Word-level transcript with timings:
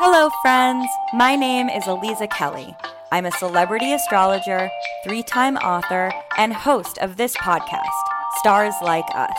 Hello, 0.00 0.30
friends. 0.42 0.86
My 1.12 1.34
name 1.34 1.68
is 1.68 1.82
Aliza 1.82 2.30
Kelly. 2.30 2.76
I'm 3.10 3.26
a 3.26 3.32
celebrity 3.32 3.92
astrologer, 3.92 4.70
three 5.02 5.24
time 5.24 5.56
author, 5.56 6.12
and 6.36 6.52
host 6.52 6.98
of 6.98 7.16
this 7.16 7.36
podcast, 7.38 7.82
Stars 8.36 8.74
Like 8.80 9.08
Us. 9.16 9.36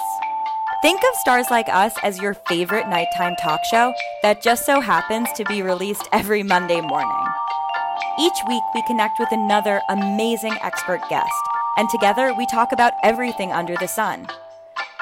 Think 0.82 1.00
of 1.00 1.16
Stars 1.22 1.46
Like 1.50 1.70
Us 1.70 1.94
as 2.04 2.20
your 2.20 2.34
favorite 2.34 2.90
nighttime 2.90 3.38
talk 3.38 3.62
show 3.72 3.94
that 4.22 4.44
just 4.44 4.66
so 4.66 4.82
happens 4.82 5.30
to 5.38 5.46
be 5.46 5.62
released 5.62 6.10
every 6.12 6.44
Monday 6.44 6.82
morning. 6.82 7.26
Each 8.20 8.38
week, 8.50 8.64
we 8.76 8.84
connect 8.86 9.18
with 9.18 9.32
another 9.32 9.80
amazing 9.88 10.58
expert 10.62 11.00
guest, 11.10 11.32
and 11.78 11.90
together 11.90 12.34
we 12.38 12.46
talk 12.48 12.74
about 12.74 12.92
everything 13.02 13.54
under 13.54 13.78
the 13.78 13.88
sun. 13.88 14.28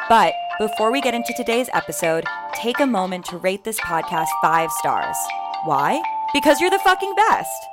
But 0.08 0.36
before 0.60 0.92
we 0.92 1.02
get 1.02 1.16
into 1.16 1.34
today's 1.36 1.70
episode, 1.74 2.26
take 2.54 2.80
a 2.80 2.86
moment 2.86 3.26
to 3.26 3.38
rate 3.38 3.64
this 3.64 3.80
podcast 3.80 4.28
five 4.44 4.72
stars. 4.74 5.18
Why? 5.66 6.02
Because 6.34 6.62
you're 6.62 6.70
the 6.70 6.80
fucking 6.80 7.14
best. 7.16 7.68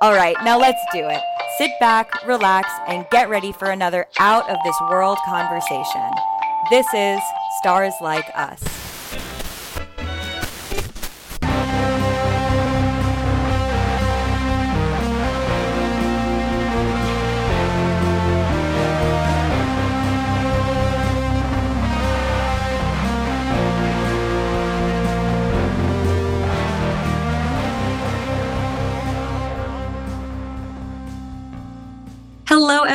All 0.00 0.12
right, 0.12 0.36
now 0.44 0.58
let's 0.58 0.80
do 0.92 1.08
it. 1.08 1.20
Sit 1.58 1.70
back, 1.80 2.24
relax, 2.26 2.68
and 2.86 3.06
get 3.10 3.30
ready 3.30 3.52
for 3.52 3.70
another 3.70 4.06
out 4.18 4.48
of 4.50 4.58
this 4.64 4.76
world 4.90 5.18
conversation. 5.24 6.10
This 6.70 6.86
is 6.94 7.20
Stars 7.60 7.94
Like 8.02 8.26
Us. 8.34 8.85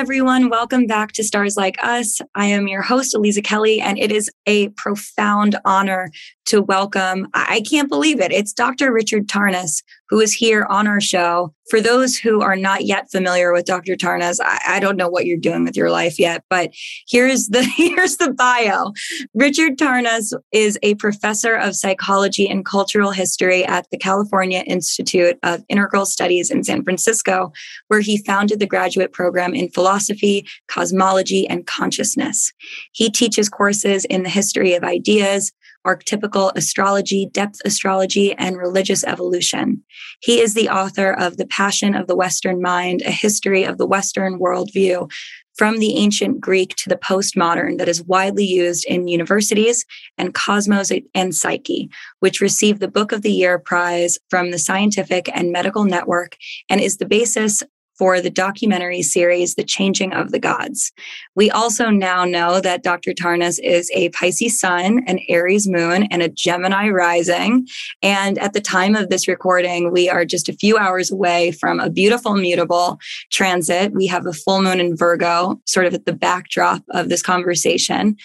Everyone. 0.02 0.50
Welcome 0.50 0.88
back 0.88 1.12
to 1.12 1.24
Stars 1.24 1.56
Like 1.56 1.76
Us. 1.84 2.22
I 2.34 2.48
am 2.48 2.68
your 2.68 2.82
host, 2.82 3.14
Aliza 3.14 3.44
Kelly, 3.44 3.80
and 3.80 4.00
it 4.00 4.12
is 4.12 4.32
a 4.48 4.70
profound 4.70 5.56
honor 5.64 6.10
to 6.46 6.64
welcome, 6.64 7.28
I 7.36 7.62
can't 7.70 7.88
believe 7.88 8.20
it, 8.20 8.32
it's 8.32 8.52
Dr. 8.52 8.92
Richard 8.92 9.28
Tarnas, 9.28 9.84
who 10.12 10.20
is 10.20 10.34
here 10.34 10.68
on 10.70 10.88
our 10.88 11.00
show. 11.00 11.54
For 11.70 11.80
those 11.80 12.18
who 12.18 12.42
are 12.42 12.58
not 12.58 12.84
yet 12.84 13.10
familiar 13.10 13.54
with 13.54 13.64
Dr. 13.64 13.96
Tarnas, 13.96 14.40
I, 14.44 14.60
I 14.68 14.80
don't 14.82 14.98
know 14.98 15.08
what 15.08 15.26
you're 15.26 15.38
doing 15.38 15.64
with 15.64 15.78
your 15.78 15.90
life 15.90 16.20
yet, 16.20 16.44
but 16.50 16.72
here's 17.08 17.48
the 17.48 17.64
here's 17.78 18.18
the 18.18 18.34
bio. 18.34 18.92
Richard 19.34 19.78
Tarnas 19.78 20.34
is 20.52 20.78
a 20.84 20.96
professor 20.96 21.56
of 21.56 21.78
psychology 21.78 22.48
and 22.48 22.66
cultural 22.66 23.12
history 23.12 23.64
at 23.64 23.90
the 23.90 23.98
California 23.98 24.64
Institute 24.68 25.40
of 25.44 25.64
Integral 25.70 26.06
Studies 26.06 26.52
in 26.52 26.66
San 26.66 26.84
Francisco, 26.84 27.54
where 27.88 28.02
he 28.02 28.18
founded 28.18 28.60
the 28.60 28.68
graduate 28.68 29.14
program 29.14 29.54
in 29.54 29.70
philosophy, 29.70 30.46
cosmology, 30.68 31.48
and 31.48 31.66
consciousness. 31.66 32.52
He 32.92 33.10
teaches 33.10 33.48
courses 33.48 34.04
in 34.06 34.24
the 34.24 34.30
history 34.30 34.74
of 34.74 34.84
ideas, 34.84 35.54
archetypical 35.86 36.52
astrology, 36.56 37.28
depth 37.32 37.62
astrology, 37.66 38.34
and 38.34 38.58
religious 38.58 39.04
evolution. 39.04 39.84
He 40.22 40.40
is 40.40 40.54
the 40.54 40.70
author 40.70 41.12
of 41.12 41.38
The 41.38 41.48
Passion 41.48 41.96
of 41.96 42.08
the 42.08 42.16
Western 42.16 42.62
Mind, 42.62 43.02
a 43.02 43.12
history 43.12 43.64
of 43.64 43.78
the 43.78 43.88
Western 43.88 44.40
worldview 44.40 45.10
from 45.58 45.80
the 45.80 45.98
ancient 45.98 46.40
Greek 46.40 46.76
to 46.76 46.90
the 46.90 46.96
postmodern 46.96 47.78
that 47.78 47.90
is 47.90 48.04
widely 48.04 48.46
used 48.46 48.86
in 48.86 49.08
universities 49.08 49.86
and 50.18 50.34
Cosmos 50.34 50.92
and 51.14 51.36
Psyche, 51.36 51.90
which 52.20 52.42
received 52.42 52.80
the 52.80 52.88
Book 52.88 53.12
of 53.12 53.22
the 53.22 53.32
Year 53.32 53.60
prize 53.60 54.18
from 54.30 54.52
the 54.52 54.60
Scientific 54.60 55.30
and 55.34 55.52
Medical 55.52 55.84
Network 55.84 56.38
and 56.70 56.80
is 56.80 56.98
the 56.98 57.06
basis 57.06 57.64
for 58.02 58.20
the 58.20 58.32
documentary 58.32 59.04
series, 59.04 59.54
The 59.54 59.64
Changing 59.64 60.12
of 60.12 60.32
the 60.32 60.40
Gods. 60.40 60.92
We 61.36 61.52
also 61.52 61.92
now 61.92 62.26
know 62.26 62.60
that 62.60 62.82
Dr. 62.82 63.12
Tarnas 63.12 63.60
is 63.64 63.92
a 63.94 64.10
Pisces 64.10 64.60
sun, 64.60 65.04
an 65.06 65.20
Aries 65.30 65.68
moon, 65.68 66.08
and 66.10 66.24
a 66.24 66.28
Gemini 66.28 66.90
rising. 66.90 67.68
And 68.02 68.40
at 68.40 68.54
the 68.54 68.60
time 68.60 68.96
of 68.96 69.12
this 69.12 69.28
recording, 69.28 69.92
we 69.92 70.10
are 70.10 70.26
just 70.26 70.50
a 70.50 70.54
few 70.54 70.80
hours 70.80 71.12
away 71.12 71.52
from 71.52 71.80
a 71.80 71.92
beautiful 71.92 72.34
mutable 72.34 72.98
transit. 73.32 73.94
We 73.94 74.08
have 74.08 74.26
a 74.26 74.34
full 74.34 74.64
moon 74.64 74.80
in 74.80 74.98
Virgo, 74.98 75.62
sort 75.68 75.86
of 75.86 75.94
at 75.94 76.06
the 76.06 76.14
backdrop 76.14 76.82
of 76.90 77.10
this 77.10 77.22
conversation. 77.22 78.16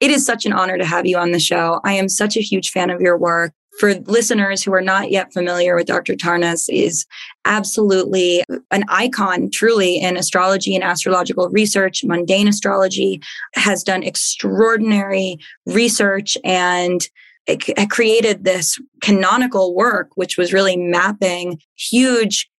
It 0.00 0.10
is 0.10 0.24
such 0.24 0.46
an 0.46 0.54
honor 0.54 0.78
to 0.78 0.86
have 0.86 1.04
you 1.04 1.18
on 1.18 1.32
the 1.32 1.40
show. 1.40 1.82
I 1.84 1.92
am 1.92 2.08
such 2.08 2.38
a 2.38 2.40
huge 2.40 2.70
fan 2.70 2.88
of 2.88 3.02
your 3.02 3.18
work 3.18 3.52
for 3.78 3.94
listeners 3.94 4.62
who 4.62 4.72
are 4.72 4.80
not 4.80 5.10
yet 5.10 5.32
familiar 5.32 5.74
with 5.74 5.86
Dr. 5.86 6.14
Tarnas, 6.14 6.68
is 6.68 7.06
absolutely 7.44 8.42
an 8.70 8.84
icon, 8.88 9.50
truly, 9.50 9.98
in 9.98 10.16
astrology 10.16 10.74
and 10.74 10.84
astrological 10.84 11.48
research. 11.50 12.04
Mundane 12.04 12.48
astrology 12.48 13.20
has 13.54 13.82
done 13.82 14.02
extraordinary 14.02 15.38
research 15.66 16.38
and 16.44 17.08
it 17.46 17.90
created 17.90 18.42
this 18.42 18.76
canonical 19.02 19.72
work, 19.74 20.10
which 20.16 20.36
was 20.36 20.52
really 20.52 20.76
mapping 20.76 21.60
huge 21.76 22.50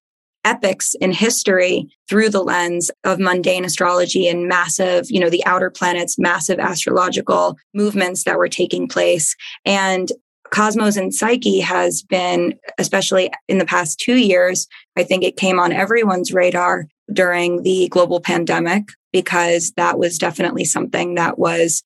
epics 0.45 0.95
in 1.01 1.11
history 1.11 1.89
through 2.07 2.29
the 2.29 2.41
lens 2.41 2.89
of 3.03 3.19
mundane 3.19 3.65
astrology 3.65 4.29
and 4.29 4.47
massive, 4.47 5.11
you 5.11 5.19
know, 5.19 5.29
the 5.29 5.45
outer 5.45 5.69
planets, 5.69 6.17
massive 6.17 6.57
astrological 6.57 7.57
movements 7.73 8.23
that 8.23 8.37
were 8.37 8.47
taking 8.47 8.87
place. 8.87 9.35
And 9.65 10.09
Cosmos 10.51 10.97
and 10.97 11.13
Psyche 11.13 11.59
has 11.59 12.01
been, 12.03 12.57
especially 12.77 13.31
in 13.47 13.57
the 13.57 13.65
past 13.65 13.99
two 13.99 14.15
years, 14.15 14.67
I 14.95 15.03
think 15.03 15.23
it 15.23 15.37
came 15.37 15.59
on 15.59 15.71
everyone's 15.71 16.33
radar 16.33 16.87
during 17.11 17.63
the 17.63 17.87
global 17.89 18.19
pandemic 18.19 18.83
because 19.11 19.71
that 19.77 19.97
was 19.97 20.17
definitely 20.17 20.65
something 20.65 21.15
that 21.15 21.39
was 21.39 21.83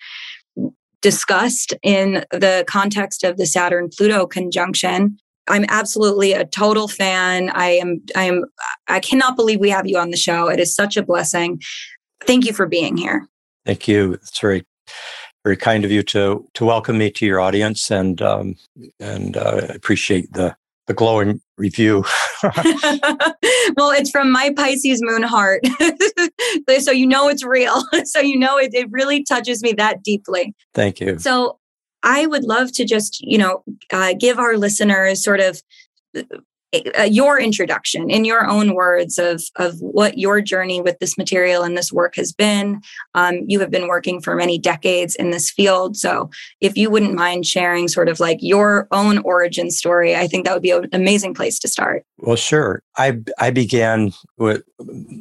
discussed 1.01 1.73
in 1.83 2.25
the 2.31 2.63
context 2.67 3.23
of 3.23 3.38
the 3.38 3.45
Saturn 3.45 3.89
Pluto 3.95 4.25
conjunction. 4.25 5.17
I'm 5.47 5.66
absolutely 5.69 6.33
a 6.33 6.45
total 6.45 6.88
fan. 6.88 7.49
I 7.49 7.72
am 7.72 8.01
I 8.16 8.23
am 8.23 8.45
I 8.88 8.99
cannot 8.99 9.35
believe 9.35 9.59
we 9.59 9.72
have 9.72 9.88
you 9.88 9.97
on 9.97 10.11
the 10.11 10.17
show. 10.17 10.47
It 10.47 10.59
is 10.59 10.73
such 10.73 10.97
a 10.97 11.03
blessing. 11.03 11.61
Thank 12.25 12.45
you 12.45 12.53
for 12.53 12.67
being 12.67 12.97
here. 12.97 13.28
Thank 13.66 13.88
you. 13.88 14.13
It's 14.13 14.39
very 14.39 14.63
very 15.44 15.57
kind 15.57 15.85
of 15.85 15.91
you 15.91 16.03
to 16.03 16.47
to 16.53 16.66
welcome 16.66 16.97
me 16.97 17.12
to 17.12 17.25
your 17.25 17.40
audience, 17.40 17.90
and 17.91 18.22
um, 18.22 18.56
and 19.00 19.38
uh, 19.38 19.68
appreciate 19.69 20.31
the 20.34 20.56
the 20.88 20.94
glowing 20.94 21.41
review. 21.57 22.03
well, 22.44 23.91
it's 23.91 24.09
from 24.09 24.31
my 24.31 24.52
Pisces 24.56 25.02
moon 25.02 25.24
heart, 25.24 25.62
so 26.79 26.91
you 26.91 27.07
know 27.07 27.28
it's 27.28 27.44
real. 27.44 27.84
so 28.03 28.19
you 28.19 28.38
know 28.38 28.57
it, 28.57 28.72
it 28.74 28.90
really 28.91 29.24
touches 29.24 29.63
me 29.63 29.74
that 29.74 30.03
deeply. 30.03 30.53
Thank 30.74 31.00
you. 31.00 31.18
So 31.19 31.59
I 32.03 32.25
would 32.25 32.44
love 32.44 32.72
to 32.73 32.85
just 32.85 33.22
you 33.22 33.38
know 33.38 33.63
uh, 33.91 34.13
give 34.19 34.38
our 34.38 34.58
listeners 34.58 35.23
sort 35.23 35.40
of 35.40 35.62
uh, 36.98 37.04
your 37.04 37.40
introduction 37.40 38.09
in 38.09 38.24
your 38.24 38.50
own 38.50 38.74
words 38.74 39.18
of 39.18 39.44
of 39.58 39.80
what 39.82 40.18
your 40.18 40.42
journey 40.42 40.82
with 40.82 41.00
this 41.00 41.18
material 41.18 41.64
and 41.64 41.78
this 41.78 41.92
work 41.92 42.16
has 42.16 42.32
been. 42.32 42.82
Um, 43.14 43.42
you 43.48 43.59
have 43.59 43.72
been 43.72 43.88
working 43.88 44.22
for 44.22 44.36
many 44.36 44.58
decades 44.58 45.16
in 45.16 45.32
this 45.32 45.52
field, 45.52 45.98
so 45.98 46.30
if 46.62 46.78
you 46.78 46.90
wouldn't 46.90 47.14
mind 47.14 47.46
sharing 47.46 47.88
sort 47.88 48.08
of 48.08 48.20
like 48.20 48.38
your 48.42 48.88
own 48.92 49.20
origin 49.20 49.70
story, 49.70 50.16
I 50.16 50.28
think 50.28 50.46
that 50.46 50.54
would 50.54 50.62
be 50.62 50.72
an 50.72 50.88
amazing 50.94 51.34
place 51.34 51.59
to 51.59 51.68
start. 51.68 52.06
Well, 52.20 52.38
sure. 52.38 52.84
I 52.98 53.20
I 53.38 53.52
began 53.52 54.14
with 54.38 54.64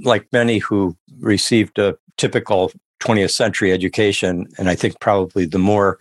like 0.04 0.26
many 0.32 0.58
who 0.58 0.96
received 1.18 1.78
a 1.78 1.96
typical 2.16 2.70
20th 3.00 3.32
century 3.32 3.72
education, 3.72 4.46
and 4.58 4.68
I 4.68 4.74
think 4.74 5.00
probably 5.00 5.46
the 5.46 5.58
more 5.58 5.98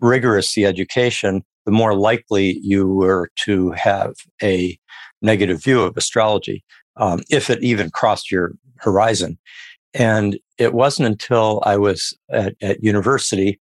rigorous 0.00 0.54
the 0.54 0.66
education, 0.66 1.44
the 1.64 1.72
more 1.72 1.94
likely 1.94 2.58
you 2.62 2.88
were 2.88 3.30
to 3.36 3.70
have 3.72 4.14
a 4.42 4.78
negative 5.20 5.62
view 5.62 5.82
of 5.82 5.96
astrology, 5.96 6.64
um, 6.96 7.22
if 7.30 7.50
it 7.50 7.62
even 7.62 7.90
crossed 7.90 8.30
your 8.30 8.52
horizon. 8.78 9.38
And 9.94 10.38
it 10.58 10.74
wasn't 10.74 11.06
until 11.08 11.62
I 11.64 11.76
was 11.76 12.16
at, 12.30 12.54
at 12.62 12.82
university, 12.82 13.60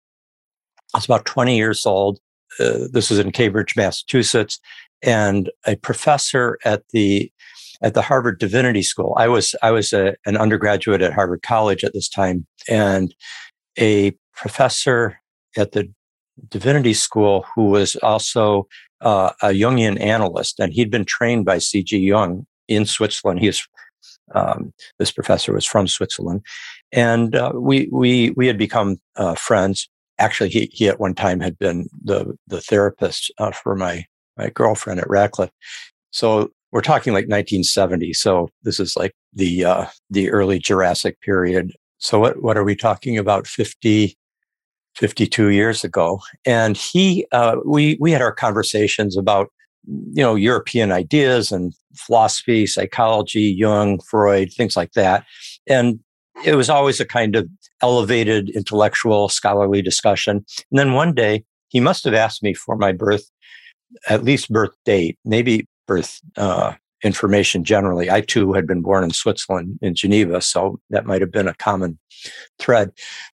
I 0.94 0.98
was 0.98 1.04
about 1.04 1.26
20 1.26 1.56
years 1.56 1.84
old. 1.86 2.18
Uh, 2.58 2.88
this 2.92 3.10
was 3.10 3.18
in 3.18 3.32
Cambridge, 3.32 3.76
Massachusetts, 3.76 4.58
and 5.02 5.50
a 5.66 5.76
professor 5.76 6.58
at 6.64 6.82
the 6.90 7.30
at 7.80 7.94
the 7.94 8.02
Harvard 8.02 8.40
Divinity 8.40 8.82
School. 8.82 9.14
I 9.16 9.28
was 9.28 9.54
I 9.62 9.70
was 9.70 9.92
a, 9.92 10.16
an 10.26 10.36
undergraduate 10.36 11.02
at 11.02 11.12
Harvard 11.12 11.42
College 11.42 11.84
at 11.84 11.92
this 11.92 12.08
time, 12.08 12.46
and 12.68 13.14
a 13.78 14.12
professor 14.34 15.20
at 15.56 15.72
the 15.72 15.92
divinity 16.48 16.94
school 16.94 17.44
who 17.54 17.66
was 17.66 17.96
also 17.96 18.66
uh, 19.00 19.30
a 19.42 19.48
Jungian 19.48 20.00
analyst, 20.00 20.58
and 20.58 20.72
he'd 20.72 20.90
been 20.90 21.04
trained 21.04 21.44
by 21.44 21.58
C.G. 21.58 21.98
Jung 21.98 22.46
in 22.66 22.84
Switzerland. 22.84 23.40
He 23.40 23.48
is 23.48 23.66
um, 24.34 24.72
this 24.98 25.10
professor 25.10 25.52
was 25.52 25.64
from 25.64 25.88
Switzerland, 25.88 26.42
and 26.92 27.34
uh, 27.34 27.52
we 27.54 27.88
we 27.90 28.30
we 28.30 28.46
had 28.46 28.58
become 28.58 28.96
uh, 29.16 29.34
friends. 29.34 29.88
Actually, 30.18 30.50
he 30.50 30.70
he 30.72 30.88
at 30.88 31.00
one 31.00 31.14
time 31.14 31.40
had 31.40 31.58
been 31.58 31.88
the 32.04 32.36
the 32.46 32.60
therapist 32.60 33.32
uh, 33.38 33.50
for 33.50 33.74
my 33.74 34.04
my 34.36 34.50
girlfriend 34.50 35.00
at 35.00 35.08
Radcliffe. 35.08 35.50
So 36.10 36.50
we're 36.72 36.80
talking 36.82 37.12
like 37.12 37.24
1970. 37.24 38.12
So 38.12 38.48
this 38.62 38.78
is 38.78 38.96
like 38.96 39.12
the 39.32 39.64
uh, 39.64 39.86
the 40.10 40.30
early 40.30 40.58
Jurassic 40.58 41.20
period. 41.20 41.72
So 41.98 42.18
what 42.18 42.42
what 42.42 42.56
are 42.56 42.64
we 42.64 42.76
talking 42.76 43.18
about? 43.18 43.46
50, 43.46 44.16
52 44.98 45.50
years 45.50 45.84
ago. 45.84 46.20
And 46.44 46.76
he, 46.76 47.26
uh, 47.30 47.56
we 47.64 47.96
we 48.00 48.10
had 48.10 48.20
our 48.20 48.32
conversations 48.32 49.16
about 49.16 49.48
you 49.86 50.22
know 50.22 50.34
European 50.34 50.92
ideas 50.92 51.52
and 51.52 51.72
philosophy, 51.94 52.66
psychology, 52.66 53.54
Jung, 53.56 54.00
Freud, 54.00 54.52
things 54.52 54.76
like 54.76 54.92
that. 54.92 55.24
And 55.68 56.00
it 56.44 56.54
was 56.54 56.68
always 56.68 57.00
a 57.00 57.06
kind 57.06 57.36
of 57.36 57.48
elevated 57.80 58.50
intellectual 58.50 59.28
scholarly 59.28 59.82
discussion. 59.82 60.44
And 60.70 60.78
then 60.78 60.92
one 60.92 61.14
day 61.14 61.44
he 61.68 61.80
must 61.80 62.04
have 62.04 62.14
asked 62.14 62.42
me 62.42 62.54
for 62.54 62.76
my 62.76 62.92
birth, 62.92 63.30
at 64.08 64.24
least 64.24 64.52
birth 64.52 64.74
date, 64.84 65.18
maybe 65.24 65.66
birth 65.86 66.20
uh, 66.36 66.74
information 67.02 67.64
generally. 67.64 68.10
I 68.10 68.20
too 68.20 68.52
had 68.52 68.66
been 68.66 68.82
born 68.82 69.04
in 69.04 69.10
Switzerland 69.10 69.78
in 69.82 69.94
Geneva, 69.94 70.40
so 70.40 70.80
that 70.90 71.06
might 71.06 71.20
have 71.20 71.30
been 71.30 71.48
a 71.48 71.54
common 71.54 71.98
thread. 72.58 72.90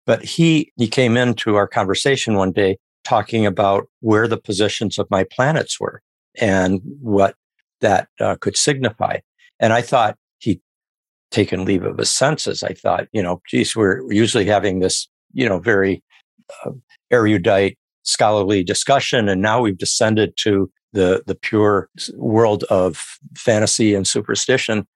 But 0.06 0.24
he 0.24 0.72
he 0.76 0.88
came 0.88 1.16
into 1.16 1.56
our 1.56 1.66
conversation 1.66 2.34
one 2.34 2.52
day 2.52 2.78
talking 3.04 3.46
about 3.46 3.88
where 4.00 4.26
the 4.28 4.38
positions 4.38 4.98
of 4.98 5.06
my 5.10 5.24
planets 5.24 5.78
were 5.78 6.02
and 6.40 6.80
what 7.00 7.34
that 7.80 8.08
uh, 8.20 8.36
could 8.40 8.56
signify. 8.56 9.18
And 9.60 9.72
I 9.72 9.82
thought 9.82 10.16
he'd 10.38 10.60
taken 11.30 11.64
leave 11.64 11.84
of 11.84 11.98
his 11.98 12.10
senses. 12.10 12.62
I 12.62 12.72
thought, 12.72 13.06
you 13.12 13.22
know, 13.22 13.40
geez, 13.48 13.76
we're 13.76 14.10
usually 14.10 14.46
having 14.46 14.80
this, 14.80 15.08
you 15.32 15.48
know, 15.48 15.58
very 15.58 16.02
uh, 16.64 16.70
erudite 17.10 17.78
scholarly 18.02 18.62
discussion, 18.62 19.28
and 19.28 19.40
now 19.40 19.60
we've 19.60 19.78
descended 19.78 20.34
to 20.36 20.70
the 20.94 21.22
the 21.26 21.34
pure 21.34 21.90
world 22.14 22.64
of 22.64 23.18
fantasy 23.36 23.94
and 23.94 24.06
superstition. 24.06 24.86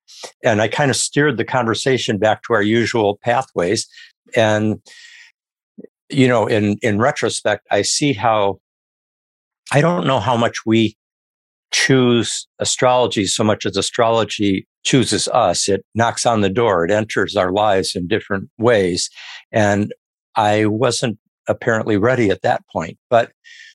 And 0.42 0.62
I 0.62 0.68
kind 0.68 0.90
of 0.90 0.96
steered 0.96 1.36
the 1.36 1.44
conversation 1.44 2.18
back 2.18 2.42
to 2.44 2.54
our 2.54 2.62
usual 2.62 3.18
pathways. 3.22 3.86
And 4.34 4.80
you 6.08 6.26
know, 6.26 6.46
in 6.46 6.78
in 6.82 6.98
retrospect, 6.98 7.66
I 7.70 7.82
see 7.82 8.14
how 8.14 8.60
I 9.72 9.82
don't 9.82 10.06
know 10.06 10.20
how 10.20 10.36
much 10.36 10.64
we 10.64 10.96
choose 11.70 12.46
astrology 12.60 13.26
so 13.26 13.44
much 13.44 13.66
as 13.66 13.76
astrology 13.76 14.66
chooses 14.84 15.28
us. 15.28 15.68
It 15.68 15.84
knocks 15.94 16.24
on 16.24 16.40
the 16.40 16.48
door, 16.48 16.84
it 16.84 16.90
enters 16.90 17.36
our 17.36 17.52
lives 17.52 17.94
in 17.94 18.08
different 18.08 18.48
ways. 18.56 19.10
And 19.52 19.92
I 20.34 20.66
wasn't 20.66 21.18
apparently 21.48 21.96
ready 21.96 22.30
at 22.30 22.42
that 22.42 22.62
point. 22.72 22.96
But 23.10 23.32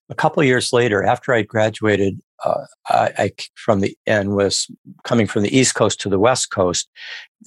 a 0.09 0.15
couple 0.15 0.43
years 0.43 0.73
later, 0.73 1.03
after 1.03 1.33
I 1.33 1.43
graduated 1.43 2.19
uh, 2.43 2.65
I, 2.89 3.11
I, 3.17 3.31
from 3.55 3.79
the 3.79 3.97
and 4.05 4.35
was 4.35 4.67
coming 5.03 5.27
from 5.27 5.43
the 5.43 5.57
East 5.57 5.75
Coast 5.75 6.01
to 6.01 6.09
the 6.09 6.19
West 6.19 6.51
Coast, 6.51 6.89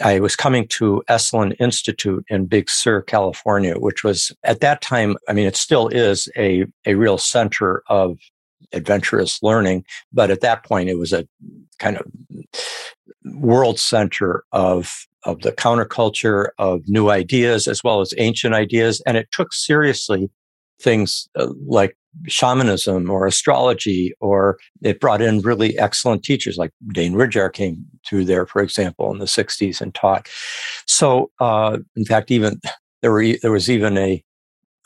I 0.02 0.20
was 0.20 0.36
coming 0.36 0.66
to 0.68 1.02
Esalen 1.08 1.54
Institute 1.60 2.24
in 2.28 2.46
Big 2.46 2.70
Sur, 2.70 3.02
California, 3.02 3.74
which 3.74 4.02
was 4.02 4.32
at 4.42 4.60
that 4.60 4.80
time, 4.80 5.16
I 5.28 5.32
mean, 5.32 5.46
it 5.46 5.56
still 5.56 5.88
is 5.88 6.28
a, 6.36 6.64
a 6.86 6.94
real 6.94 7.18
center 7.18 7.82
of 7.88 8.18
adventurous 8.72 9.42
learning. 9.42 9.84
But 10.12 10.30
at 10.30 10.40
that 10.40 10.64
point, 10.64 10.88
it 10.88 10.98
was 10.98 11.12
a 11.12 11.26
kind 11.78 11.98
of 11.98 12.06
world 13.24 13.78
center 13.78 14.44
of 14.52 15.06
of 15.24 15.40
the 15.40 15.50
counterculture 15.50 16.50
of 16.56 16.82
new 16.86 17.10
ideas 17.10 17.66
as 17.66 17.82
well 17.82 18.00
as 18.00 18.14
ancient 18.16 18.54
ideas, 18.54 19.02
and 19.06 19.16
it 19.16 19.28
took 19.32 19.52
seriously 19.52 20.30
things 20.80 21.28
uh, 21.38 21.48
like 21.66 21.96
shamanism 22.26 23.10
or 23.10 23.26
astrology, 23.26 24.14
or 24.20 24.58
it 24.82 25.00
brought 25.00 25.22
in 25.22 25.40
really 25.40 25.78
excellent 25.78 26.22
teachers 26.22 26.56
like 26.56 26.72
Dane 26.92 27.14
Rudhyar 27.14 27.52
came 27.52 27.84
through 28.06 28.24
there, 28.24 28.46
for 28.46 28.62
example, 28.62 29.12
in 29.12 29.18
the 29.18 29.26
60s 29.26 29.80
and 29.80 29.94
taught. 29.94 30.28
So, 30.86 31.30
uh, 31.40 31.78
in 31.96 32.04
fact, 32.04 32.30
even 32.30 32.60
there 33.02 33.12
were 33.12 33.24
there 33.42 33.52
was 33.52 33.70
even 33.70 33.98
a 33.98 34.22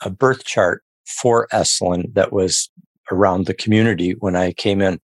a 0.03 0.09
birth 0.09 0.43
chart 0.45 0.83
for 1.05 1.47
Esalen 1.53 2.13
that 2.13 2.31
was 2.31 2.69
around 3.11 3.45
the 3.45 3.53
community 3.53 4.15
when 4.19 4.35
I 4.35 4.53
came 4.53 4.81
in. 4.81 4.99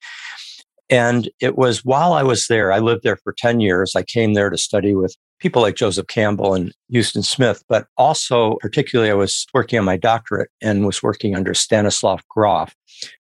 And 0.89 1.29
it 1.41 1.57
was 1.57 1.83
while 1.83 2.13
I 2.13 2.23
was 2.23 2.47
there, 2.47 2.71
I 2.71 2.79
lived 2.79 3.03
there 3.03 3.17
for 3.17 3.33
10 3.33 3.59
years. 3.59 3.93
I 3.95 4.03
came 4.03 4.33
there 4.33 4.49
to 4.49 4.57
study 4.57 4.93
with 4.93 5.15
people 5.39 5.61
like 5.61 5.75
Joseph 5.75 6.07
Campbell 6.07 6.53
and 6.53 6.73
Huston 6.93 7.23
Smith, 7.23 7.63
but 7.67 7.87
also, 7.97 8.55
particularly, 8.61 9.11
I 9.11 9.15
was 9.15 9.45
working 9.53 9.79
on 9.79 9.85
my 9.85 9.97
doctorate 9.97 10.49
and 10.61 10.85
was 10.85 11.03
working 11.03 11.35
under 11.35 11.53
Stanislav 11.53 12.21
Grof. 12.29 12.75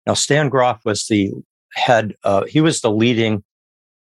Now, 0.06 0.14
Stan 0.14 0.48
Grof 0.48 0.78
was 0.84 1.06
the 1.06 1.32
head, 1.74 2.14
uh, 2.24 2.44
he 2.44 2.60
was 2.60 2.80
the 2.80 2.90
leading 2.90 3.42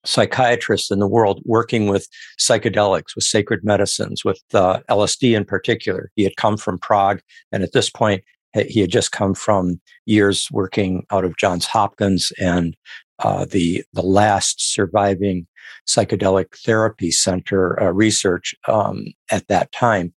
psychiatrist 0.06 0.92
in 0.92 1.00
the 1.00 1.08
world 1.08 1.42
working 1.46 1.88
with 1.88 2.08
psychedelics, 2.40 3.16
with 3.16 3.26
sacred 3.26 3.64
medicines, 3.64 4.24
with 4.24 4.42
uh, 4.54 4.80
LSD 4.90 5.36
in 5.36 5.46
particular. 5.46 6.10
He 6.16 6.24
had 6.24 6.36
come 6.38 6.58
from 6.58 6.80
Prague, 6.80 7.22
and 7.52 7.64
at 7.64 7.74
this 7.74 7.90
point, 7.90 8.24
he 8.68 8.80
had 8.80 8.90
just 8.90 9.12
come 9.12 9.36
from 9.36 9.80
years 10.06 10.48
working 10.52 11.06
out 11.12 11.24
of 11.24 11.38
Johns 11.38 11.66
Hopkins 11.66 12.32
and 12.40 12.76
uh, 13.20 13.46
the 13.46 13.84
the 13.94 14.02
last 14.02 14.74
surviving 14.74 15.48
psychedelic 15.88 16.58
therapy 16.58 17.12
center 17.12 17.82
uh, 17.82 17.92
research 17.92 18.56
um, 18.68 19.06
at 19.32 19.48
that 19.48 19.72
time. 19.72 20.14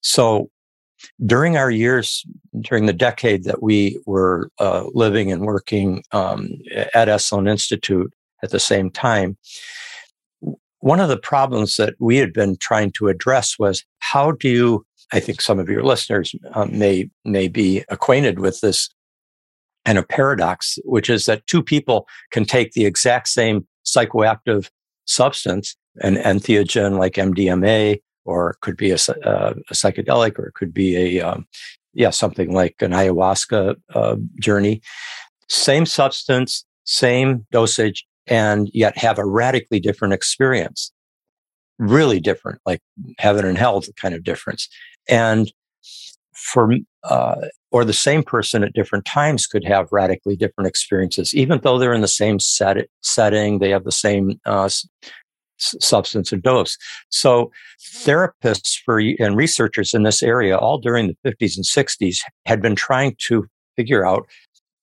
So 0.00 0.50
during 1.24 1.56
our 1.56 1.70
years, 1.70 2.24
during 2.60 2.86
the 2.86 2.92
decade 2.92 3.44
that 3.44 3.62
we 3.62 4.00
were 4.06 4.50
uh, 4.58 4.84
living 4.94 5.30
and 5.30 5.42
working 5.42 6.02
um, 6.12 6.48
at 6.94 7.08
Esalen 7.08 7.48
Institute 7.48 8.12
at 8.42 8.50
the 8.50 8.60
same 8.60 8.90
time, 8.90 9.36
one 10.80 11.00
of 11.00 11.08
the 11.08 11.18
problems 11.18 11.76
that 11.76 11.94
we 11.98 12.16
had 12.16 12.32
been 12.32 12.56
trying 12.58 12.92
to 12.92 13.08
address 13.08 13.58
was 13.58 13.84
how 14.00 14.32
do 14.32 14.48
you 14.48 14.86
I 15.12 15.20
think 15.20 15.40
some 15.40 15.58
of 15.58 15.68
your 15.68 15.84
listeners 15.84 16.34
um, 16.54 16.76
may 16.76 17.08
may 17.24 17.48
be 17.48 17.84
acquainted 17.88 18.40
with 18.40 18.60
this 18.60 18.88
and 19.84 19.98
a 19.98 20.02
paradox, 20.02 20.78
which 20.84 21.10
is 21.10 21.26
that 21.26 21.46
two 21.46 21.62
people 21.62 22.06
can 22.30 22.44
take 22.44 22.72
the 22.72 22.86
exact 22.86 23.28
same 23.28 23.66
psychoactive 23.84 24.70
substance, 25.06 25.76
an 26.00 26.16
entheogen 26.16 26.98
like 26.98 27.14
MDMA, 27.14 28.00
or 28.24 28.50
it 28.50 28.60
could 28.60 28.76
be 28.76 28.90
a, 28.90 28.94
uh, 28.94 29.54
a 29.70 29.74
psychedelic, 29.74 30.38
or 30.38 30.46
it 30.46 30.54
could 30.54 30.72
be 30.72 31.18
a 31.18 31.20
um, 31.20 31.46
yeah 31.92 32.10
something 32.10 32.52
like 32.52 32.76
an 32.80 32.92
ayahuasca 32.92 33.76
uh, 33.94 34.16
journey. 34.40 34.80
Same 35.48 35.86
substance, 35.86 36.64
same 36.84 37.46
dosage, 37.52 38.06
and 38.26 38.70
yet 38.72 38.96
have 38.96 39.18
a 39.18 39.26
radically 39.26 39.80
different 39.80 40.14
experience. 40.14 40.92
Really 41.78 42.20
different, 42.20 42.60
like 42.64 42.80
heaven 43.18 43.44
and 43.44 43.58
hell 43.58 43.82
kind 44.00 44.14
of 44.14 44.22
difference. 44.24 44.68
And 45.08 45.52
for 46.32 46.72
uh, 47.02 47.36
or 47.74 47.84
the 47.84 47.92
same 47.92 48.22
person 48.22 48.62
at 48.62 48.72
different 48.72 49.04
times 49.04 49.48
could 49.48 49.64
have 49.64 49.88
radically 49.90 50.36
different 50.36 50.68
experiences, 50.68 51.34
even 51.34 51.58
though 51.64 51.76
they're 51.76 51.92
in 51.92 52.02
the 52.02 52.06
same 52.06 52.38
set, 52.38 52.76
setting, 53.02 53.58
they 53.58 53.70
have 53.70 53.82
the 53.82 53.90
same 53.90 54.38
uh, 54.46 54.66
s- 54.66 54.86
substance 55.58 56.30
and 56.30 56.40
dose. 56.40 56.78
So 57.08 57.50
therapists 57.82 58.78
for 58.84 59.00
and 59.00 59.36
researchers 59.36 59.92
in 59.92 60.04
this 60.04 60.22
area, 60.22 60.56
all 60.56 60.78
during 60.78 61.08
the 61.08 61.16
50s 61.28 61.56
and 61.56 61.64
60s, 61.64 62.18
had 62.46 62.62
been 62.62 62.76
trying 62.76 63.16
to 63.26 63.44
figure 63.74 64.06
out, 64.06 64.24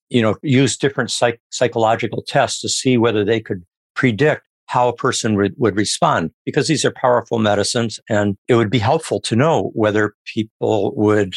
you 0.10 0.22
know, 0.22 0.36
use 0.44 0.76
different 0.76 1.12
psych- 1.12 1.40
psychological 1.50 2.22
tests 2.28 2.60
to 2.60 2.68
see 2.68 2.98
whether 2.98 3.24
they 3.24 3.40
could 3.40 3.64
predict 3.96 4.42
how 4.66 4.90
a 4.90 4.96
person 4.96 5.38
re- 5.38 5.52
would 5.56 5.78
respond 5.78 6.32
because 6.46 6.68
these 6.68 6.84
are 6.84 6.92
powerful 6.92 7.40
medicines 7.40 8.02
and 8.10 8.36
it 8.50 8.56
would 8.56 8.70
be 8.70 8.80
helpful 8.80 9.22
to 9.22 9.38
know 9.38 9.72
whether 9.76 10.14
people 10.26 10.94
would 10.98 11.36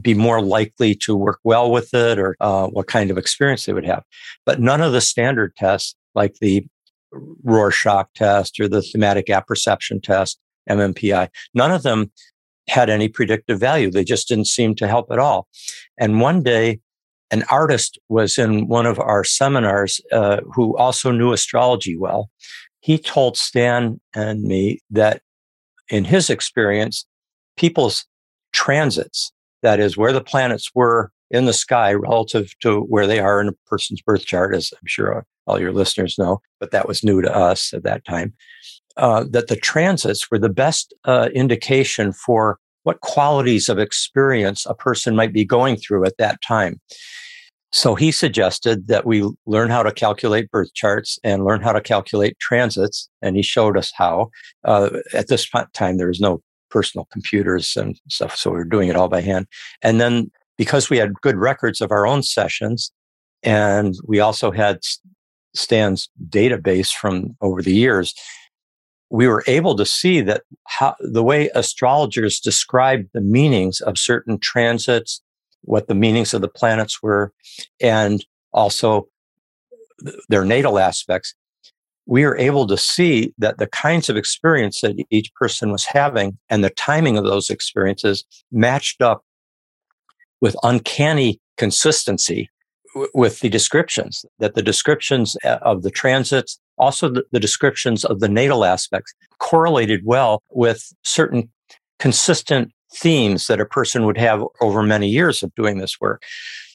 be 0.00 0.14
more 0.14 0.40
likely 0.40 0.94
to 0.94 1.14
work 1.14 1.40
well 1.44 1.70
with 1.70 1.94
it 1.94 2.18
or 2.18 2.36
uh, 2.40 2.66
what 2.68 2.86
kind 2.86 3.10
of 3.10 3.18
experience 3.18 3.66
they 3.66 3.72
would 3.72 3.86
have. 3.86 4.02
But 4.44 4.60
none 4.60 4.80
of 4.80 4.92
the 4.92 5.00
standard 5.00 5.54
tests, 5.56 5.94
like 6.14 6.34
the 6.40 6.66
Rorschach 7.12 8.08
test 8.14 8.58
or 8.58 8.68
the 8.68 8.82
thematic 8.82 9.30
apperception 9.30 10.00
test, 10.00 10.38
MMPI, 10.68 11.28
none 11.54 11.70
of 11.70 11.82
them 11.82 12.10
had 12.68 12.88
any 12.88 13.08
predictive 13.08 13.60
value. 13.60 13.90
They 13.90 14.04
just 14.04 14.28
didn't 14.28 14.46
seem 14.46 14.74
to 14.76 14.88
help 14.88 15.10
at 15.10 15.18
all. 15.18 15.48
And 15.98 16.20
one 16.20 16.42
day, 16.42 16.80
an 17.30 17.44
artist 17.50 17.98
was 18.08 18.38
in 18.38 18.68
one 18.68 18.86
of 18.86 18.98
our 19.00 19.24
seminars 19.24 20.00
uh, 20.12 20.40
who 20.54 20.76
also 20.76 21.10
knew 21.10 21.32
astrology 21.32 21.96
well. 21.96 22.30
He 22.80 22.98
told 22.98 23.36
Stan 23.36 24.00
and 24.14 24.42
me 24.42 24.80
that 24.90 25.22
in 25.88 26.04
his 26.04 26.30
experience, 26.30 27.06
people's 27.56 28.06
transits 28.54 29.32
that 29.62 29.80
is 29.80 29.96
where 29.96 30.12
the 30.12 30.22
planets 30.22 30.70
were 30.74 31.10
in 31.30 31.46
the 31.46 31.52
sky 31.52 31.92
relative 31.92 32.54
to 32.60 32.82
where 32.82 33.06
they 33.06 33.18
are 33.18 33.40
in 33.40 33.48
a 33.48 33.52
person's 33.66 34.00
birth 34.00 34.24
chart, 34.24 34.54
as 34.54 34.72
I'm 34.72 34.86
sure 34.86 35.26
all 35.46 35.60
your 35.60 35.72
listeners 35.72 36.16
know, 36.18 36.40
but 36.60 36.70
that 36.70 36.86
was 36.86 37.02
new 37.02 37.20
to 37.20 37.34
us 37.34 37.74
at 37.74 37.82
that 37.82 38.04
time. 38.04 38.34
Uh, 38.96 39.24
that 39.30 39.48
the 39.48 39.56
transits 39.56 40.30
were 40.30 40.38
the 40.38 40.48
best 40.48 40.94
uh, 41.04 41.28
indication 41.34 42.12
for 42.12 42.58
what 42.84 43.00
qualities 43.00 43.68
of 43.68 43.78
experience 43.78 44.66
a 44.66 44.74
person 44.74 45.16
might 45.16 45.32
be 45.32 45.44
going 45.44 45.76
through 45.76 46.04
at 46.04 46.18
that 46.18 46.40
time. 46.42 46.80
So 47.72 47.96
he 47.96 48.12
suggested 48.12 48.86
that 48.86 49.04
we 49.04 49.28
learn 49.46 49.70
how 49.70 49.82
to 49.82 49.90
calculate 49.90 50.50
birth 50.50 50.72
charts 50.74 51.18
and 51.24 51.44
learn 51.44 51.60
how 51.60 51.72
to 51.72 51.80
calculate 51.80 52.38
transits. 52.38 53.08
And 53.20 53.34
he 53.34 53.42
showed 53.42 53.76
us 53.76 53.92
how. 53.96 54.30
Uh, 54.62 54.90
at 55.12 55.26
this 55.26 55.50
time, 55.72 55.96
there 55.96 56.06
was 56.06 56.20
no 56.20 56.40
personal 56.74 57.06
computers 57.12 57.76
and 57.76 58.00
stuff. 58.08 58.36
So 58.36 58.50
we 58.50 58.56
were 58.56 58.64
doing 58.64 58.88
it 58.88 58.96
all 58.96 59.08
by 59.08 59.20
hand. 59.20 59.46
And 59.80 60.00
then 60.00 60.30
because 60.58 60.90
we 60.90 60.98
had 60.98 61.20
good 61.22 61.36
records 61.36 61.80
of 61.80 61.92
our 61.92 62.04
own 62.04 62.22
sessions, 62.24 62.92
and 63.44 63.94
we 64.04 64.18
also 64.18 64.50
had 64.50 64.80
Stan's 65.54 66.10
database 66.28 66.92
from 66.92 67.36
over 67.40 67.62
the 67.62 67.72
years, 67.72 68.12
we 69.10 69.28
were 69.28 69.44
able 69.46 69.76
to 69.76 69.86
see 69.86 70.20
that 70.22 70.42
how, 70.66 70.96
the 70.98 71.22
way 71.22 71.48
astrologers 71.54 72.40
described 72.40 73.08
the 73.12 73.20
meanings 73.20 73.80
of 73.80 73.96
certain 73.96 74.38
transits, 74.38 75.22
what 75.62 75.86
the 75.86 75.94
meanings 75.94 76.34
of 76.34 76.40
the 76.40 76.48
planets 76.48 77.00
were, 77.02 77.32
and 77.80 78.26
also 78.52 79.06
their 80.28 80.44
natal 80.44 80.78
aspects, 80.78 81.34
we 82.06 82.24
were 82.24 82.36
able 82.36 82.66
to 82.66 82.76
see 82.76 83.32
that 83.38 83.58
the 83.58 83.66
kinds 83.66 84.08
of 84.08 84.16
experience 84.16 84.80
that 84.80 84.96
each 85.10 85.32
person 85.34 85.72
was 85.72 85.84
having 85.84 86.38
and 86.50 86.62
the 86.62 86.70
timing 86.70 87.16
of 87.16 87.24
those 87.24 87.50
experiences 87.50 88.24
matched 88.52 89.00
up 89.00 89.24
with 90.40 90.56
uncanny 90.62 91.40
consistency 91.56 92.50
with 93.12 93.40
the 93.40 93.48
descriptions, 93.48 94.24
that 94.38 94.54
the 94.54 94.62
descriptions 94.62 95.36
uh, 95.44 95.58
of 95.62 95.82
the 95.82 95.90
transits, 95.90 96.60
also 96.78 97.08
the, 97.08 97.24
the 97.32 97.40
descriptions 97.40 98.04
of 98.04 98.20
the 98.20 98.28
natal 98.28 98.64
aspects 98.64 99.12
correlated 99.38 100.02
well 100.04 100.42
with 100.50 100.92
certain 101.02 101.50
consistent 101.98 102.70
themes 102.94 103.46
that 103.48 103.60
a 103.60 103.66
person 103.66 104.04
would 104.04 104.18
have 104.18 104.44
over 104.60 104.82
many 104.82 105.08
years 105.08 105.42
of 105.42 105.52
doing 105.54 105.78
this 105.78 106.00
work. 106.00 106.22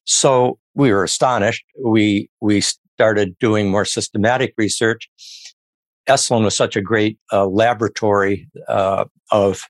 So 0.10 0.58
we 0.74 0.92
were 0.92 1.04
astonished. 1.04 1.64
We, 1.86 2.32
we 2.42 2.62
started 2.62 3.38
doing 3.38 3.70
more 3.70 3.86
systematic 3.86 4.56
research. 4.58 5.08
Esalen 6.08 6.44
was 6.44 6.58
such 6.58 6.76
a 6.76 6.82
great 6.82 7.20
uh, 7.32 7.46
laboratory 7.46 8.50
uh, 8.68 9.06
of 9.32 9.68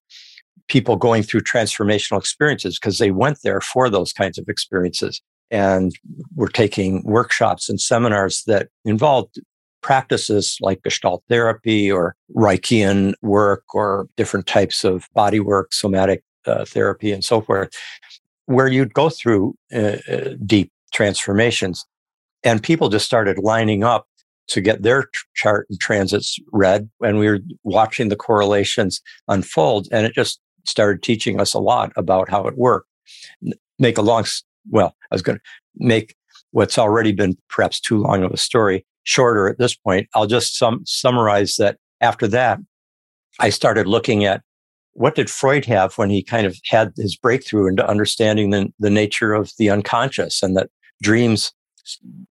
people 0.69 0.96
going 0.96 1.24
through 1.24 1.41
transformational 1.41 2.17
experiences 2.17 2.79
because 2.79 3.00
they 3.00 3.12
went 3.12 3.39
there 3.43 3.60
for 3.60 3.89
those 3.89 4.13
kinds 4.13 4.38
of 4.38 4.48
experiences 4.48 5.22
and 5.51 5.91
were 6.36 6.48
taking 6.48 7.03
workshops 7.03 7.67
and 7.67 7.81
seminars 7.81 8.43
that 8.48 8.69
involved 8.86 9.41
practices 9.81 10.58
like 10.62 10.81
Gestalt 10.84 11.22
therapy 11.27 11.91
or 11.91 12.15
Reichian 12.34 13.13
work 13.22 13.63
or 13.74 14.08
different 14.15 14.48
types 14.48 14.86
of 14.86 15.10
body 15.13 15.41
work, 15.41 15.74
somatic 15.74 16.24
uh, 16.46 16.63
therapy, 16.63 17.12
and 17.12 17.25
so 17.25 17.41
forth, 17.41 17.72
where 18.49 18.67
you'd 18.67 18.95
go 18.95 19.09
through 19.09 19.53
uh, 19.73 19.97
uh 20.11 20.29
deep 20.45 20.71
transformations. 20.91 21.85
And 22.43 22.63
people 22.63 22.89
just 22.89 23.05
started 23.05 23.37
lining 23.37 23.83
up 23.83 24.07
to 24.47 24.59
get 24.61 24.81
their 24.81 25.07
chart 25.35 25.67
and 25.69 25.79
transits 25.79 26.39
read. 26.51 26.89
And 27.01 27.19
we 27.19 27.27
were 27.27 27.39
watching 27.63 28.09
the 28.09 28.15
correlations 28.15 29.01
unfold. 29.27 29.87
And 29.91 30.07
it 30.07 30.13
just 30.15 30.39
started 30.65 31.03
teaching 31.03 31.39
us 31.39 31.53
a 31.53 31.59
lot 31.59 31.91
about 31.95 32.29
how 32.29 32.47
it 32.47 32.57
worked. 32.57 32.87
Make 33.77 33.99
a 33.99 34.01
long, 34.01 34.25
well, 34.69 34.95
I 35.11 35.15
was 35.15 35.21
going 35.21 35.37
to 35.37 35.43
make 35.75 36.15
what's 36.51 36.79
already 36.79 37.11
been 37.11 37.37
perhaps 37.49 37.79
too 37.79 37.97
long 37.97 38.23
of 38.23 38.31
a 38.31 38.37
story 38.37 38.83
shorter 39.03 39.47
at 39.47 39.59
this 39.59 39.75
point. 39.75 40.07
I'll 40.15 40.25
just 40.25 40.57
sum, 40.57 40.81
summarize 40.85 41.57
that 41.57 41.77
after 42.01 42.27
that, 42.29 42.59
I 43.39 43.51
started 43.51 43.85
looking 43.85 44.25
at 44.25 44.41
what 44.99 45.15
did 45.15 45.29
Freud 45.29 45.63
have 45.63 45.97
when 45.97 46.09
he 46.09 46.21
kind 46.21 46.45
of 46.45 46.57
had 46.65 46.91
his 46.97 47.15
breakthrough 47.15 47.69
into 47.69 47.87
understanding 47.87 48.49
the, 48.49 48.67
the 48.79 48.89
nature 48.89 49.33
of 49.33 49.49
the 49.57 49.69
unconscious 49.69 50.43
and 50.43 50.57
that 50.57 50.69
dreams 51.01 51.53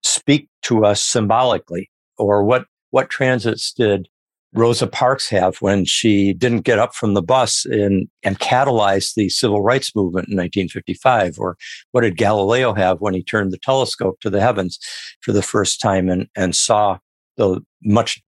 speak 0.02 0.48
to 0.62 0.84
us 0.84 1.00
symbolically 1.00 1.88
or 2.18 2.42
what, 2.42 2.64
what 2.90 3.08
transits 3.08 3.72
did 3.72 4.08
Rosa 4.52 4.88
Parks 4.88 5.28
have 5.28 5.58
when 5.58 5.84
she 5.84 6.32
didn't 6.32 6.62
get 6.62 6.80
up 6.80 6.92
from 6.92 7.14
the 7.14 7.22
bus 7.22 7.66
in, 7.66 8.08
and 8.24 8.40
catalyze 8.40 9.14
the 9.14 9.28
civil 9.28 9.62
rights 9.62 9.94
movement 9.94 10.26
in 10.26 10.36
1955? 10.36 11.38
Or 11.38 11.56
what 11.92 12.00
did 12.00 12.16
Galileo 12.16 12.74
have 12.74 13.00
when 13.00 13.14
he 13.14 13.22
turned 13.22 13.52
the 13.52 13.58
telescope 13.58 14.18
to 14.22 14.30
the 14.30 14.40
heavens 14.40 14.80
for 15.20 15.30
the 15.30 15.42
first 15.42 15.80
time 15.80 16.08
and, 16.08 16.26
and 16.34 16.56
saw 16.56 16.98
the 17.36 17.60
much 17.84 18.20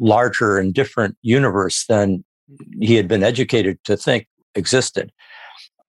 larger 0.00 0.58
and 0.58 0.74
different 0.74 1.16
universe 1.22 1.84
than 1.86 2.24
he 2.80 2.94
had 2.94 3.08
been 3.08 3.22
educated 3.22 3.78
to 3.84 3.96
think 3.96 4.26
existed? 4.54 5.12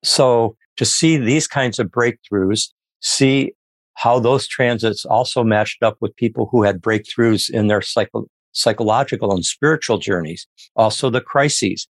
So 0.04 0.56
to 0.78 0.86
see 0.86 1.18
these 1.18 1.48
kinds 1.48 1.80
of 1.80 1.88
breakthroughs, 1.88 2.70
see 3.02 3.54
how 3.96 4.20
those 4.20 4.48
transits 4.48 5.06
also 5.06 5.44
matched 5.44 5.82
up 5.82 5.98
with 6.02 6.16
people 6.16 6.48
who 6.52 6.64
had 6.64 6.82
breakthroughs 6.82 7.50
in 7.50 7.68
their 7.68 7.82
psycho- 7.82 8.28
psychological 8.52 9.34
and 9.34 9.46
spiritual 9.46 9.98
journeys, 9.98 10.48
also 10.76 11.10
the 11.10 11.22
crises, 11.22 11.88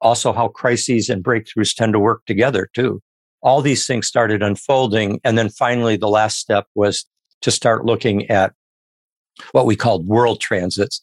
also 0.00 0.32
how 0.32 0.48
crises 0.48 1.08
and 1.08 1.24
breakthroughs 1.24 1.74
tend 1.74 1.92
to 1.94 1.98
work 1.98 2.22
together 2.26 2.68
too. 2.74 3.00
All 3.42 3.62
these 3.62 3.86
things 3.86 4.06
started 4.06 4.42
unfolding. 4.42 5.20
And 5.24 5.36
then 5.36 5.48
finally, 5.48 5.96
the 5.96 6.08
last 6.08 6.38
step 6.38 6.66
was 6.74 7.06
to 7.40 7.50
start 7.50 7.84
looking 7.84 8.30
at 8.30 8.52
what 9.52 9.66
we 9.66 9.74
called 9.74 10.06
world 10.06 10.40
transits, 10.40 11.00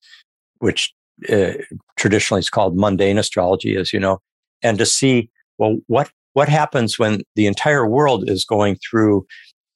which 0.60 0.94
uh, 1.32 1.54
traditionally 1.98 2.40
is 2.40 2.50
called 2.50 2.78
mundane 2.78 3.18
astrology, 3.18 3.76
as 3.76 3.92
you 3.92 4.00
know, 4.00 4.20
and 4.62 4.78
to 4.78 4.86
see, 4.86 5.30
well, 5.58 5.78
what, 5.88 6.12
what 6.34 6.50
happens 6.50 6.98
when 6.98 7.22
the 7.36 7.48
entire 7.48 7.88
world 7.88 8.30
is 8.30 8.46
going 8.46 8.78
through 8.78 9.26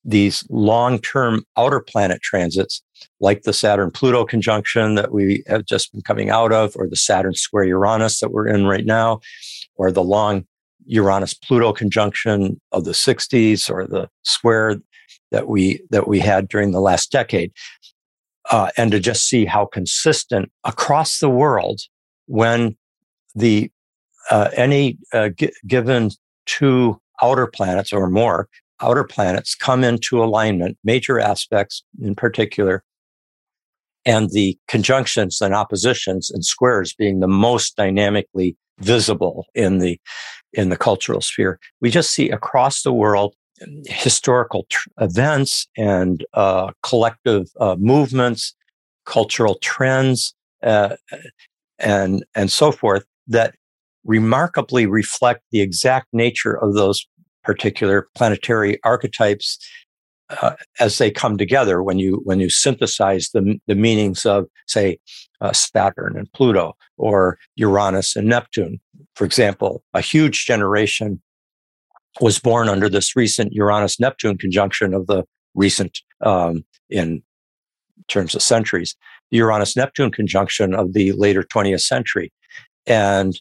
these 0.05 0.45
long-term 0.49 1.43
outer 1.57 1.79
planet 1.79 2.21
transits 2.21 2.81
like 3.19 3.43
the 3.43 3.53
Saturn 3.53 3.91
Pluto 3.91 4.25
conjunction 4.25 4.95
that 4.95 5.11
we 5.11 5.43
have 5.47 5.65
just 5.65 5.91
been 5.91 6.01
coming 6.01 6.29
out 6.29 6.51
of, 6.51 6.73
or 6.75 6.87
the 6.87 6.95
Saturn 6.95 7.33
square 7.33 7.63
Uranus 7.63 8.19
that 8.19 8.31
we're 8.31 8.47
in 8.47 8.65
right 8.65 8.85
now, 8.85 9.19
or 9.75 9.91
the 9.91 10.03
long 10.03 10.45
Uranus 10.85 11.33
Pluto 11.33 11.71
conjunction 11.71 12.59
of 12.71 12.83
the 12.83 12.91
60s, 12.91 13.69
or 13.69 13.87
the 13.87 14.09
square 14.23 14.75
that 15.31 15.47
we 15.47 15.81
that 15.89 16.07
we 16.07 16.19
had 16.19 16.47
during 16.47 16.71
the 16.71 16.81
last 16.81 17.11
decade, 17.11 17.51
uh, 18.53 18.69
and 18.77 18.91
to 18.91 18.99
just 18.99 19.27
see 19.27 19.45
how 19.45 19.65
consistent 19.65 20.51
across 20.63 21.19
the 21.19 21.29
world 21.29 21.81
when 22.27 22.77
the 23.33 23.71
uh, 24.29 24.51
any 24.55 24.99
uh, 25.11 25.29
g- 25.29 25.51
given 25.65 26.11
two 26.45 27.01
outer 27.23 27.47
planets 27.47 27.91
or 27.91 28.07
more 28.11 28.47
outer 28.79 29.03
planets 29.03 29.55
come 29.55 29.83
into 29.83 30.23
alignment, 30.23 30.77
major 30.83 31.19
aspects 31.19 31.83
in 31.99 32.13
particular, 32.13 32.83
and 34.05 34.29
the 34.29 34.55
conjunctions 34.67 35.41
and 35.41 35.55
oppositions 35.55 36.29
and 36.29 36.45
squares 36.45 36.93
being 36.93 37.21
the 37.21 37.27
most 37.27 37.75
dynamically 37.75 38.55
visible 38.77 39.47
in 39.55 39.79
the 39.79 39.99
in 40.53 40.69
the 40.69 40.77
cultural 40.77 41.21
sphere. 41.21 41.59
We 41.81 41.89
just 41.89 42.11
see 42.11 42.29
across 42.29 42.83
the 42.83 42.93
world 42.93 43.33
historical 43.85 44.65
tr- 44.69 44.89
events 44.99 45.67
and 45.77 46.25
uh, 46.33 46.71
collective 46.81 47.47
uh, 47.59 47.75
movements, 47.77 48.55
cultural 49.05 49.55
trends, 49.55 50.33
uh, 50.63 50.95
and 51.79 52.25
and 52.35 52.51
so 52.51 52.71
forth 52.71 53.05
that 53.27 53.55
remarkably 54.05 54.85
reflect 54.85 55.41
the 55.51 55.61
exact 55.61 56.07
nature 56.13 56.57
of 56.61 56.73
those 56.73 57.05
particular 57.43 58.07
planetary 58.15 58.79
archetypes 58.83 59.57
uh, 60.41 60.55
as 60.79 60.97
they 60.97 61.11
come 61.11 61.37
together 61.37 61.83
when 61.83 61.99
you 61.99 62.21
when 62.23 62.39
you 62.39 62.49
synthesize 62.49 63.29
the 63.33 63.59
the 63.67 63.75
meanings 63.75 64.25
of 64.25 64.45
say 64.67 64.97
uh, 65.41 65.51
Saturn 65.51 66.17
and 66.17 66.31
Pluto 66.33 66.75
or 66.97 67.37
Uranus 67.55 68.15
and 68.15 68.27
Neptune. 68.27 68.79
For 69.15 69.25
example, 69.25 69.83
a 69.93 70.01
huge 70.01 70.45
generation 70.45 71.21
was 72.21 72.39
born 72.39 72.69
under 72.69 72.89
this 72.89 73.15
recent 73.15 73.53
Uranus 73.53 73.99
Neptune 73.99 74.37
conjunction 74.37 74.93
of 74.93 75.07
the 75.07 75.23
recent 75.55 75.99
um, 76.21 76.63
in 76.89 77.23
terms 78.07 78.35
of 78.35 78.41
centuries, 78.41 78.95
the 79.31 79.37
Uranus 79.37 79.75
Neptune 79.75 80.11
conjunction 80.11 80.73
of 80.73 80.93
the 80.93 81.11
later 81.13 81.43
20th 81.43 81.81
century, 81.81 82.31
and 82.85 83.39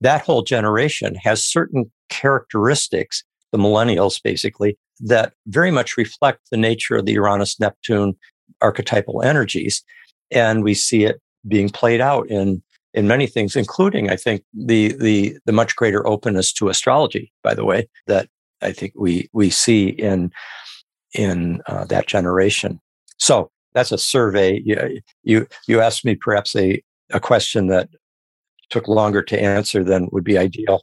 that 0.00 0.22
whole 0.22 0.42
generation 0.42 1.14
has 1.16 1.44
certain 1.44 1.90
characteristics, 2.08 3.24
the 3.52 3.58
millennials 3.58 4.20
basically, 4.22 4.76
that 5.00 5.32
very 5.46 5.70
much 5.70 5.96
reflect 5.96 6.40
the 6.50 6.56
nature 6.56 6.96
of 6.96 7.06
the 7.06 7.12
Uranus 7.12 7.58
Neptune 7.58 8.14
archetypal 8.60 9.22
energies. 9.22 9.82
And 10.30 10.62
we 10.62 10.74
see 10.74 11.04
it 11.04 11.20
being 11.46 11.68
played 11.68 12.00
out 12.00 12.28
in 12.28 12.62
in 12.94 13.08
many 13.08 13.26
things, 13.26 13.56
including, 13.56 14.08
I 14.08 14.16
think, 14.16 14.42
the 14.54 14.96
the 14.98 15.36
the 15.44 15.52
much 15.52 15.76
greater 15.76 16.06
openness 16.06 16.52
to 16.54 16.68
astrology, 16.68 17.32
by 17.42 17.54
the 17.54 17.64
way, 17.64 17.88
that 18.06 18.28
I 18.62 18.72
think 18.72 18.94
we 18.96 19.28
we 19.32 19.50
see 19.50 19.88
in 19.88 20.30
in 21.12 21.60
uh, 21.66 21.84
that 21.86 22.06
generation. 22.06 22.80
So 23.18 23.50
that's 23.74 23.92
a 23.92 23.98
survey. 23.98 24.62
You, 24.64 25.00
you 25.24 25.46
you 25.68 25.80
asked 25.80 26.04
me 26.04 26.14
perhaps 26.14 26.54
a 26.56 26.82
a 27.10 27.20
question 27.20 27.66
that 27.66 27.88
took 28.70 28.88
longer 28.88 29.22
to 29.22 29.40
answer 29.40 29.84
than 29.84 30.08
would 30.12 30.24
be 30.24 30.38
ideal. 30.38 30.82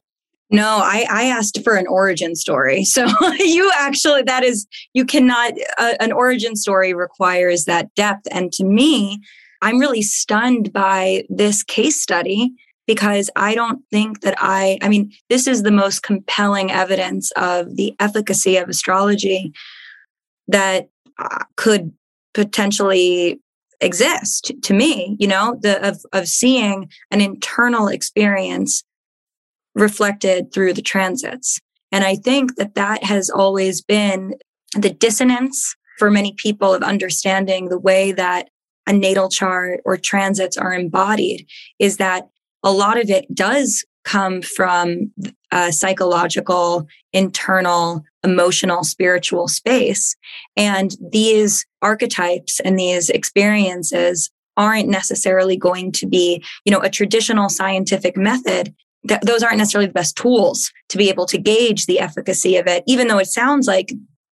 No, 0.54 0.82
I, 0.84 1.06
I 1.10 1.24
asked 1.24 1.64
for 1.64 1.76
an 1.76 1.88
origin 1.88 2.36
story. 2.36 2.84
So 2.92 3.08
you 3.40 3.72
actually, 3.78 4.24
that 4.24 4.44
is, 4.44 4.68
you 4.94 5.06
cannot, 5.06 5.54
uh, 5.78 5.94
an 6.02 6.12
origin 6.12 6.58
story 6.58 6.94
requires 6.94 7.64
that 7.66 7.94
depth. 7.96 8.28
And 8.32 8.52
to 8.54 8.66
me, 8.66 9.22
I'm 9.62 9.80
really 9.80 10.02
stunned 10.02 10.74
by 10.74 11.26
this 11.30 11.64
case 11.64 12.02
study 12.02 12.54
because 12.88 13.30
I 13.36 13.56
don't 13.56 13.84
think 13.92 14.22
that 14.22 14.36
I, 14.38 14.78
I 14.82 14.90
mean, 14.90 15.12
this 15.30 15.48
is 15.48 15.64
the 15.64 15.72
most 15.72 16.04
compelling 16.04 16.72
evidence 16.72 17.32
of 17.38 17.76
the 17.76 17.94
efficacy 18.00 18.58
of 18.58 18.70
astrology 18.70 19.54
that 20.48 20.90
uh, 21.18 21.46
could 21.56 21.94
potentially 22.34 23.40
exist 23.80 24.52
to 24.64 24.74
me, 24.74 25.16
you 25.20 25.28
know, 25.28 25.58
the, 25.62 25.88
of, 25.88 26.02
of 26.14 26.28
seeing 26.28 26.90
an 27.12 27.22
internal 27.22 27.88
experience 27.88 28.84
reflected 29.76 30.52
through 30.54 30.74
the 30.74 30.82
transits. 30.82 31.60
And 31.92 32.04
I 32.04 32.16
think 32.16 32.56
that 32.56 32.76
that 32.76 33.04
has 33.04 33.30
always 33.30 33.82
been 33.82 34.36
the 34.76 34.90
dissonance 34.90 35.76
for 35.98 36.10
many 36.10 36.34
people 36.34 36.74
of 36.74 36.84
understanding 36.84 37.70
the 37.70 37.80
way 37.80 38.12
that 38.12 38.50
a 38.92 38.94
natal 38.94 39.30
chart 39.30 39.80
or 39.86 39.96
transits 39.96 40.58
are 40.58 40.74
embodied 40.74 41.48
is 41.80 41.98
that 41.98 42.28
a 42.62 42.72
lot 42.72 43.00
of 43.00 43.10
it 43.10 43.34
does 43.34 43.86
come 44.04 44.42
from 44.42 45.12
a 45.52 45.72
psychological, 45.72 46.88
internal, 47.14 48.04
emotional, 48.24 48.84
spiritual 48.84 49.48
space. 49.48 50.16
And 50.58 50.96
these 51.12 51.66
archetypes 51.82 52.60
and 52.60 52.78
these 52.78 53.10
experiences 53.10 54.30
aren't 54.58 54.90
necessarily 54.90 55.56
going 55.56 55.94
to 55.94 56.06
be, 56.06 56.44
you 56.66 56.72
know, 56.72 56.82
a 56.82 56.90
traditional 56.90 57.48
scientific 57.48 58.18
method. 58.18 58.76
Th- 59.08 59.22
those 59.22 59.42
aren't 59.42 59.58
necessarily 59.58 59.88
the 59.88 59.94
best 59.94 60.18
tools 60.18 60.70
to 60.90 60.98
be 60.98 61.10
able 61.10 61.26
to 61.28 61.38
gauge 61.38 61.86
the 61.86 62.00
efficacy 62.00 62.58
of 62.58 62.68
it, 62.68 62.84
even 62.88 63.08
though 63.08 63.20
it 63.20 63.28
sounds 63.28 63.68
like 63.68 63.94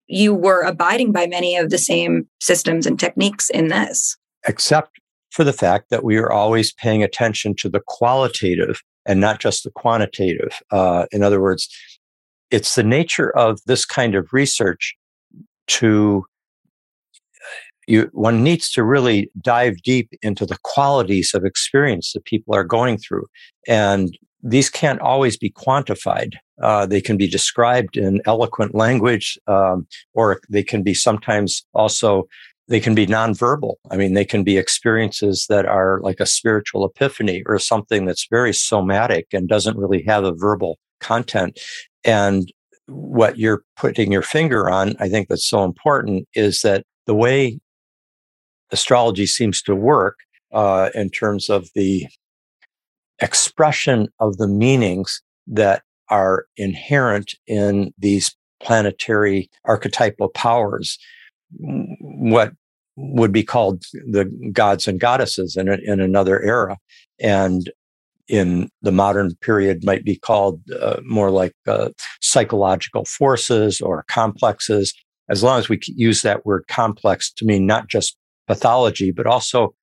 you 0.08 0.34
were 0.34 0.62
abiding 0.62 1.12
by 1.12 1.26
many 1.26 1.56
of 1.56 1.70
the 1.70 1.78
same 1.78 2.28
systems 2.40 2.86
and 2.86 3.00
techniques 3.00 3.48
in 3.48 3.68
this. 3.68 4.18
Except 4.46 4.98
for 5.30 5.44
the 5.44 5.52
fact 5.52 5.90
that 5.90 6.04
we 6.04 6.16
are 6.16 6.30
always 6.30 6.72
paying 6.74 7.02
attention 7.02 7.54
to 7.56 7.68
the 7.68 7.80
qualitative 7.86 8.82
and 9.06 9.20
not 9.20 9.40
just 9.40 9.64
the 9.64 9.70
quantitative. 9.70 10.60
Uh, 10.70 11.06
in 11.10 11.22
other 11.22 11.40
words, 11.40 11.68
it's 12.50 12.74
the 12.74 12.82
nature 12.82 13.36
of 13.36 13.58
this 13.66 13.84
kind 13.84 14.14
of 14.14 14.28
research 14.32 14.94
to 15.68 16.24
you, 17.86 18.08
one 18.12 18.42
needs 18.44 18.70
to 18.72 18.84
really 18.84 19.30
dive 19.40 19.82
deep 19.82 20.10
into 20.22 20.46
the 20.46 20.58
qualities 20.62 21.32
of 21.34 21.44
experience 21.44 22.12
that 22.12 22.24
people 22.24 22.54
are 22.54 22.64
going 22.64 22.96
through. 22.98 23.26
And 23.66 24.16
these 24.42 24.70
can't 24.70 25.00
always 25.00 25.36
be 25.36 25.50
quantified. 25.50 26.34
Uh, 26.62 26.86
they 26.86 27.00
can 27.00 27.16
be 27.16 27.28
described 27.28 27.96
in 27.96 28.20
eloquent 28.26 28.74
language, 28.74 29.38
um, 29.46 29.86
or 30.14 30.40
they 30.48 30.62
can 30.62 30.82
be 30.82 30.94
sometimes 30.94 31.64
also 31.74 32.28
they 32.72 32.80
can 32.80 32.94
be 32.94 33.06
nonverbal. 33.06 33.74
I 33.90 33.98
mean, 33.98 34.14
they 34.14 34.24
can 34.24 34.44
be 34.44 34.56
experiences 34.56 35.44
that 35.50 35.66
are 35.66 36.00
like 36.00 36.20
a 36.20 36.26
spiritual 36.26 36.86
epiphany 36.86 37.42
or 37.44 37.58
something 37.58 38.06
that's 38.06 38.26
very 38.30 38.54
somatic 38.54 39.26
and 39.34 39.46
doesn't 39.46 39.76
really 39.76 40.02
have 40.04 40.24
a 40.24 40.32
verbal 40.32 40.78
content. 40.98 41.60
And 42.02 42.50
what 42.86 43.36
you're 43.36 43.62
putting 43.76 44.10
your 44.10 44.22
finger 44.22 44.70
on, 44.70 44.94
I 44.98 45.10
think 45.10 45.28
that's 45.28 45.46
so 45.46 45.64
important 45.64 46.26
is 46.34 46.62
that 46.62 46.86
the 47.04 47.14
way 47.14 47.60
astrology 48.70 49.26
seems 49.26 49.60
to 49.64 49.74
work 49.74 50.16
uh, 50.50 50.88
in 50.94 51.10
terms 51.10 51.50
of 51.50 51.68
the 51.74 52.06
expression 53.20 54.08
of 54.18 54.38
the 54.38 54.48
meanings 54.48 55.20
that 55.46 55.82
are 56.08 56.46
inherent 56.56 57.34
in 57.46 57.92
these 57.98 58.34
planetary 58.62 59.50
archetypal 59.66 60.30
powers 60.30 60.96
what 61.58 62.52
would 62.96 63.32
be 63.32 63.42
called 63.42 63.84
the 63.92 64.24
gods 64.52 64.86
and 64.86 65.00
goddesses 65.00 65.56
in, 65.56 65.68
in 65.68 66.00
another 66.00 66.42
era. 66.42 66.78
And 67.20 67.70
in 68.28 68.70
the 68.82 68.92
modern 68.92 69.34
period 69.36 69.84
might 69.84 70.04
be 70.04 70.16
called 70.16 70.60
uh, 70.80 71.00
more 71.04 71.30
like 71.30 71.54
uh, 71.66 71.90
psychological 72.20 73.04
forces 73.04 73.80
or 73.80 74.04
complexes, 74.08 74.94
as 75.28 75.42
long 75.42 75.58
as 75.58 75.68
we 75.68 75.78
use 75.86 76.22
that 76.22 76.46
word 76.46 76.64
complex 76.68 77.32
to 77.32 77.44
mean 77.44 77.66
not 77.66 77.88
just 77.88 78.16
pathology, 78.46 79.10
but 79.10 79.26
also 79.26 79.74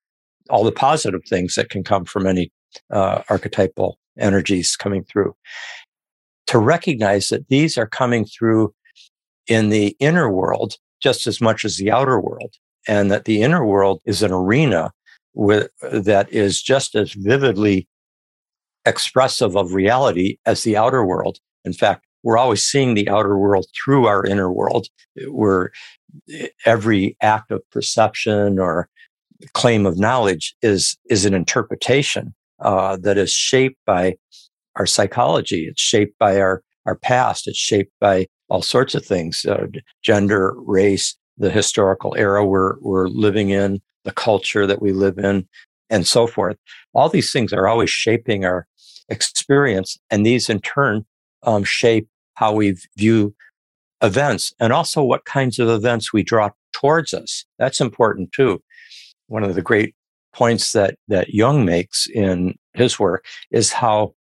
all 0.50 0.64
the 0.64 0.72
positive 0.72 1.22
things 1.28 1.56
that 1.56 1.70
can 1.70 1.84
come 1.84 2.06
from 2.06 2.26
any 2.26 2.52
uh, 2.92 3.22
archetypal 3.30 3.98
energies 4.18 4.76
coming 4.76 5.04
through. 5.04 5.36
To 6.48 6.60
recognize 6.60 7.30
that 7.30 7.48
these 7.50 7.78
are 7.78 7.88
coming 7.88 8.26
through 8.26 8.74
in 9.48 9.70
the 9.70 9.96
inner 10.00 10.30
world 10.30 10.78
just 11.02 11.28
as 11.28 11.40
much 11.40 11.64
as 11.64 11.78
the 11.78 11.92
outer 11.92 12.20
world, 12.20 12.56
and 12.88 13.12
that 13.12 13.26
the 13.26 13.42
inner 13.42 13.66
world 13.66 14.02
is 14.06 14.24
an 14.24 14.32
arena 14.32 14.92
with, 15.34 15.70
that 15.82 16.32
is 16.32 16.62
just 16.62 16.96
as 16.96 17.14
vividly 17.14 17.88
expressive 18.86 19.56
of 19.56 19.74
reality 19.74 20.38
as 20.46 20.64
the 20.64 20.78
outer 20.78 21.06
world. 21.06 21.40
In 21.66 21.74
fact, 21.74 22.06
we're 22.24 22.38
always 22.38 22.66
seeing 22.66 22.94
the 22.94 23.10
outer 23.10 23.38
world 23.38 23.66
through 23.76 24.08
our 24.08 24.26
inner 24.26 24.52
world. 24.52 24.88
Where 25.28 25.72
every 26.66 27.16
act 27.22 27.52
of 27.52 27.62
perception 27.72 28.60
or 28.60 28.90
claim 29.54 29.86
of 29.86 29.98
knowledge 29.98 30.56
is 30.62 30.98
is 31.10 31.26
an 31.26 31.34
interpretation 31.34 32.34
uh, 32.60 32.98
that 32.98 33.18
is 33.18 33.32
shaped 33.32 33.78
by 33.86 34.16
our 34.76 34.86
psychology. 34.86 35.66
It's 35.66 35.82
shaped 35.82 36.18
by 36.20 36.40
our 36.40 36.64
our 36.86 36.96
past. 36.96 37.48
It's 37.48 37.58
shaped 37.58 37.94
by 38.00 38.28
all 38.50 38.62
sorts 38.62 38.96
of 38.96 39.06
things 39.06 39.46
uh, 39.46 39.68
gender, 40.02 40.56
race, 40.58 41.16
the 41.40 41.50
historical 41.50 42.14
era 42.18 42.46
we're, 42.46 42.78
we're 42.80 43.08
living 43.08 43.50
in, 43.50 43.82
the 44.04 44.12
culture 44.12 44.68
that 44.68 44.82
we 44.82 44.92
live 44.92 45.18
in, 45.18 45.48
and 45.90 46.06
so 46.06 46.28
forth. 46.28 46.58
All 46.94 47.10
these 47.10 47.32
things 47.32 47.54
are 47.54 47.68
always 47.68 47.90
shaping 47.90 48.46
our 48.46 48.68
experience, 49.10 49.98
and 50.12 50.26
these 50.26 50.50
in 50.50 50.60
turn 50.62 51.06
um, 51.44 51.64
shape 51.64 52.08
how 52.36 52.54
we 52.54 52.78
view 52.98 53.34
events 54.02 54.54
and 54.60 54.72
also 54.72 55.04
what 55.04 55.26
kinds 55.26 55.60
of 55.60 55.68
events 55.68 56.14
we 56.14 56.24
draw 56.24 56.50
towards 56.72 57.14
us. 57.14 57.46
That's 57.58 57.82
important 57.82 58.32
too. 58.32 58.62
One 59.28 59.44
of 59.44 59.56
the 59.56 59.62
great 59.62 59.96
points 60.34 60.74
that, 60.74 60.96
that 61.08 61.30
Jung 61.30 61.66
makes 61.66 62.08
in 62.08 62.56
his 62.74 63.00
work 63.00 63.26
is 63.52 63.74
how 63.74 64.14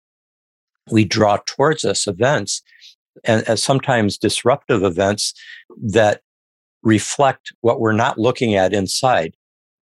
we 0.90 1.04
draw 1.04 1.38
towards 1.46 1.84
us 1.84 2.06
events 2.06 2.62
and, 3.24 3.46
and 3.48 3.58
sometimes 3.58 4.18
disruptive 4.18 4.82
events 4.82 5.34
that 5.76 6.22
reflect 6.82 7.52
what 7.60 7.80
we're 7.80 7.92
not 7.92 8.18
looking 8.18 8.54
at 8.54 8.72
inside. 8.72 9.34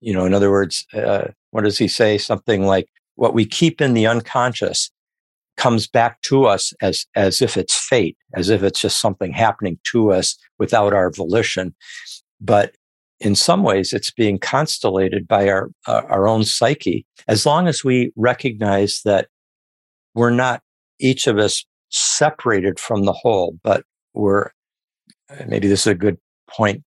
You 0.00 0.14
know, 0.14 0.24
in 0.24 0.34
other 0.34 0.50
words, 0.50 0.86
uh, 0.94 1.28
what 1.50 1.64
does 1.64 1.78
he 1.78 1.88
say? 1.88 2.18
Something 2.18 2.66
like 2.66 2.88
what 3.16 3.34
we 3.34 3.44
keep 3.44 3.80
in 3.80 3.94
the 3.94 4.06
unconscious 4.06 4.90
comes 5.56 5.86
back 5.86 6.22
to 6.22 6.46
us 6.46 6.72
as, 6.80 7.06
as 7.14 7.42
if 7.42 7.56
it's 7.56 7.74
fate, 7.74 8.16
as 8.34 8.48
if 8.48 8.62
it's 8.62 8.80
just 8.80 9.00
something 9.00 9.32
happening 9.32 9.78
to 9.84 10.12
us 10.12 10.36
without 10.58 10.94
our 10.94 11.10
volition. 11.10 11.74
But 12.40 12.74
in 13.20 13.34
some 13.34 13.62
ways, 13.62 13.92
it's 13.92 14.10
being 14.10 14.38
constellated 14.38 15.28
by 15.28 15.50
our, 15.50 15.70
uh, 15.86 16.02
our 16.08 16.26
own 16.26 16.44
psyche. 16.44 17.04
As 17.28 17.44
long 17.44 17.68
as 17.68 17.84
we 17.84 18.12
recognize 18.16 19.02
that 19.04 19.28
we're 20.14 20.30
not 20.30 20.62
each 20.98 21.26
of 21.26 21.38
us 21.38 21.64
separated 21.90 22.80
from 22.80 23.04
the 23.04 23.12
whole, 23.12 23.58
but 23.62 23.84
we're 24.14 24.50
maybe 25.46 25.68
this 25.68 25.82
is 25.82 25.86
a 25.88 25.94
good 25.94 26.18
point 26.50 26.82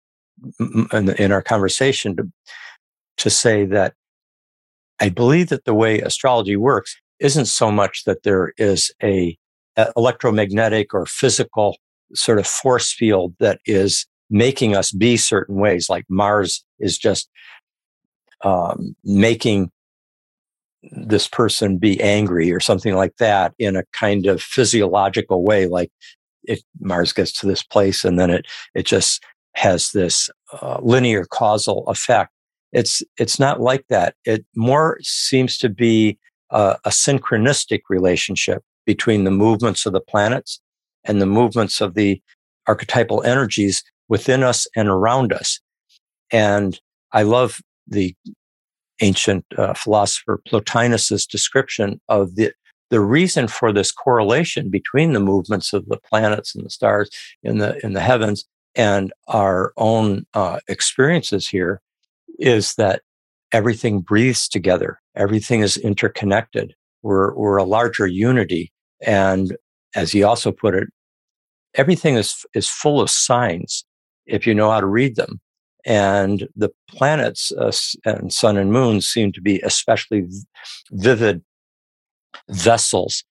in, 0.92 1.10
in 1.18 1.32
our 1.32 1.42
conversation 1.42 2.16
to, 2.16 2.30
to 3.18 3.30
say 3.30 3.64
that 3.66 3.94
I 5.00 5.08
believe 5.08 5.48
that 5.48 5.64
the 5.64 5.74
way 5.74 6.00
astrology 6.00 6.56
works 6.56 6.96
isn't 7.18 7.46
so 7.46 7.70
much 7.70 8.04
that 8.04 8.22
there 8.22 8.52
is 8.56 8.92
a, 9.02 9.36
a 9.76 9.92
electromagnetic 9.96 10.92
or 10.94 11.06
physical 11.06 11.76
sort 12.14 12.38
of 12.38 12.46
force 12.46 12.92
field 12.92 13.34
that 13.40 13.60
is 13.66 14.06
making 14.30 14.76
us 14.76 14.92
be 14.92 15.16
certain 15.16 15.56
ways, 15.56 15.88
like 15.88 16.04
Mars 16.08 16.64
is 16.78 16.98
just 16.98 17.28
um, 18.42 18.96
making 19.04 19.70
this 20.82 21.28
person 21.28 21.78
be 21.78 22.00
angry 22.00 22.52
or 22.52 22.60
something 22.60 22.94
like 22.94 23.16
that 23.18 23.54
in 23.58 23.76
a 23.76 23.84
kind 23.92 24.26
of 24.26 24.42
physiological 24.42 25.44
way 25.44 25.68
like 25.68 25.92
if 26.42 26.60
mars 26.80 27.12
gets 27.12 27.32
to 27.32 27.46
this 27.46 27.62
place 27.62 28.04
and 28.04 28.18
then 28.18 28.30
it 28.30 28.46
it 28.74 28.84
just 28.84 29.22
has 29.54 29.92
this 29.92 30.30
uh, 30.60 30.78
linear 30.82 31.24
causal 31.24 31.86
effect. 31.88 32.30
It's 32.72 33.02
it's 33.18 33.38
not 33.38 33.60
like 33.60 33.84
that. 33.88 34.14
It 34.24 34.44
more 34.56 34.98
seems 35.02 35.58
to 35.58 35.68
be 35.68 36.18
a, 36.50 36.78
a 36.84 36.90
synchronistic 36.90 37.82
relationship 37.88 38.62
between 38.86 39.24
the 39.24 39.30
movements 39.30 39.86
of 39.86 39.92
the 39.92 40.00
planets 40.00 40.60
and 41.04 41.20
the 41.20 41.26
movements 41.26 41.80
of 41.80 41.94
the 41.94 42.20
archetypal 42.66 43.22
energies 43.24 43.82
within 44.08 44.42
us 44.42 44.66
and 44.76 44.88
around 44.88 45.32
us. 45.32 45.60
And 46.30 46.78
i 47.12 47.22
love 47.22 47.60
the 47.86 48.14
ancient 49.00 49.44
uh, 49.58 49.74
philosopher 49.74 50.40
Plotinus's 50.46 51.26
description 51.26 52.00
of 52.08 52.36
the 52.36 52.52
the 52.90 53.00
reason 53.00 53.48
for 53.48 53.72
this 53.72 53.90
correlation 53.90 54.68
between 54.68 55.14
the 55.14 55.20
movements 55.20 55.72
of 55.72 55.86
the 55.86 55.96
planets 55.96 56.54
and 56.54 56.64
the 56.64 56.70
stars 56.70 57.10
in 57.42 57.58
the 57.58 57.84
in 57.84 57.94
the 57.94 58.00
heavens 58.00 58.44
and 58.74 59.12
our 59.28 59.72
own 59.76 60.24
uh, 60.34 60.60
experiences 60.68 61.48
here 61.48 61.80
is 62.38 62.74
that 62.74 63.02
everything 63.52 64.00
breathes 64.00 64.48
together. 64.48 64.98
Everything 65.14 65.60
is 65.60 65.76
interconnected. 65.76 66.74
We're, 67.02 67.34
we're 67.34 67.58
a 67.58 67.64
larger 67.64 68.06
unity. 68.06 68.72
And 69.04 69.56
as 69.94 70.12
he 70.12 70.22
also 70.22 70.52
put 70.52 70.74
it, 70.74 70.88
everything 71.74 72.14
is, 72.14 72.44
is 72.54 72.68
full 72.68 73.00
of 73.00 73.10
signs 73.10 73.84
if 74.26 74.46
you 74.46 74.54
know 74.54 74.70
how 74.70 74.80
to 74.80 74.86
read 74.86 75.16
them. 75.16 75.40
And 75.84 76.48
the 76.54 76.70
planets 76.88 77.52
uh, 77.52 77.72
and 78.04 78.32
sun 78.32 78.56
and 78.56 78.72
moon 78.72 79.00
seem 79.00 79.32
to 79.32 79.40
be 79.40 79.60
especially 79.60 80.28
vivid 80.92 81.42
vessels 82.48 83.24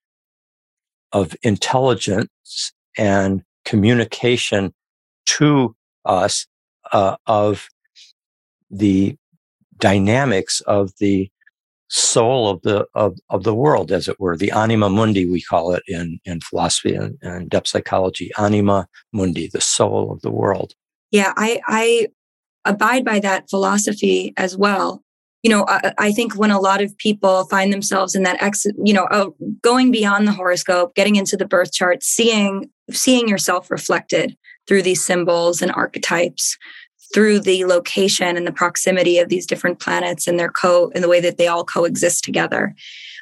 of 1.14 1.36
intelligence 1.44 2.74
and 2.98 3.44
communication 3.66 4.74
to 5.26 5.76
us 6.06 6.46
uh, 6.92 7.16
of 7.28 7.68
the 8.70 9.16
dynamics 9.78 10.62
of 10.62 10.92
the 11.00 11.30
soul 11.90 12.48
of 12.48 12.62
the 12.62 12.86
of, 12.96 13.18
of 13.30 13.44
the 13.44 13.54
world 13.54 13.92
as 13.92 14.08
it 14.08 14.18
were 14.18 14.38
the 14.38 14.50
anima 14.52 14.90
mundi 14.90 15.26
we 15.26 15.42
call 15.42 15.74
it 15.74 15.84
in 15.88 16.20
in 16.24 16.40
philosophy 16.40 16.96
and, 16.96 17.18
and 17.22 17.50
depth 17.50 17.68
psychology 17.68 18.32
anima 18.38 18.88
mundi 19.12 19.50
the 19.52 19.60
soul 19.60 20.10
of 20.12 20.22
the 20.22 20.32
world. 20.32 20.74
Yeah 21.12 21.34
i 21.36 21.60
i 21.68 22.08
abide 22.64 23.04
by 23.04 23.20
that 23.20 23.50
philosophy 23.50 24.34
as 24.38 24.56
well. 24.56 25.04
You 25.44 25.50
know 25.50 25.66
I, 25.68 25.94
I 25.98 26.12
think 26.14 26.38
when 26.38 26.52
a 26.52 26.62
lot 26.62 26.82
of 26.82 26.98
people 26.98 27.46
find 27.50 27.74
themselves 27.74 28.16
in 28.16 28.24
that 28.24 28.42
ex 28.42 28.66
you 28.86 28.94
know 28.94 29.06
uh, 29.06 29.32
going 29.62 29.92
beyond 29.92 30.28
the 30.28 30.32
horoscope 30.32 30.96
getting 30.96 31.18
into 31.18 31.36
the 31.36 31.48
birth 31.48 31.74
chart 31.74 32.04
seeing 32.04 32.70
seeing 32.90 33.28
yourself 33.28 33.70
reflected 33.70 34.38
through 34.68 34.82
these 34.84 35.04
symbols 35.04 35.62
and 35.62 35.72
archetypes 35.72 36.58
through 37.14 37.40
the 37.40 37.66
location 37.66 38.38
and 38.38 38.48
the 38.48 38.54
proximity 38.54 39.20
of 39.20 39.30
these 39.30 39.46
different 39.46 39.80
planets 39.80 40.28
and 40.28 40.40
their 40.40 40.52
co 40.52 40.92
and 40.96 41.04
the 41.04 41.10
way 41.10 41.20
that 41.20 41.38
they 41.38 41.48
all 41.48 41.66
coexist 41.66 42.24
together. 42.24 42.74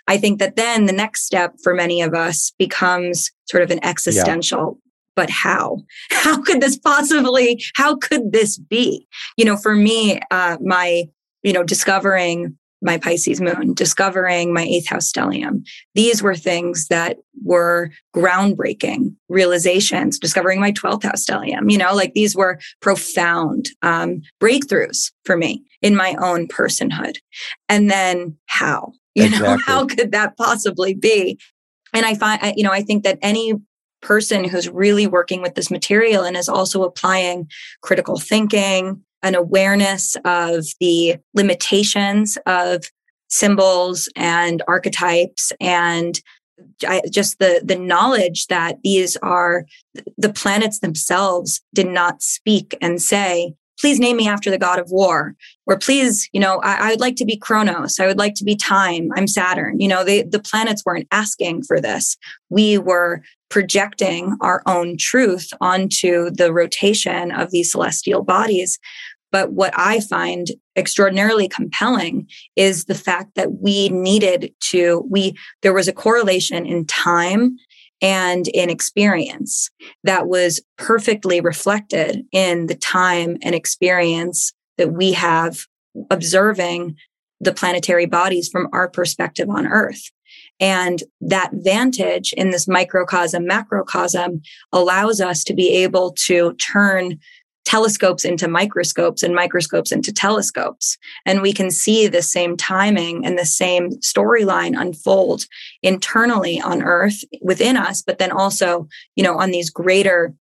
I 0.07 0.17
think 0.17 0.39
that 0.39 0.55
then 0.55 0.85
the 0.85 0.93
next 0.93 1.25
step 1.25 1.55
for 1.63 1.73
many 1.73 2.01
of 2.01 2.13
us 2.13 2.51
becomes 2.57 3.31
sort 3.49 3.63
of 3.63 3.71
an 3.71 3.83
existential 3.83 4.77
yeah. 4.77 4.91
but 5.15 5.29
how 5.29 5.77
how 6.11 6.41
could 6.41 6.61
this 6.61 6.77
possibly 6.77 7.63
how 7.75 7.95
could 7.95 8.31
this 8.31 8.57
be 8.57 9.07
you 9.37 9.45
know 9.45 9.57
for 9.57 9.75
me 9.75 10.19
uh 10.31 10.57
my 10.61 11.03
you 11.43 11.53
know 11.53 11.63
discovering 11.63 12.57
my 12.81 12.97
Pisces 12.97 13.41
moon, 13.41 13.73
discovering 13.73 14.53
my 14.53 14.63
eighth 14.63 14.87
house 14.87 15.11
stellium. 15.11 15.65
These 15.95 16.23
were 16.23 16.35
things 16.35 16.87
that 16.89 17.17
were 17.43 17.91
groundbreaking 18.15 19.15
realizations, 19.27 20.17
discovering 20.17 20.59
my 20.59 20.71
12th 20.71 21.03
house 21.03 21.25
stellium. 21.25 21.69
You 21.71 21.77
know, 21.77 21.93
like 21.93 22.13
these 22.13 22.35
were 22.35 22.59
profound 22.81 23.69
um, 23.81 24.21
breakthroughs 24.41 25.11
for 25.25 25.35
me 25.35 25.63
in 25.81 25.95
my 25.95 26.15
own 26.19 26.47
personhood. 26.47 27.17
And 27.67 27.89
then 27.89 28.37
how? 28.45 28.93
You 29.15 29.23
exactly. 29.25 29.47
know, 29.47 29.57
how 29.65 29.85
could 29.85 30.11
that 30.11 30.37
possibly 30.37 30.93
be? 30.93 31.39
And 31.93 32.05
I 32.05 32.15
find, 32.15 32.53
you 32.55 32.63
know, 32.63 32.71
I 32.71 32.81
think 32.81 33.03
that 33.03 33.19
any 33.21 33.53
person 34.01 34.45
who's 34.45 34.69
really 34.69 35.07
working 35.07 35.41
with 35.41 35.55
this 35.55 35.69
material 35.69 36.23
and 36.23 36.37
is 36.37 36.47
also 36.47 36.83
applying 36.83 37.49
critical 37.81 38.17
thinking, 38.17 39.03
an 39.23 39.35
awareness 39.35 40.15
of 40.25 40.65
the 40.79 41.17
limitations 41.33 42.37
of 42.45 42.83
symbols 43.29 44.09
and 44.15 44.61
archetypes 44.67 45.51
and 45.59 46.21
just 47.09 47.39
the 47.39 47.61
the 47.63 47.77
knowledge 47.77 48.47
that 48.47 48.77
these 48.83 49.15
are 49.17 49.65
the 50.17 50.33
planets 50.33 50.79
themselves 50.79 51.61
did 51.73 51.87
not 51.87 52.21
speak 52.21 52.75
and 52.81 53.01
say 53.01 53.53
please 53.79 53.99
name 53.99 54.17
me 54.17 54.27
after 54.27 54.49
the 54.49 54.57
god 54.57 54.77
of 54.77 54.89
war 54.89 55.35
or 55.67 55.77
please 55.77 56.27
you 56.33 56.39
know 56.39 56.59
I, 56.59 56.87
I, 56.87 56.89
would 56.89 56.99
like 56.99 57.15
to 57.17 57.25
be 57.25 57.37
kronos. 57.37 57.99
I 57.99 58.07
would 58.07 58.17
like 58.17 58.33
to 58.35 58.43
be 58.43 58.55
time. 58.55 59.09
I'm 59.15 59.27
saturn. 59.27 59.79
You 59.79 59.87
know 59.87 60.03
they, 60.03 60.23
the 60.23 60.41
planets 60.41 60.83
weren't 60.85 61.07
asking 61.11 61.63
for 61.63 61.79
this. 61.79 62.17
We 62.49 62.77
were 62.77 63.21
projecting 63.49 64.35
our 64.41 64.61
own 64.65 64.97
truth 64.97 65.49
onto 65.61 66.29
the 66.31 66.53
rotation 66.53 67.31
of 67.31 67.51
these 67.51 67.71
celestial 67.71 68.23
bodies 68.23 68.77
but 69.31 69.51
what 69.53 69.73
I 69.77 69.99
find 69.99 70.47
extraordinarily 70.75 71.47
compelling 71.47 72.27
is 72.55 72.85
the 72.85 72.95
fact 72.95 73.35
that 73.35 73.59
we 73.61 73.89
needed 73.89 74.53
to, 74.71 75.05
we, 75.09 75.35
there 75.61 75.73
was 75.73 75.87
a 75.87 75.93
correlation 75.93 76.65
in 76.65 76.85
time 76.85 77.57
and 78.01 78.47
in 78.49 78.69
experience 78.69 79.69
that 80.03 80.27
was 80.27 80.61
perfectly 80.77 81.41
reflected 81.41 82.25
in 82.31 82.67
the 82.67 82.75
time 82.75 83.37
and 83.41 83.53
experience 83.53 84.53
that 84.77 84.93
we 84.93 85.11
have 85.11 85.65
observing 86.09 86.95
the 87.41 87.53
planetary 87.53 88.05
bodies 88.05 88.49
from 88.49 88.67
our 88.73 88.89
perspective 88.89 89.49
on 89.49 89.67
Earth. 89.67 90.11
And 90.59 91.01
that 91.21 91.51
vantage 91.53 92.33
in 92.33 92.51
this 92.51 92.67
microcosm, 92.67 93.45
macrocosm 93.45 94.41
allows 94.73 95.21
us 95.21 95.43
to 95.45 95.53
be 95.53 95.69
able 95.69 96.13
to 96.25 96.53
turn 96.55 97.19
telescopes 97.65 98.25
into 98.25 98.47
microscopes 98.47 99.21
and 99.21 99.35
microscopes 99.35 99.91
into 99.91 100.11
telescopes. 100.11 100.97
And 101.25 101.41
we 101.41 101.53
can 101.53 101.69
see 101.69 102.07
the 102.07 102.21
same 102.21 102.57
timing 102.57 103.25
and 103.25 103.37
the 103.37 103.45
same 103.45 103.91
storyline 103.97 104.79
unfold 104.79 105.45
internally 105.83 106.59
on 106.59 106.81
Earth 106.81 107.23
within 107.41 107.77
us, 107.77 108.01
but 108.01 108.17
then 108.17 108.31
also, 108.31 108.87
you 109.15 109.23
know, 109.23 109.37
on 109.37 109.51
these 109.51 109.69
greater 109.69 110.33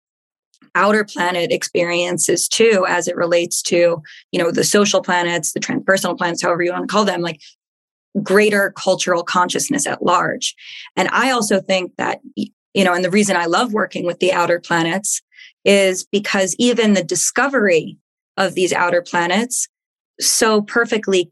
outer 0.76 1.04
planet 1.04 1.52
experiences 1.52 2.48
too 2.48 2.86
as 2.88 3.08
it 3.08 3.16
relates 3.16 3.64
to 3.64 4.02
you 4.32 4.40
know 4.40 4.52
the 4.52 4.64
social 4.64 5.02
planets 5.02 5.54
the 5.54 5.60
transpersonal 5.60 6.16
planets 6.16 6.44
however 6.44 6.62
you 6.62 6.72
want 6.72 6.88
to 6.88 6.92
call 6.92 7.04
them 7.04 7.22
like 7.22 7.42
greater 8.22 8.74
cultural 8.78 9.24
consciousness 9.24 9.88
at 9.88 10.04
large 10.04 10.56
and 10.96 11.10
i 11.10 11.32
also 11.32 11.60
think 11.60 11.92
that 11.98 12.20
you 12.36 12.84
know 12.84 12.94
and 12.94 13.04
the 13.04 13.10
reason 13.10 13.36
i 13.36 13.46
love 13.46 13.74
working 13.74 14.06
with 14.06 14.20
the 14.20 14.32
outer 14.32 14.60
planets 14.60 15.22
is 15.68 16.08
because 16.12 16.56
even 16.58 16.94
the 16.94 17.04
discovery 17.04 17.98
of 18.38 18.56
these 18.56 18.74
outer 18.74 19.02
planets 19.02 19.68
so 20.20 20.62
perfectly 20.62 21.30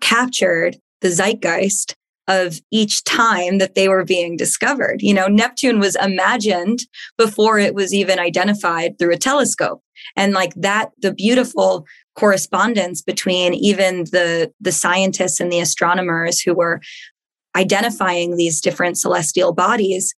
captured 0.00 0.76
the 1.00 1.10
zeitgeist 1.10 1.96
of 2.28 2.60
each 2.70 3.02
time 3.04 3.56
that 3.56 3.74
they 3.74 3.88
were 3.88 4.04
being 4.04 4.36
discovered. 4.36 5.00
You 5.00 5.14
know, 5.14 5.28
Neptune 5.28 5.80
was 5.80 5.96
imagined 5.96 6.80
before 7.16 7.58
it 7.58 7.74
was 7.74 7.94
even 7.94 8.18
identified 8.18 8.98
through 8.98 9.14
a 9.14 9.18
telescope. 9.18 9.82
And 10.14 10.34
like 10.34 10.52
that, 10.54 10.90
the 11.00 11.14
beautiful 11.14 11.86
correspondence 12.14 13.00
between 13.00 13.54
even 13.54 14.04
the, 14.04 14.52
the 14.60 14.72
scientists 14.72 15.40
and 15.40 15.50
the 15.50 15.60
astronomers 15.60 16.40
who 16.40 16.52
were 16.52 16.82
identifying 17.56 18.36
these 18.36 18.60
different 18.60 18.98
celestial 18.98 19.54
bodies 19.54 20.14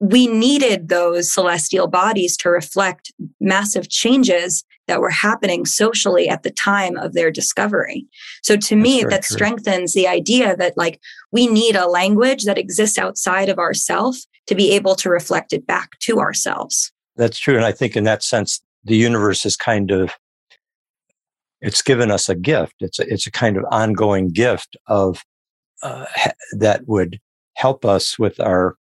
we 0.00 0.26
needed 0.26 0.88
those 0.88 1.32
celestial 1.32 1.86
bodies 1.86 2.36
to 2.38 2.50
reflect 2.50 3.12
massive 3.40 3.88
changes 3.88 4.64
that 4.88 5.00
were 5.00 5.10
happening 5.10 5.64
socially 5.64 6.28
at 6.28 6.42
the 6.42 6.50
time 6.50 6.96
of 6.96 7.12
their 7.12 7.30
discovery. 7.30 8.06
So 8.42 8.56
to 8.56 8.76
me, 8.76 9.02
that 9.02 9.22
true. 9.22 9.36
strengthens 9.36 9.94
the 9.94 10.06
idea 10.06 10.56
that 10.56 10.76
like 10.76 11.00
we 11.32 11.46
need 11.46 11.76
a 11.76 11.88
language 11.88 12.44
that 12.44 12.58
exists 12.58 12.98
outside 12.98 13.48
of 13.48 13.58
ourself 13.58 14.16
to 14.46 14.54
be 14.54 14.72
able 14.72 14.94
to 14.96 15.10
reflect 15.10 15.52
it 15.52 15.66
back 15.66 15.98
to 16.00 16.20
ourselves. 16.20 16.92
That's 17.16 17.38
true. 17.38 17.56
And 17.56 17.64
I 17.64 17.72
think 17.72 17.96
in 17.96 18.04
that 18.04 18.22
sense, 18.22 18.60
the 18.84 18.96
universe 18.96 19.44
is 19.44 19.56
kind 19.56 19.90
of 19.90 20.12
it's 21.60 21.82
given 21.82 22.10
us 22.10 22.28
a 22.28 22.34
gift. 22.34 22.74
It's 22.80 22.98
a, 22.98 23.12
it's 23.12 23.26
a 23.26 23.30
kind 23.30 23.56
of 23.56 23.64
ongoing 23.72 24.28
gift 24.28 24.76
of 24.86 25.24
uh, 25.82 26.04
that 26.52 26.86
would 26.86 27.18
help 27.54 27.84
us 27.84 28.18
with 28.18 28.38
our 28.38 28.76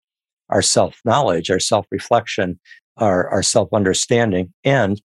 our 0.48 0.62
self 0.62 1.00
knowledge, 1.04 1.50
our 1.50 1.60
self 1.60 1.86
reflection, 1.90 2.58
our, 2.96 3.28
our 3.28 3.42
self 3.42 3.72
understanding, 3.72 4.52
and 4.64 5.00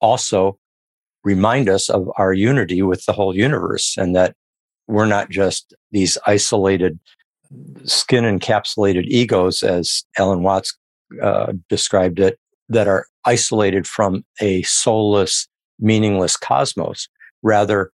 also 0.00 0.58
remind 1.24 1.68
us 1.68 1.88
of 1.88 2.08
our 2.16 2.32
unity 2.32 2.82
with 2.82 3.04
the 3.06 3.12
whole 3.12 3.36
universe 3.36 3.96
and 3.96 4.14
that 4.14 4.34
we're 4.86 5.06
not 5.06 5.28
just 5.28 5.74
these 5.90 6.16
isolated 6.26 6.98
skin 7.84 8.24
encapsulated 8.24 9.04
egos, 9.06 9.62
as 9.62 10.04
Alan 10.18 10.42
Watts 10.42 10.76
uh, 11.22 11.52
described 11.68 12.20
it, 12.20 12.38
that 12.68 12.88
are 12.88 13.06
isolated 13.24 13.86
from 13.86 14.24
a 14.40 14.62
soulless, 14.62 15.48
meaningless 15.78 16.36
cosmos. 16.36 17.08
Rather, 17.42 17.90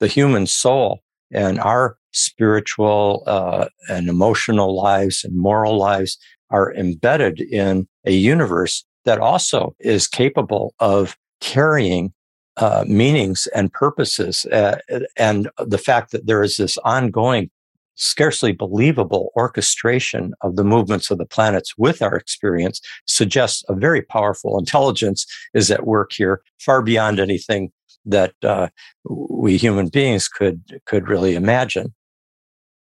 the 0.00 0.06
human 0.06 0.46
soul 0.46 1.00
and 1.32 1.58
our 1.60 1.96
spiritual 2.14 3.22
uh, 3.26 3.66
and 3.88 4.08
emotional 4.08 4.74
lives 4.74 5.24
and 5.24 5.36
moral 5.36 5.76
lives 5.76 6.16
are 6.50 6.72
embedded 6.74 7.40
in 7.40 7.86
a 8.04 8.12
universe 8.12 8.84
that 9.04 9.18
also 9.18 9.74
is 9.80 10.06
capable 10.06 10.74
of 10.78 11.16
carrying 11.40 12.12
uh, 12.56 12.84
meanings 12.86 13.48
and 13.54 13.72
purposes. 13.72 14.46
Uh, 14.46 14.78
and 15.16 15.50
the 15.58 15.78
fact 15.78 16.12
that 16.12 16.26
there 16.26 16.42
is 16.42 16.56
this 16.56 16.78
ongoing 16.78 17.50
scarcely 17.96 18.52
believable 18.52 19.30
orchestration 19.36 20.34
of 20.40 20.56
the 20.56 20.64
movements 20.64 21.10
of 21.10 21.18
the 21.18 21.26
planets 21.26 21.76
with 21.78 22.02
our 22.02 22.16
experience 22.16 22.80
suggests 23.06 23.62
a 23.68 23.74
very 23.74 24.02
powerful 24.02 24.58
intelligence 24.58 25.26
is 25.54 25.70
at 25.70 25.86
work 25.86 26.12
here, 26.12 26.42
far 26.58 26.82
beyond 26.82 27.20
anything 27.20 27.70
that 28.04 28.34
uh, 28.42 28.68
we 29.04 29.56
human 29.56 29.88
beings 29.88 30.28
could 30.28 30.80
could 30.86 31.08
really 31.08 31.34
imagine. 31.34 31.94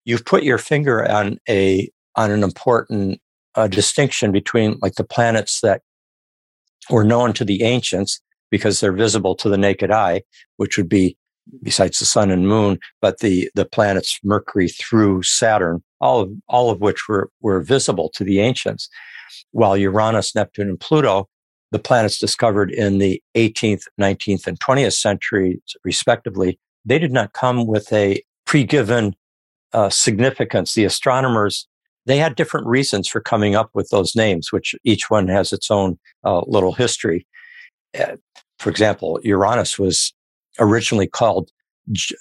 You've 0.06 0.26
put 0.26 0.44
your 0.44 0.58
finger 0.58 1.10
on 1.10 1.40
a 1.50 1.90
on 2.16 2.32
an 2.32 2.44
important 2.44 3.20
uh, 3.56 3.68
distinction 3.68 4.32
between 4.32 4.78
like 4.82 4.96
the 4.96 5.04
planets 5.04 5.62
that 5.62 5.82
were 6.90 7.04
known 7.04 7.34
to 7.34 7.46
the 7.46 7.64
ancients 7.64 8.22
because 8.52 8.80
they're 8.80 8.92
visible 8.92 9.36
to 9.36 9.50
the 9.50 9.58
naked 9.58 9.92
eye, 9.92 10.22
which 10.58 10.78
would 10.78 10.90
be 10.90 11.18
besides 11.62 12.00
the 12.00 12.06
sun 12.06 12.32
and 12.32 12.48
moon, 12.48 12.80
but 13.02 13.20
the, 13.20 13.50
the 13.56 13.66
planets 13.66 14.20
Mercury 14.24 14.70
through 14.70 15.24
Saturn, 15.24 15.84
all 16.00 16.22
of, 16.22 16.32
all 16.48 16.70
of 16.70 16.82
which 16.82 17.08
were, 17.08 17.30
were 17.42 17.62
visible 17.62 18.10
to 18.16 18.24
the 18.24 18.40
ancients. 18.40 18.90
While 19.52 19.78
Uranus, 19.78 20.36
Neptune, 20.36 20.70
and 20.70 20.80
Pluto, 20.80 21.28
the 21.72 21.80
planets 21.80 22.20
discovered 22.20 22.72
in 22.72 23.00
the 23.00 23.22
18th, 23.36 23.84
19th, 24.00 24.48
and 24.48 24.60
20th 24.60 24.94
centuries, 24.94 25.60
respectively, 25.84 26.60
they 26.86 27.00
did 27.00 27.12
not 27.12 27.34
come 27.34 27.66
with 27.66 27.92
a 27.92 28.22
pre-given 28.46 29.16
uh, 29.74 29.90
significance. 29.90 30.74
The 30.74 30.86
astronomers 30.86 31.68
they 32.06 32.18
had 32.18 32.36
different 32.36 32.68
reasons 32.68 33.08
for 33.08 33.22
coming 33.22 33.56
up 33.56 33.70
with 33.74 33.90
those 33.90 34.16
names, 34.16 34.52
which 34.52 34.76
each 34.84 35.10
one 35.10 35.28
has 35.28 35.54
its 35.54 35.72
own 35.72 35.98
uh, 36.24 36.42
little 36.48 36.74
history. 36.74 37.26
Uh, 37.98 38.18
for 38.60 38.70
example, 38.70 39.20
Uranus 39.24 39.80
was 39.80 40.14
originally 40.60 41.08
called 41.08 41.50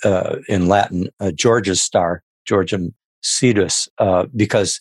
uh, 0.05 0.37
in 0.49 0.69
Latin 0.69 1.09
uh, 1.21 1.33
George's 1.33 1.83
star, 1.83 2.23
Georgium 2.47 2.95
Sidus, 3.23 3.89
uh, 3.99 4.27
because 4.35 4.81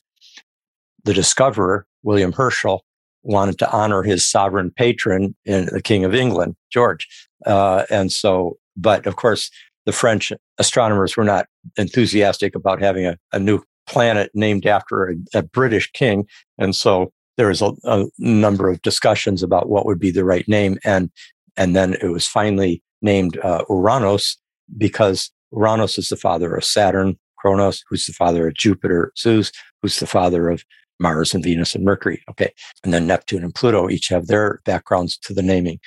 the 1.04 1.14
discoverer, 1.14 1.86
William 2.04 2.32
Herschel, 2.32 2.86
wanted 3.24 3.60
to 3.60 3.72
honor 3.72 4.02
his 4.02 4.28
sovereign 4.28 4.72
patron 4.72 5.36
the 5.46 5.82
King 5.84 6.04
of 6.04 6.16
England, 6.16 6.56
George. 6.72 7.08
And 7.46 8.12
so, 8.12 8.58
but 8.76 9.06
of 9.06 9.16
course, 9.16 9.52
the 9.86 9.92
French 9.92 10.32
astronomers 10.62 11.18
were 11.18 11.24
not 11.24 11.48
enthusiastic 11.76 12.56
about 12.56 12.82
having 12.82 13.06
a, 13.06 13.18
a 13.34 13.40
new 13.40 13.62
planet 13.88 14.30
named 14.34 14.66
after 14.66 15.10
a, 15.10 15.16
a 15.40 15.42
British 15.42 15.92
king. 15.92 16.26
And 16.60 16.76
so 16.76 17.12
there 17.38 17.48
was 17.48 17.62
a, 17.62 17.72
a, 17.84 18.06
number 18.20 18.70
of 18.70 18.82
discussions 18.84 19.42
about 19.42 19.70
what 19.70 19.86
would 19.88 20.00
be 20.00 20.12
the 20.12 20.24
right 20.24 20.48
name. 20.48 20.78
And, 20.86 21.10
and 21.58 21.76
then 21.76 21.96
it 21.96 22.10
was 22.10 22.28
finally 22.28 22.84
named 23.02 23.38
uh, 23.40 23.66
Uranus 23.70 24.38
because 24.78 25.32
Uranus 25.52 25.98
is 25.98 26.10
the 26.10 26.16
father 26.16 26.56
of 26.56 26.64
Saturn, 26.64 27.18
Kronos, 27.40 27.84
who's 27.90 28.06
the 28.06 28.14
father 28.14 28.48
of 28.48 28.54
Jupiter, 28.54 29.12
Zeus, 29.18 29.52
who's 29.82 30.00
the 30.00 30.08
father 30.08 30.50
of 30.50 30.64
Mars 31.00 31.34
and 31.34 31.44
Venus 31.44 31.74
and 31.74 31.84
Mercury. 31.84 32.24
Okay. 32.30 32.54
And 32.84 32.94
then 32.94 33.08
Neptune 33.08 33.44
and 33.44 33.56
Pluto 33.56 33.90
each 33.90 34.10
have 34.10 34.28
their 34.28 34.62
backgrounds 34.64 35.18
to 35.24 35.34
the 35.34 35.42
naming. 35.42 35.80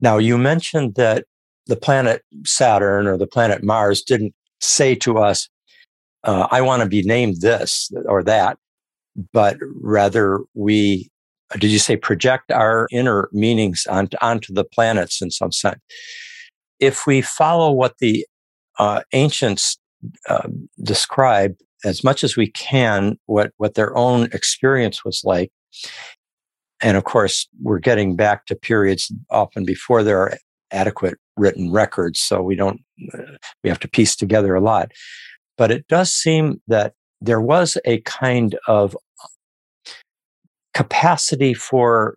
Now, 0.00 0.16
you 0.16 0.38
mentioned 0.38 0.94
that 0.94 1.26
the 1.66 1.76
planet 1.76 2.22
Saturn 2.44 3.06
or 3.06 3.16
the 3.16 3.26
planet 3.26 3.62
Mars 3.62 4.02
didn't 4.02 4.34
say 4.60 4.94
to 4.96 5.18
us, 5.18 5.48
uh, 6.24 6.48
I 6.50 6.60
want 6.60 6.82
to 6.82 6.88
be 6.88 7.02
named 7.02 7.40
this 7.40 7.90
or 8.06 8.22
that, 8.24 8.58
but 9.32 9.56
rather 9.80 10.40
we, 10.54 11.10
did 11.58 11.70
you 11.70 11.78
say 11.78 11.96
project 11.96 12.50
our 12.50 12.88
inner 12.90 13.28
meanings 13.32 13.86
onto, 13.88 14.16
onto 14.20 14.52
the 14.52 14.64
planets 14.64 15.20
in 15.20 15.30
some 15.30 15.52
sense? 15.52 15.80
If 16.80 17.06
we 17.06 17.20
follow 17.20 17.70
what 17.70 17.98
the 17.98 18.26
uh, 18.78 19.02
ancients 19.12 19.78
uh, 20.28 20.48
describe 20.82 21.54
as 21.84 22.02
much 22.02 22.24
as 22.24 22.36
we 22.36 22.50
can, 22.50 23.18
what, 23.26 23.52
what 23.58 23.74
their 23.74 23.96
own 23.96 24.24
experience 24.32 25.04
was 25.04 25.22
like, 25.24 25.52
and 26.80 26.96
of 26.96 27.04
course, 27.04 27.48
we're 27.62 27.78
getting 27.78 28.16
back 28.16 28.46
to 28.46 28.56
periods 28.56 29.12
often 29.30 29.64
before 29.64 30.02
there 30.02 30.20
are 30.20 30.36
adequate 30.74 31.14
written 31.36 31.72
records, 31.72 32.20
so 32.20 32.42
we 32.42 32.56
don't, 32.56 32.80
we 33.62 33.70
have 33.70 33.80
to 33.80 33.88
piece 33.88 34.16
together 34.16 34.54
a 34.54 34.60
lot. 34.60 34.92
But 35.56 35.70
it 35.70 35.86
does 35.88 36.10
seem 36.12 36.60
that 36.68 36.94
there 37.20 37.40
was 37.40 37.78
a 37.84 38.00
kind 38.00 38.56
of 38.68 38.96
capacity 40.74 41.54
for, 41.54 42.16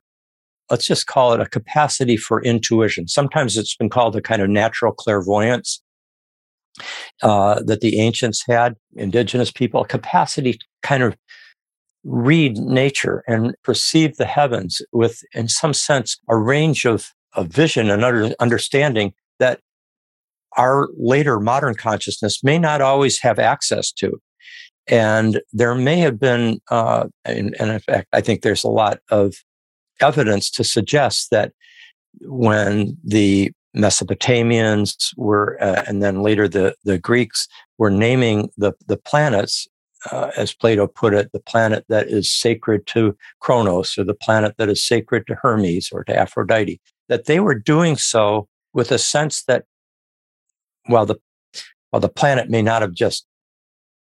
let's 0.70 0.88
just 0.88 1.06
call 1.08 1.34
it 1.34 1.40
a 1.40 1.46
capacity 1.46 2.18
for 2.18 2.44
intuition. 2.44 3.08
Sometimes 3.08 3.56
it's 3.58 3.76
been 3.76 3.90
called 3.90 4.16
a 4.16 4.22
kind 4.22 4.42
of 4.42 4.50
natural 4.50 4.92
clairvoyance 4.92 5.82
uh, 7.22 7.62
that 7.64 7.82
the 7.82 8.00
ancients 8.00 8.44
had, 8.48 8.76
indigenous 8.96 9.52
people, 9.52 9.82
a 9.82 9.88
capacity 9.88 10.54
to 10.54 10.66
kind 10.82 11.04
of 11.04 11.16
read 12.04 12.58
nature 12.58 13.24
and 13.28 13.54
perceive 13.64 14.18
the 14.18 14.26
heavens 14.26 14.82
with, 14.92 15.22
in 15.34 15.48
some 15.48 15.74
sense, 15.74 16.20
a 16.28 16.38
range 16.38 16.86
of, 16.86 17.12
of 17.38 17.48
vision 17.48 17.90
and 17.90 18.36
understanding 18.40 19.14
that 19.40 19.62
our 20.58 20.90
later 20.98 21.40
modern 21.40 21.76
consciousness 21.76 22.44
may 22.44 22.58
not 22.58 22.82
always 22.82 23.20
have 23.20 23.40
access 23.40 23.92
to. 23.92 24.20
And 24.88 25.42
there 25.54 25.76
may 25.76 25.98
have 25.98 26.20
been, 26.20 26.60
uh, 26.70 27.08
and, 27.26 27.56
and 27.60 27.72
in 27.72 27.80
fact, 27.80 28.08
I 28.14 28.22
think 28.22 28.42
there's 28.42 28.64
a 28.64 28.70
lot 28.70 29.00
of 29.10 29.36
evidence 30.02 30.50
to 30.52 30.64
suggest 30.64 31.30
that 31.32 31.52
when 32.22 32.98
the 33.04 33.52
Mesopotamians 33.76 35.14
were, 35.18 35.62
uh, 35.62 35.84
and 35.88 36.02
then 36.02 36.24
later 36.24 36.48
the, 36.48 36.74
the 36.84 36.98
Greeks 36.98 37.48
were 37.78 37.92
naming 37.92 38.50
the, 38.58 38.74
the 38.88 38.98
planets, 38.98 39.68
uh, 40.12 40.32
as 40.38 40.54
Plato 40.54 40.88
put 40.88 41.14
it, 41.14 41.32
the 41.34 41.40
planet 41.40 41.84
that 41.90 42.08
is 42.08 42.32
sacred 42.32 42.88
to 42.88 43.16
Kronos 43.42 43.98
or 43.98 44.04
the 44.04 44.14
planet 44.14 44.56
that 44.58 44.70
is 44.70 44.86
sacred 44.86 45.28
to 45.28 45.36
Hermes 45.36 45.90
or 45.92 46.04
to 46.06 46.18
Aphrodite, 46.18 46.80
that 47.10 47.26
they 47.26 47.40
were 47.40 47.56
doing 47.56 47.96
so 47.98 48.48
with 48.74 48.92
a 48.92 48.98
sense 48.98 49.44
that 49.44 49.66
while 50.86 51.06
the 51.06 51.16
while 51.90 52.00
the 52.00 52.10
planet 52.10 52.50
may 52.50 52.62
not 52.62 52.82
have 52.82 52.94
just 52.94 53.26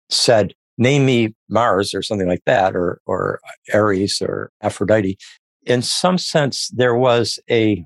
said 0.09 0.53
name 0.77 1.05
me 1.05 1.33
Mars 1.49 1.93
or 1.93 2.01
something 2.01 2.27
like 2.27 2.43
that, 2.45 2.75
or 2.75 2.99
or 3.05 3.39
Ares 3.73 4.21
or 4.21 4.51
Aphrodite, 4.61 5.17
in 5.65 5.81
some 5.81 6.17
sense 6.17 6.69
there 6.69 6.95
was 6.95 7.39
a 7.49 7.85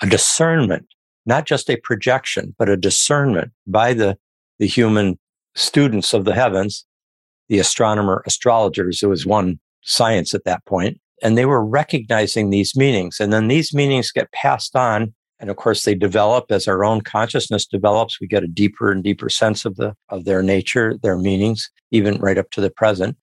a 0.00 0.06
discernment, 0.06 0.86
not 1.26 1.46
just 1.46 1.70
a 1.70 1.76
projection, 1.76 2.54
but 2.58 2.68
a 2.68 2.76
discernment 2.76 3.52
by 3.66 3.94
the 3.94 4.16
the 4.58 4.66
human 4.66 5.18
students 5.54 6.12
of 6.14 6.24
the 6.24 6.34
heavens, 6.34 6.86
the 7.48 7.58
astronomer 7.58 8.22
astrologers. 8.26 9.02
It 9.02 9.08
was 9.08 9.26
one 9.26 9.58
science 9.82 10.34
at 10.34 10.44
that 10.44 10.64
point, 10.66 11.00
and 11.22 11.38
they 11.38 11.46
were 11.46 11.64
recognizing 11.64 12.50
these 12.50 12.76
meanings, 12.76 13.20
and 13.20 13.32
then 13.32 13.48
these 13.48 13.72
meanings 13.72 14.10
get 14.10 14.32
passed 14.32 14.76
on 14.76 15.14
and 15.42 15.50
of 15.50 15.56
course 15.56 15.84
they 15.84 15.94
develop 15.94 16.50
as 16.50 16.68
our 16.68 16.84
own 16.84 17.02
consciousness 17.02 17.66
develops. 17.66 18.20
We 18.20 18.28
get 18.28 18.44
a 18.44 18.48
deeper 18.48 18.92
and 18.92 19.02
deeper 19.02 19.28
sense 19.28 19.66
of 19.66 19.76
the 19.76 19.94
of 20.08 20.24
their 20.24 20.42
nature 20.42 20.96
their 21.02 21.18
meanings 21.18 21.68
even 21.90 22.18
right 22.20 22.38
up 22.38 22.50
to 22.52 22.62
the 22.62 22.70
present. 22.70 23.18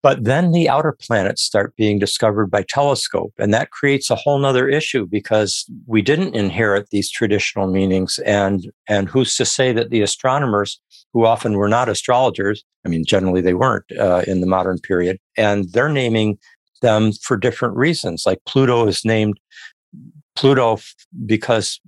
But 0.00 0.22
then 0.22 0.52
the 0.52 0.68
outer 0.68 0.92
planets 0.92 1.42
start 1.42 1.74
being 1.76 1.98
discovered 1.98 2.52
by 2.52 2.62
telescope 2.62 3.32
and 3.36 3.52
that 3.52 3.72
creates 3.72 4.10
a 4.10 4.14
whole 4.14 4.38
nother 4.38 4.68
issue 4.68 5.06
because 5.06 5.68
we 5.86 6.02
didn't 6.02 6.36
inherit 6.36 6.90
these 6.90 7.10
traditional 7.10 7.66
meanings. 7.66 8.20
And 8.20 8.70
and 8.86 9.08
who's 9.08 9.36
to 9.36 9.44
say 9.44 9.72
that 9.72 9.90
the 9.90 10.02
astronomers 10.02 10.80
who 11.12 11.26
often 11.26 11.54
were 11.54 11.68
not 11.68 11.88
astrologers 11.88 12.62
i 12.84 12.88
mean 12.88 13.04
generally 13.04 13.40
they 13.40 13.54
weren't 13.54 13.84
uh, 13.98 14.22
in 14.26 14.40
the 14.40 14.46
modern 14.46 14.78
period 14.78 15.18
and 15.36 15.72
they're 15.72 15.88
naming 15.88 16.38
them 16.80 17.12
for 17.12 17.36
different 17.36 17.76
reasons 17.76 18.24
like 18.26 18.38
pluto 18.44 18.86
is 18.86 19.04
named 19.04 19.38
Pluto, 20.38 20.78
because 21.26 21.80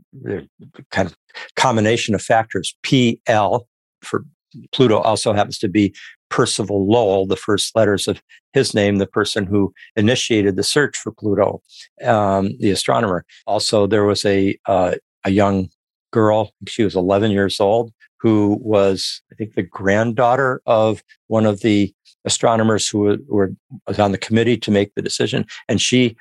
kind 0.91 1.07
of 1.07 1.17
combination 1.55 2.17
of 2.17 2.23
factors, 2.23 2.75
PL 2.83 3.69
for 4.03 4.25
Pluto 4.73 4.99
also 4.99 5.33
happens 5.33 5.57
to 5.59 5.69
be 5.69 5.95
Percival 6.31 6.91
Lowell, 6.91 7.27
the 7.27 7.37
first 7.37 7.77
letters 7.77 8.09
of 8.09 8.21
his 8.53 8.75
name, 8.75 8.97
the 8.97 9.07
person 9.07 9.47
who 9.47 9.73
initiated 9.95 10.57
the 10.57 10.65
search 10.65 10.97
for 10.97 11.13
Pluto, 11.13 11.63
um, 12.05 12.51
the 12.59 12.73
astronomer. 12.73 13.25
Also, 13.47 13.87
there 13.87 14.05
was 14.05 14.25
a 14.25 14.59
uh, 14.67 14.97
a 15.25 15.31
young 15.31 15.69
girl; 16.11 16.51
she 16.67 16.83
was 16.83 16.97
11 16.97 17.31
years 17.31 17.61
old, 17.61 17.93
who 18.19 18.59
was, 18.61 19.23
I 19.31 19.37
think, 19.37 19.55
the 19.55 19.63
granddaughter 19.63 20.61
of 20.67 21.05
one 21.29 21.47
of 21.47 21.61
the 21.61 21.95
astronomers 22.25 22.89
who 22.89 23.19
were, 23.29 23.53
on 23.99 24.13
the 24.13 24.19
committee 24.19 24.57
to 24.59 24.71
make 24.71 24.95
the 24.95 25.03
decision, 25.03 25.47
and 25.69 25.81
she 25.81 26.17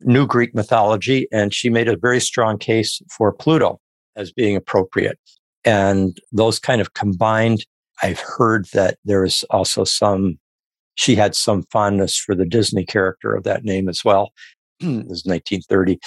knew 0.00 0.26
Greek 0.26 0.54
mythology, 0.54 1.26
and 1.32 1.52
she 1.54 1.70
made 1.70 1.88
a 1.88 1.96
very 1.96 2.20
strong 2.20 2.58
case 2.58 3.00
for 3.10 3.32
Pluto 3.32 3.80
as 4.16 4.32
being 4.32 4.56
appropriate. 4.56 5.18
And 5.64 6.18
those 6.32 6.58
kind 6.58 6.80
of 6.80 6.94
combined, 6.94 7.64
I've 8.02 8.20
heard 8.20 8.66
that 8.72 8.98
there 9.04 9.24
is 9.24 9.44
also 9.50 9.84
some, 9.84 10.38
she 10.94 11.14
had 11.14 11.34
some 11.34 11.62
fondness 11.70 12.16
for 12.16 12.34
the 12.34 12.44
Disney 12.44 12.84
character 12.84 13.34
of 13.34 13.44
that 13.44 13.64
name 13.64 13.88
as 13.88 14.04
well. 14.04 14.32
this 14.80 14.88
is 14.88 15.24
1930. 15.24 15.98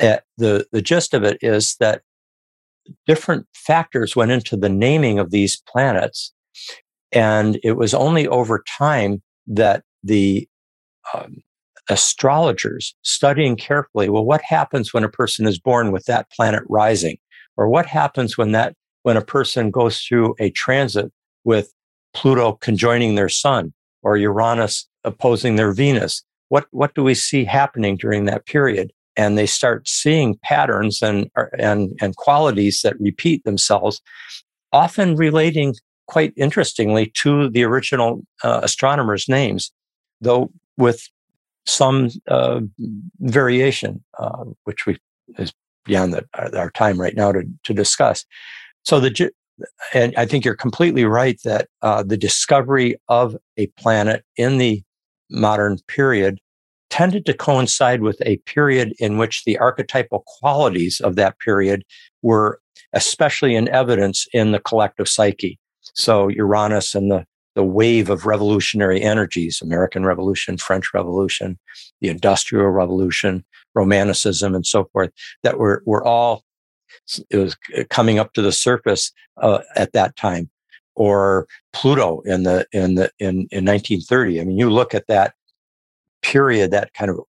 Uh, 0.00 0.18
the, 0.36 0.66
the 0.72 0.82
gist 0.82 1.14
of 1.14 1.24
it 1.24 1.38
is 1.40 1.76
that 1.80 2.02
different 3.06 3.46
factors 3.54 4.14
went 4.14 4.30
into 4.30 4.56
the 4.56 4.68
naming 4.68 5.18
of 5.18 5.30
these 5.30 5.62
planets. 5.68 6.32
And 7.12 7.58
it 7.62 7.72
was 7.72 7.94
only 7.94 8.28
over 8.28 8.62
time 8.78 9.22
that 9.46 9.82
the 10.02 10.48
um, 11.14 11.42
astrologers 11.88 12.94
studying 13.02 13.56
carefully, 13.56 14.08
well, 14.08 14.24
what 14.24 14.42
happens 14.42 14.92
when 14.92 15.04
a 15.04 15.08
person 15.08 15.46
is 15.46 15.58
born 15.58 15.90
with 15.90 16.04
that 16.04 16.30
planet 16.30 16.62
rising? 16.68 17.16
Or 17.56 17.68
what 17.68 17.86
happens 17.86 18.36
when 18.36 18.52
that, 18.52 18.74
when 19.02 19.16
a 19.16 19.24
person 19.24 19.70
goes 19.70 20.00
through 20.00 20.34
a 20.38 20.50
transit 20.50 21.10
with 21.44 21.72
Pluto 22.14 22.52
conjoining 22.52 23.14
their 23.14 23.28
sun 23.28 23.72
or 24.02 24.16
Uranus 24.16 24.86
opposing 25.04 25.56
their 25.56 25.72
Venus? 25.72 26.22
What, 26.50 26.66
what 26.70 26.94
do 26.94 27.02
we 27.02 27.14
see 27.14 27.44
happening 27.44 27.96
during 27.96 28.26
that 28.26 28.46
period? 28.46 28.92
And 29.16 29.36
they 29.36 29.46
start 29.46 29.88
seeing 29.88 30.38
patterns 30.42 31.02
and, 31.02 31.30
and, 31.58 31.90
and 32.00 32.16
qualities 32.16 32.82
that 32.82 33.00
repeat 33.00 33.42
themselves, 33.44 34.00
often 34.72 35.16
relating 35.16 35.74
quite 36.08 36.32
interestingly 36.36 37.12
to 37.14 37.48
the 37.50 37.62
original 37.62 38.22
uh, 38.42 38.60
astronomers' 38.62 39.28
names, 39.28 39.70
though 40.20 40.50
with 40.76 41.08
some 41.66 42.08
uh, 42.28 42.60
variation, 43.20 44.02
uh, 44.18 44.44
which 44.64 44.86
we 44.86 44.98
is 45.38 45.52
beyond 45.84 46.14
the, 46.14 46.26
our 46.58 46.70
time 46.70 47.00
right 47.00 47.14
now 47.14 47.30
to, 47.30 47.42
to 47.62 47.74
discuss. 47.74 48.24
So 48.84 49.00
the 49.00 49.30
and 49.92 50.14
I 50.16 50.24
think 50.24 50.44
you're 50.44 50.56
completely 50.56 51.04
right 51.04 51.38
that 51.44 51.68
uh, 51.82 52.02
the 52.02 52.16
discovery 52.16 52.96
of 53.08 53.36
a 53.56 53.66
planet 53.78 54.24
in 54.36 54.58
the 54.58 54.82
modern 55.30 55.78
period 55.88 56.38
tended 56.90 57.26
to 57.26 57.34
coincide 57.34 58.00
with 58.00 58.20
a 58.24 58.38
period 58.38 58.94
in 58.98 59.18
which 59.18 59.44
the 59.44 59.58
archetypal 59.58 60.24
qualities 60.26 61.00
of 61.00 61.16
that 61.16 61.38
period 61.38 61.84
were 62.22 62.60
especially 62.94 63.54
in 63.54 63.68
evidence 63.68 64.26
in 64.32 64.52
the 64.52 64.60
collective 64.60 65.08
psyche. 65.08 65.58
So 65.94 66.28
Uranus 66.28 66.94
and 66.94 67.10
the, 67.10 67.24
the 67.54 67.64
wave 67.64 68.10
of 68.10 68.26
revolutionary 68.26 69.02
energies, 69.02 69.60
American 69.62 70.04
Revolution, 70.04 70.56
French 70.56 70.92
Revolution, 70.94 71.58
the 72.00 72.08
Industrial 72.08 72.68
Revolution, 72.68 73.44
Romanticism, 73.74 74.54
and 74.54 74.66
so 74.66 74.84
forth, 74.92 75.10
that 75.42 75.58
were, 75.58 75.82
were 75.86 76.04
all 76.04 76.44
it 77.30 77.36
was 77.36 77.56
coming 77.90 78.18
up 78.18 78.32
to 78.32 78.42
the 78.42 78.52
surface 78.52 79.12
uh, 79.40 79.60
at 79.76 79.92
that 79.92 80.16
time 80.16 80.50
or 80.98 81.46
Pluto 81.72 82.20
in 82.22 82.42
the 82.42 82.66
in 82.72 82.96
the 82.96 83.10
in 83.18 83.46
in 83.50 83.64
1930. 83.64 84.40
I 84.40 84.44
mean, 84.44 84.58
you 84.58 84.68
look 84.68 84.94
at 84.94 85.06
that 85.06 85.34
period, 86.22 86.72
that 86.72 86.92
kind 86.92 87.10
of 87.10 87.20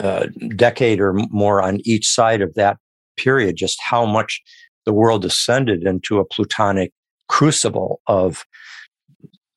uh, 0.00 0.26
decade 0.56 1.00
or 1.00 1.12
more 1.12 1.62
on 1.62 1.80
each 1.84 2.08
side 2.08 2.40
of 2.40 2.54
that 2.54 2.78
period, 3.16 3.56
just 3.56 3.78
how 3.82 4.06
much 4.06 4.42
the 4.86 4.92
world 4.92 5.22
descended 5.22 5.84
into 5.84 6.18
a 6.18 6.24
plutonic 6.24 6.92
crucible 7.28 8.00
of 8.06 8.44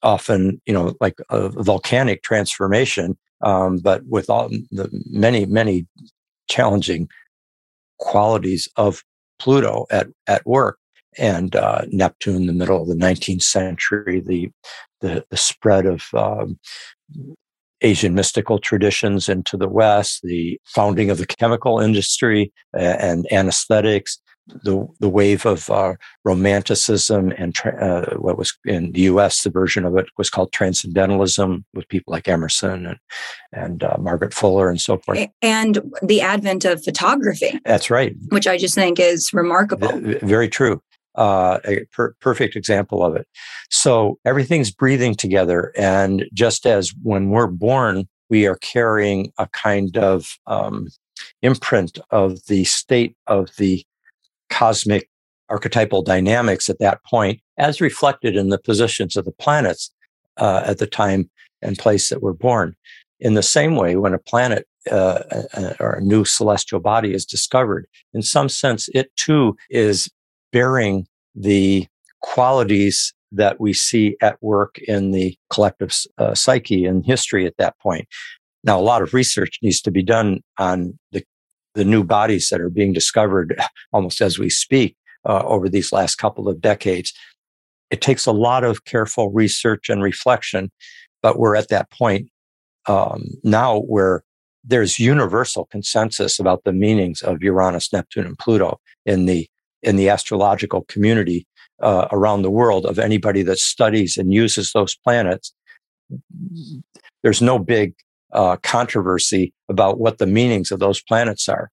often, 0.02 0.62
you 0.66 0.74
know, 0.74 0.96
like 1.02 1.20
a 1.30 1.50
volcanic 1.50 2.24
transformation, 2.24 3.18
um, 3.42 3.78
but 3.78 4.06
with 4.06 4.30
all 4.30 4.50
the 4.50 4.90
many, 5.10 5.46
many 5.46 5.88
challenging 6.50 7.10
qualities 8.00 8.68
of 8.76 9.04
Pluto 9.40 9.86
at, 9.92 10.08
at 10.28 10.46
work. 10.46 10.78
And 11.18 11.56
uh, 11.56 11.82
Neptune, 11.90 12.46
the 12.46 12.54
middle 12.54 12.82
of 12.82 12.88
the 12.88 12.96
19th 12.96 13.44
century, 13.44 14.22
the 14.22 14.52
the, 15.02 15.26
the 15.30 15.38
spread 15.38 15.86
of 15.86 16.04
um, 16.14 16.60
Asian 17.82 18.14
mystical 18.14 18.60
traditions 18.60 19.30
into 19.30 19.56
the 19.56 19.70
West, 19.70 20.22
the 20.24 20.60
founding 20.66 21.10
of 21.10 21.18
the 21.18 21.26
chemical 21.26 21.80
industry 21.80 22.52
and 22.74 23.32
anesthetics, 23.32 24.20
the 24.64 24.88
the 25.00 25.10
wave 25.10 25.46
of 25.46 25.70
uh, 25.70 25.96
romanticism 26.24 27.32
and 27.38 27.56
uh, 27.66 28.16
what 28.18 28.38
was 28.38 28.58
in 28.66 28.92
the 28.92 29.02
U.S. 29.02 29.44
the 29.44 29.50
version 29.50 29.86
of 29.86 29.98
it 29.98 30.08
was 30.18 30.30
called 30.30 30.52
transcendentalism 30.52 31.66
with 31.74 31.88
people 31.90 32.12
like 32.12 32.28
Emerson 32.28 32.86
and 32.86 32.98
and 33.52 33.84
uh, 33.84 33.98
Margaret 34.00 34.34
Fuller 34.34 34.70
and 34.70 34.80
so 34.80 34.98
forth, 34.98 35.28
and 35.42 35.80
the 36.02 36.22
advent 36.22 36.66
of 36.66 36.84
photography. 36.84 37.60
That's 37.66 37.90
right, 37.90 38.16
which 38.30 38.48
I 38.48 38.58
just 38.58 38.76
think 38.76 39.00
is 39.00 39.34
remarkable. 39.34 40.00
V- 40.00 40.20
very 40.22 40.50
true. 40.50 40.82
Uh, 41.16 41.60
a 41.66 41.84
per- 41.92 42.14
perfect 42.22 42.56
example 42.56 43.04
of 43.04 43.16
it. 43.16 43.28
So 43.70 44.20
everything's 44.26 44.72
breathing 44.72 45.16
together, 45.16 45.74
and 45.76 46.26
just 46.34 46.66
as 46.66 46.94
when 47.02 47.30
we're 47.30 47.48
born, 47.48 48.08
we 48.30 48.46
are 48.46 48.56
carrying 48.58 49.32
a 49.38 49.48
kind 49.48 49.98
of 49.98 50.38
um, 50.48 50.88
imprint 51.42 52.00
of 52.12 52.46
the 52.48 52.64
state 52.64 53.16
of 53.28 53.50
the 53.58 53.84
cosmic 54.60 55.10
archetypal 55.48 56.02
dynamics 56.04 56.70
at 56.70 56.80
that 56.80 57.00
point, 57.06 57.40
as 57.58 57.82
reflected 57.82 58.36
in 58.36 58.50
the 58.50 58.60
positions 58.60 59.16
of 59.16 59.24
the 59.26 59.32
planets 59.32 59.92
uh, 60.38 60.62
at 60.66 60.78
the 60.80 60.88
time 60.88 61.30
and 61.62 61.78
place 61.78 62.10
that 62.10 62.22
we're 62.22 62.34
born. 62.34 62.76
In 63.20 63.34
the 63.36 63.44
same 63.58 63.76
way, 63.76 63.96
when 63.96 64.14
a 64.14 64.20
planet 64.20 64.68
uh, 64.92 65.20
or 65.80 65.94
a 65.94 66.02
new 66.02 66.26
celestial 66.26 66.80
body 66.80 67.14
is 67.14 67.26
discovered, 67.26 67.86
in 68.14 68.22
some 68.22 68.50
sense, 68.50 68.90
it 68.94 69.08
too 69.16 69.56
is 69.70 70.10
bearing 70.52 71.08
the 71.36 71.88
qualities 72.22 73.14
that 73.32 73.62
we 73.62 73.74
see 73.74 74.18
at 74.22 74.42
work 74.42 74.78
in 74.80 75.12
the 75.12 75.38
collective 75.50 75.96
uh, 76.18 76.34
psyche 76.34 76.86
and 76.86 77.06
history 77.06 77.46
at 77.46 77.58
that 77.58 77.78
point. 77.80 78.08
Now, 78.64 78.80
a 78.80 78.82
lot 78.82 79.02
of 79.02 79.14
research 79.14 79.60
needs 79.62 79.82
to 79.82 79.92
be 79.92 80.04
done 80.04 80.42
on 80.58 81.00
the 81.12 81.24
the 81.76 81.86
new 81.86 82.04
bodies 82.04 82.50
that 82.50 82.62
are 82.62 82.70
being 82.70 82.94
discovered 82.94 83.60
almost 83.94 84.22
as 84.22 84.40
we 84.40 84.50
speak 84.50 84.96
uh, 85.26 85.44
over 85.46 85.70
these 85.70 85.92
last 85.92 86.16
couple 86.16 86.48
of 86.48 86.62
decades. 86.62 87.14
It 87.90 88.02
takes 88.02 88.26
a 88.26 88.32
lot 88.32 88.64
of 88.64 88.86
careful 88.86 89.32
research 89.32 89.90
and 89.90 90.02
reflection, 90.02 90.72
but 91.22 91.40
we're 91.40 91.56
at 91.56 91.70
that 91.70 91.90
point 91.92 92.30
um, 92.88 93.26
now 93.44 93.80
where 93.82 94.24
there's 94.64 95.00
universal 95.00 95.66
consensus 95.66 96.40
about 96.40 96.64
the 96.64 96.74
meanings 96.74 97.22
of 97.22 97.42
Uranus, 97.42 97.92
Neptune, 97.92 98.26
and 98.26 98.38
Pluto 98.38 98.80
in 99.06 99.26
the 99.26 99.48
in 99.82 99.96
the 99.96 100.10
astrological 100.10 100.84
community 100.90 101.48
uh, 101.82 102.08
around 102.12 102.42
the 102.42 102.52
world 102.52 102.86
of 102.86 103.00
anybody 103.00 103.42
that 103.44 103.58
studies 103.58 104.18
and 104.18 104.34
uses 104.34 104.72
those 104.74 104.96
planets. 105.04 105.54
There's 107.24 107.42
no 107.42 107.60
big 107.60 107.94
uh, 108.34 108.58
controversy 108.58 109.54
about 109.70 110.00
what 110.00 110.18
the 110.18 110.28
meanings 110.28 110.72
of 110.72 110.80
those 110.80 111.02
planets 111.02 111.50
are. 111.50 111.72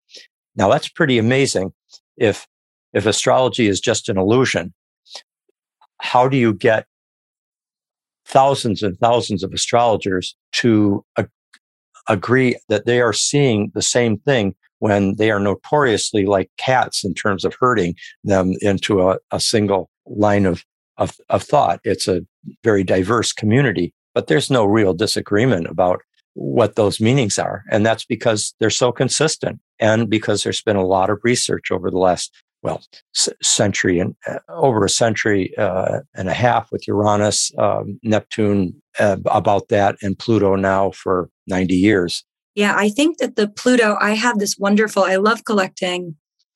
Now 0.56 0.70
that's 0.70 0.90
pretty 0.90 1.18
amazing. 1.18 1.74
If 2.18 2.48
if 2.94 3.06
astrology 3.06 3.68
is 3.68 3.80
just 3.80 4.10
an 4.10 4.18
illusion, 4.18 4.74
how 6.02 6.28
do 6.28 6.38
you 6.38 6.54
get 6.54 6.86
thousands 8.26 8.84
and 8.84 8.98
thousands 9.00 9.44
of 9.44 9.54
astrologers 9.54 10.36
to 10.54 11.06
ag- 11.18 11.30
agree 12.08 12.58
that 12.70 12.86
they 12.86 13.02
are 13.02 13.14
seeing 13.14 13.72
the 13.74 13.82
same 13.82 14.18
thing 14.20 14.56
when 14.80 15.16
they 15.16 15.30
are 15.32 15.40
notoriously 15.40 16.26
like 16.26 16.50
cats 16.58 17.04
in 17.04 17.14
terms 17.14 17.46
of 17.46 17.56
herding 17.60 17.96
them 18.24 18.54
into 18.62 19.08
a, 19.08 19.18
a 19.32 19.40
single 19.40 19.90
line 20.06 20.46
of, 20.46 20.66
of, 20.98 21.16
of 21.30 21.44
thought? 21.44 21.80
It's 21.84 22.08
a 22.08 22.22
very 22.64 22.84
diverse 22.84 23.32
community, 23.32 23.94
but 24.14 24.28
there's 24.28 24.50
no 24.50 24.66
real 24.66 24.94
disagreement 24.94 25.68
about 25.68 26.02
what 26.34 26.76
those 26.76 27.00
meanings 27.00 27.38
are. 27.38 27.63
And 27.72 27.86
that's 27.86 28.06
because 28.06 28.54
they're 28.60 28.70
so 28.70 28.91
consistent 28.91 29.60
and 29.80 30.10
because 30.10 30.44
there's 30.44 30.62
been 30.62 30.76
a 30.76 30.86
lot 30.86 31.10
of 31.10 31.20
research 31.24 31.72
over 31.72 31.91
the 31.91 31.98
last, 31.98 32.32
well, 32.63 32.84
c- 33.13 33.32
century 33.41 34.00
and 34.00 34.15
uh, 34.28 34.39
over 34.50 34.86
a 34.86 34.89
century 34.89 35.56
uh, 35.58 36.00
and 36.15 36.30
a 36.30 36.34
half 36.34 36.72
with 36.72 36.88
Uranus, 36.88 37.52
um, 37.58 38.00
Neptune 38.04 38.82
uh, 39.00 39.17
about 39.26 39.67
that, 39.70 39.96
and 40.02 40.17
Pluto 40.17 40.56
now 40.56 40.91
for 40.91 41.30
90 41.48 41.76
years. 41.76 42.24
Yeah, 42.56 42.76
I 42.76 42.89
think 42.89 43.17
that 43.17 43.36
the 43.36 43.48
Pluto, 43.48 43.98
I 44.00 44.12
have 44.12 44.39
this 44.39 44.58
wonderful, 44.58 45.04
I 45.04 45.15
love 45.15 45.46
collecting. 45.46 46.15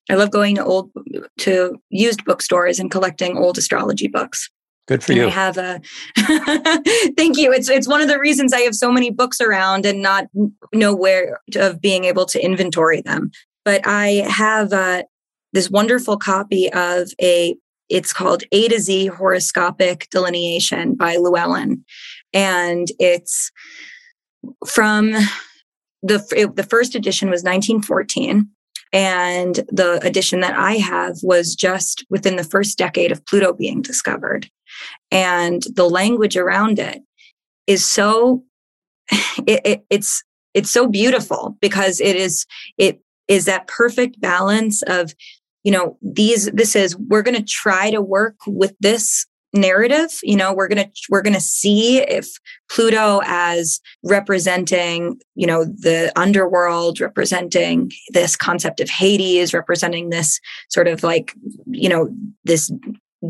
I 0.10 0.16
love 0.16 0.30
going 0.30 0.56
to 0.56 0.64
old 0.64 0.92
to 1.40 1.82
used 1.90 2.26
bookstores 2.26 2.80
and 2.80 2.92
collecting 2.92 3.38
old 3.38 3.58
astrology 3.58 4.08
books. 4.08 4.50
Good 4.88 5.04
for 5.04 5.14
and 5.14 5.22
you. 5.22 5.28
I 5.28 5.32
have 5.32 5.58
a 5.58 5.82
thank 7.18 7.38
you. 7.38 7.52
It's 7.52 7.70
it's 7.70 7.88
one 7.88 8.02
of 8.02 8.08
the 8.08 8.20
reasons 8.20 8.54
I 8.54 8.62
have 8.62 8.76
so 8.76 8.92
many 8.92 9.10
books 9.10 9.42
around 9.42 9.86
and 9.86 10.02
not 10.02 10.28
know 10.74 10.96
where 10.96 11.40
of 11.56 11.82
being 11.82 12.06
able 12.06 12.26
to 12.28 12.44
inventory 12.44 13.02
them. 13.02 13.32
But 13.64 13.82
I 13.86 14.26
have 14.28 14.74
uh, 14.74 15.04
this 15.54 15.72
wonderful 15.72 16.18
copy 16.18 16.72
of 16.72 17.10
a 17.22 17.56
it's 17.90 18.14
called 18.14 18.44
A 18.52 18.68
to 18.68 18.80
Z 18.80 19.08
horoscopic 19.08 20.08
delineation 20.12 20.96
by 20.96 21.18
Llewellyn, 21.18 21.84
and 22.34 22.88
it's 23.00 23.52
from 24.68 25.14
the 26.04 26.24
it, 26.36 26.56
the 26.56 26.64
first 26.64 26.94
edition 26.94 27.30
was 27.30 27.44
1914 27.44 28.50
and 28.94 29.56
the 29.70 30.00
addition 30.04 30.40
that 30.42 30.56
I 30.58 30.74
have 30.74 31.18
was 31.22 31.56
just 31.56 32.06
within 32.10 32.36
the 32.36 32.44
first 32.44 32.78
decade 32.78 33.12
of 33.12 33.26
Pluto 33.26 33.54
being 33.54 33.82
discovered. 33.82 34.50
And 35.12 35.64
the 35.74 35.90
language 35.90 36.38
around 36.38 36.80
it 36.80 37.02
is 37.68 37.86
so 37.86 38.44
it, 39.46 39.62
it, 39.66 39.86
it's 39.90 40.24
it's 40.54 40.72
so 40.72 40.88
beautiful 40.88 41.58
because 41.62 42.00
it 42.00 42.16
is 42.16 42.46
it 42.78 43.02
is 43.28 43.46
that 43.46 43.68
perfect 43.68 44.20
balance 44.22 44.82
of 44.84 45.14
you 45.66 45.72
know, 45.72 45.98
these, 46.04 46.46
this 46.52 46.76
is, 46.76 46.96
we're 46.96 47.24
going 47.24 47.36
to 47.36 47.44
try 47.44 47.90
to 47.90 48.00
work 48.00 48.36
with 48.46 48.76
this 48.80 49.26
narrative 49.56 50.20
you 50.24 50.36
know 50.36 50.54
we're 50.54 50.68
going 50.68 50.84
to 50.84 50.92
we're 51.10 51.22
going 51.22 51.34
to 51.34 51.40
see 51.40 52.00
if 52.00 52.28
pluto 52.70 53.22
as 53.26 53.80
representing 54.04 55.18
you 55.36 55.48
know 55.48 55.64
the 55.64 56.12
underworld 56.16 57.00
representing 57.00 57.92
this 58.10 58.36
concept 58.36 58.80
of 58.80 58.90
hades 58.90 59.54
representing 59.54 60.10
this 60.10 60.40
sort 60.70 60.88
of 60.88 61.04
like 61.04 61.34
you 61.68 61.90
know 61.90 62.10
this 62.44 62.72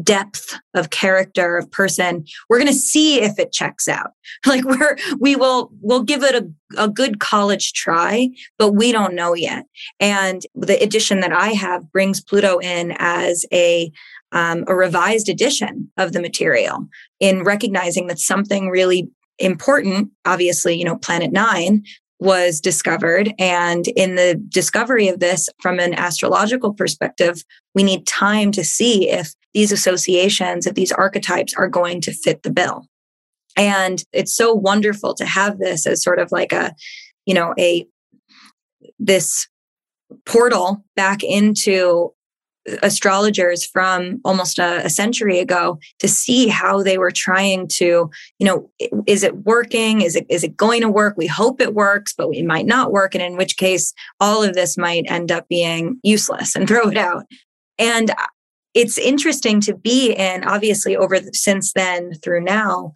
depth 0.04 0.60
of 0.74 0.90
character 0.90 1.58
of 1.58 1.70
person 1.72 2.26
we're 2.50 2.60
going 2.60 2.72
to 2.72 2.74
see 2.74 3.22
if 3.22 3.38
it 3.40 3.52
checks 3.52 3.88
out 3.88 4.12
like 4.46 4.64
we're 4.64 4.98
we 5.20 5.36
will 5.36 5.72
we'll 5.82 6.04
give 6.04 6.24
it 6.24 6.36
a, 6.36 6.84
a 6.84 6.88
good 6.88 7.20
college 7.20 7.74
try 7.74 8.30
but 8.58 8.72
we 8.72 8.92
don't 8.92 9.16
know 9.16 9.34
yet 9.34 9.66
and 10.00 10.44
the 10.56 10.82
edition 10.82 11.20
that 11.20 11.34
i 11.34 11.50
have 11.50 11.92
brings 11.92 12.22
pluto 12.22 12.60
in 12.60 12.96
as 12.98 13.46
a 13.52 13.92
um, 14.32 14.66
a 14.68 14.76
revised 14.76 15.30
edition 15.30 15.90
of 15.98 16.12
the 16.12 16.22
material 16.22 16.88
in 17.20 17.44
recognizing 17.44 18.08
that 18.08 18.20
something 18.20 18.70
really 18.70 19.10
important 19.40 20.10
obviously 20.26 20.76
you 20.76 20.86
know 20.86 20.98
planet 20.98 21.32
nine 21.32 21.84
was 22.20 22.62
discovered. 22.62 23.34
And 23.40 23.88
in 23.90 24.16
the 24.16 24.42
discovery 24.50 25.08
of 25.08 25.20
this 25.20 25.50
from 25.62 25.80
an 25.80 25.94
astrological 25.94 26.74
perspective, 26.74 27.44
we 27.74 27.84
need 27.84 28.08
time 28.08 28.52
to 28.54 28.64
see 28.64 29.10
if 29.10 29.34
these 29.56 29.72
associations, 29.72 30.68
if 30.68 30.76
these 30.76 30.92
archetypes 30.92 31.54
are 31.56 31.70
going 31.70 32.02
to 32.02 32.14
fit 32.14 32.44
the 32.44 32.52
bill. 32.52 32.86
And 33.58 34.04
it's 34.12 34.36
so 34.36 34.54
wonderful 34.54 35.16
to 35.16 35.26
have 35.26 35.60
this 35.60 35.88
as 35.88 36.04
sort 36.04 36.20
of 36.20 36.32
like 36.32 36.52
a, 36.52 36.76
you 37.26 37.34
know, 37.34 37.54
a, 37.58 37.88
this 39.00 39.48
portal 40.26 40.84
back 40.98 41.24
into 41.24 42.12
astrologers 42.84 43.66
from 43.66 44.20
almost 44.26 44.60
a, 44.60 44.84
a, 44.86 44.90
century 44.90 45.40
ago 45.40 45.78
to 46.00 46.08
see 46.08 46.48
how 46.48 46.82
they 46.82 46.98
were 46.98 47.12
trying 47.12 47.68
to 47.68 48.10
you 48.40 48.46
know 48.46 48.72
is 49.06 49.22
it 49.22 49.38
working? 49.46 50.02
Is 50.02 50.16
it 50.16 50.26
is 50.30 50.44
it 50.44 50.58
going 50.58 50.82
to 50.82 50.90
work? 50.90 51.14
We 51.16 51.28
hope 51.28 51.62
it 51.62 51.76
works 51.76 52.16
but 52.18 52.30
it 52.34 52.44
might 52.44 52.66
not 52.66 52.92
work 52.92 53.14
and 53.14 53.24
in 53.24 53.38
which 53.38 53.58
case 53.58 53.94
all 54.20 54.42
of 54.42 54.56
this 54.56 54.80
might 54.80 55.06
end 55.08 55.32
up 55.32 55.48
being 55.48 56.00
useless 56.02 56.56
and 56.56 56.68
throw 56.68 56.90
it 56.90 56.98
out. 56.98 57.26
And 57.78 58.10
uh, 58.10 58.26
it's 58.76 58.98
interesting 58.98 59.62
to 59.62 59.74
be 59.74 60.14
in 60.14 60.44
obviously 60.44 60.96
over 60.96 61.20
the, 61.20 61.34
since 61.34 61.74
then 61.74 62.14
through 62.16 62.44
now 62.44 62.92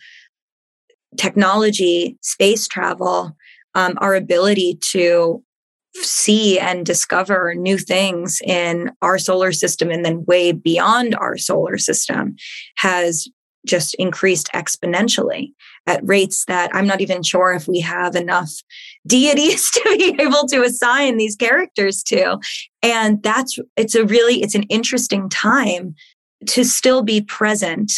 technology 1.18 2.18
space 2.22 2.68
travel 2.68 3.36
um, 3.74 3.98
our 4.00 4.14
ability 4.14 4.78
to 4.92 5.44
see 5.96 6.60
and 6.60 6.86
discover 6.86 7.56
new 7.56 7.78
things 7.78 8.42
in 8.46 8.92
our 9.02 9.18
solar 9.18 9.52
system 9.52 9.90
and 9.90 10.06
then 10.06 10.26
way 10.26 10.52
beyond 10.52 11.16
our 11.16 11.38
solar 11.38 11.78
system 11.78 12.36
has 12.78 13.28
just 13.66 13.96
increased 13.96 14.50
exponentially 14.54 15.52
at 15.88 16.02
rates 16.04 16.46
that 16.46 16.70
I'm 16.74 16.88
not 16.88 17.02
even 17.02 17.24
sure 17.24 17.54
if 17.54 17.68
we 17.68 17.80
have 17.82 18.16
enough 18.16 18.52
deities 19.08 19.72
to 19.72 19.96
be 19.98 20.16
able 20.22 20.48
to 20.48 20.64
assign 20.64 21.18
these 21.18 21.36
characters 21.36 22.04
to. 22.04 22.38
And 22.82 23.22
that's, 23.24 23.58
it's 23.76 23.96
a 23.96 24.06
really, 24.06 24.42
it's 24.42 24.56
an 24.56 24.64
interesting 24.64 25.30
time 25.30 25.96
to 26.48 26.64
still 26.64 27.02
be 27.02 27.22
present. 27.22 27.92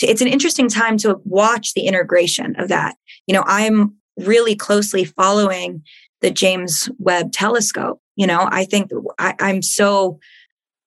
It's 0.00 0.20
an 0.20 0.28
interesting 0.28 0.68
time 0.68 0.96
to 0.98 1.20
watch 1.24 1.74
the 1.74 1.86
integration 1.86 2.54
of 2.56 2.68
that. 2.68 2.96
You 3.26 3.34
know, 3.34 3.44
I'm 3.46 3.94
really 4.16 4.54
closely 4.54 5.04
following 5.04 5.82
the 6.20 6.30
James 6.30 6.88
Webb 6.98 7.32
telescope. 7.32 8.00
You 8.16 8.26
know, 8.26 8.48
I 8.50 8.64
think 8.64 8.90
I, 9.18 9.34
I'm 9.40 9.62
so 9.62 10.18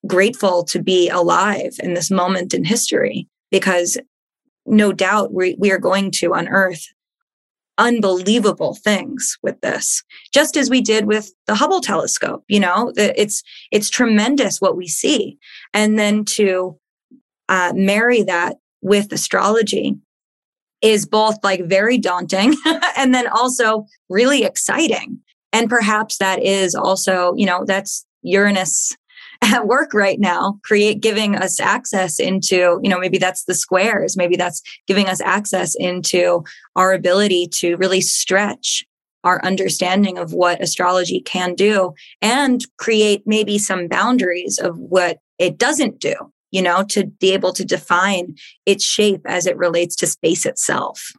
grateful 0.07 0.63
to 0.65 0.81
be 0.81 1.09
alive 1.09 1.73
in 1.81 1.93
this 1.93 2.09
moment 2.09 2.53
in 2.53 2.63
history 2.63 3.27
because 3.51 3.97
no 4.65 4.91
doubt 4.91 5.33
we, 5.33 5.55
we 5.59 5.71
are 5.71 5.79
going 5.79 6.11
to 6.11 6.33
unearth 6.33 6.87
unbelievable 7.81 8.75
things 8.75 9.37
with 9.41 9.59
this 9.61 10.03
just 10.31 10.55
as 10.55 10.69
we 10.69 10.81
did 10.81 11.05
with 11.05 11.33
the 11.47 11.55
hubble 11.55 11.81
telescope 11.81 12.43
you 12.47 12.59
know 12.59 12.93
it's 12.95 13.41
it's 13.71 13.89
tremendous 13.89 14.61
what 14.61 14.77
we 14.77 14.87
see 14.87 15.37
and 15.73 15.97
then 15.97 16.23
to 16.23 16.77
uh, 17.49 17.73
marry 17.75 18.21
that 18.21 18.57
with 18.81 19.11
astrology 19.11 19.97
is 20.81 21.05
both 21.05 21.37
like 21.43 21.63
very 21.65 21.97
daunting 21.97 22.55
and 22.97 23.13
then 23.13 23.27
also 23.27 23.85
really 24.09 24.43
exciting. 24.43 25.19
And 25.53 25.69
perhaps 25.69 26.17
that 26.17 26.41
is 26.41 26.75
also, 26.75 27.33
you 27.35 27.45
know, 27.45 27.63
that's 27.65 28.05
Uranus 28.23 28.95
at 29.41 29.67
work 29.67 29.93
right 29.93 30.19
now, 30.19 30.59
create 30.63 31.01
giving 31.01 31.35
us 31.35 31.59
access 31.59 32.19
into, 32.19 32.79
you 32.81 32.89
know, 32.89 32.99
maybe 32.99 33.17
that's 33.17 33.45
the 33.45 33.53
squares, 33.53 34.15
maybe 34.15 34.35
that's 34.35 34.61
giving 34.87 35.07
us 35.07 35.21
access 35.21 35.75
into 35.75 36.43
our 36.75 36.93
ability 36.93 37.47
to 37.47 37.75
really 37.77 38.01
stretch 38.01 38.85
our 39.23 39.43
understanding 39.43 40.17
of 40.17 40.33
what 40.33 40.61
astrology 40.61 41.21
can 41.21 41.53
do 41.53 41.93
and 42.21 42.65
create 42.77 43.23
maybe 43.25 43.57
some 43.57 43.87
boundaries 43.87 44.57
of 44.57 44.77
what 44.77 45.19
it 45.37 45.57
doesn't 45.57 45.99
do 45.99 46.15
you 46.51 46.61
know, 46.61 46.83
to 46.83 47.05
be 47.05 47.33
able 47.33 47.53
to 47.53 47.65
define 47.65 48.35
its 48.65 48.83
shape 48.83 49.21
as 49.25 49.45
it 49.45 49.57
relates 49.57 49.95
to 49.95 50.07
space 50.07 50.45
itself. 50.45 51.11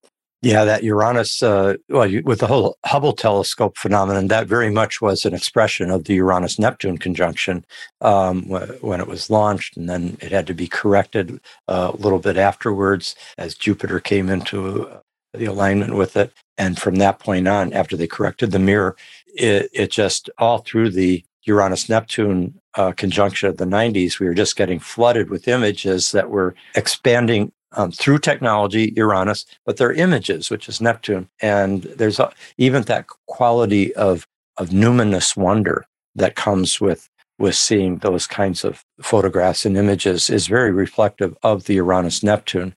Yeah, 0.43 0.65
that 0.65 0.83
Uranus, 0.83 1.41
uh, 1.43 1.75
well, 1.89 2.07
you, 2.07 2.23
with 2.25 2.41
the 2.41 2.49
whole 2.49 2.77
Hubble 2.85 3.13
telescope 3.13 3.79
phenomenon, 3.79 4.27
that 4.29 4.49
very 4.49 4.71
much 4.71 5.01
was 5.01 5.25
an 5.25 5.35
expression 5.35 5.89
of 5.91 6.05
the 6.05 6.15
Uranus 6.15 6.59
Neptune 6.59 6.99
conjunction 6.99 7.65
um, 8.01 8.43
when 8.49 9.01
it 9.01 9.07
was 9.07 9.31
launched. 9.31 9.77
And 9.77 9.89
then 9.89 10.17
it 10.21 10.33
had 10.33 10.49
to 10.49 10.55
be 10.55 10.67
corrected 10.67 11.41
uh, 11.69 11.93
a 11.95 11.97
little 11.97 12.19
bit 12.19 12.37
afterwards 12.37 13.15
as 13.39 13.55
Jupiter 13.55 14.01
came 14.01 14.29
into 14.29 14.89
uh, 14.89 15.01
the 15.33 15.45
alignment 15.45 15.95
with 15.95 16.17
it. 16.17 16.33
And 16.59 16.77
from 16.77 16.97
that 16.97 17.21
point 17.21 17.47
on, 17.47 17.73
after 17.73 17.97
they 17.97 18.09
corrected 18.09 18.51
the 18.51 18.59
mirror, 18.59 18.97
it, 19.27 19.71
it 19.73 19.93
just 19.93 20.29
all 20.39 20.59
through 20.59 20.91
the 20.91 21.25
Uranus 21.45 21.89
Neptune 21.89 22.61
uh, 22.75 22.93
conjunction 22.93 23.49
of 23.49 23.59
the 23.59 23.65
90s, 23.65 24.19
we 24.19 24.27
were 24.27 24.35
just 24.35 24.57
getting 24.57 24.79
flooded 24.81 25.31
with 25.31 25.49
images 25.49 26.13
that 26.13 26.31
were 26.31 26.55
expanding 26.75 27.53
um, 27.77 27.93
through 27.93 28.19
technology, 28.19 28.93
Uranus, 28.97 29.47
but 29.65 29.77
they're 29.77 29.93
images, 29.93 30.51
which 30.51 30.69
is 30.69 30.81
Neptune. 30.81 31.29
And 31.41 31.83
there's 31.83 32.19
a, 32.19 32.33
even 32.59 32.83
that 32.85 33.07
quality 33.27 33.95
of, 33.95 34.27
of 34.57 34.71
numinous 34.71 35.37
wonder 35.37 35.87
that 36.15 36.35
comes 36.35 36.81
with, 36.81 37.09
with 37.39 37.55
seeing 37.55 37.99
those 37.99 38.27
kinds 38.27 38.65
of 38.65 38.85
photographs 39.01 39.65
and 39.65 39.77
images 39.77 40.31
is 40.31 40.47
very 40.47 40.71
reflective 40.71 41.37
of 41.43 41.65
the 41.65 41.75
Uranus 41.75 42.23
Neptune. 42.23 42.75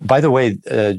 By 0.00 0.20
the 0.20 0.30
way, 0.30 0.58
uh, 0.70 0.94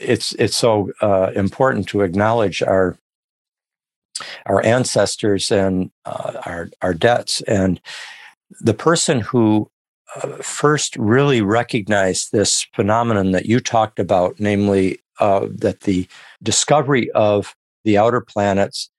it's 0.00 0.32
it's 0.34 0.56
so 0.56 0.90
uh, 1.02 1.30
important 1.34 1.88
to 1.88 2.00
acknowledge 2.00 2.62
our 2.62 2.96
our 4.46 4.64
ancestors 4.64 5.50
and 5.50 5.90
uh, 6.06 6.40
our 6.46 6.70
our 6.80 6.94
debts. 6.94 7.42
And 7.42 7.80
the 8.60 8.74
person 8.74 9.20
who 9.20 9.70
first 10.40 10.96
really 10.96 11.42
recognized 11.42 12.30
this 12.32 12.66
phenomenon 12.74 13.32
that 13.32 13.46
you 13.46 13.60
talked 13.60 13.98
about, 13.98 14.38
namely 14.38 14.98
uh, 15.20 15.46
that 15.50 15.80
the 15.80 16.06
discovery 16.42 17.10
of 17.12 17.54
the 17.84 17.98
outer 17.98 18.20
planets 18.20 18.90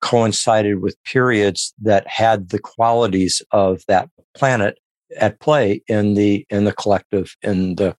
coincided 0.00 0.80
with 0.82 1.02
periods 1.04 1.72
that 1.80 2.06
had 2.06 2.50
the 2.50 2.58
qualities 2.58 3.42
of 3.50 3.82
that 3.88 4.08
planet 4.34 4.78
at 5.18 5.40
play 5.40 5.82
in 5.88 6.14
the 6.14 6.44
in 6.50 6.64
the 6.64 6.72
collective 6.72 7.36
in 7.42 7.76
the 7.76 7.96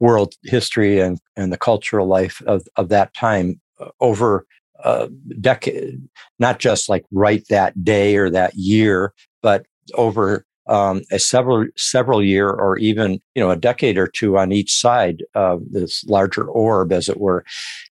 world 0.00 0.34
history 0.44 0.98
and 0.98 1.20
and 1.36 1.52
the 1.52 1.58
cultural 1.58 2.06
life 2.06 2.42
of 2.46 2.66
of 2.76 2.88
that 2.88 3.12
time 3.14 3.60
uh, 3.80 3.88
over 4.00 4.46
uh, 4.84 5.08
decade, 5.40 6.00
not 6.38 6.58
just 6.58 6.88
like 6.88 7.04
right 7.10 7.44
that 7.48 7.84
day 7.84 8.16
or 8.16 8.30
that 8.30 8.54
year, 8.54 9.12
but 9.42 9.66
over 9.94 10.44
um, 10.68 11.02
a 11.10 11.18
several 11.18 11.66
several 11.76 12.22
year 12.22 12.50
or 12.50 12.78
even 12.78 13.20
you 13.34 13.42
know 13.42 13.50
a 13.50 13.56
decade 13.56 13.98
or 13.98 14.06
two 14.06 14.38
on 14.38 14.52
each 14.52 14.74
side 14.74 15.22
of 15.34 15.62
this 15.70 16.04
larger 16.04 16.44
orb, 16.44 16.92
as 16.92 17.08
it 17.08 17.18
were. 17.18 17.44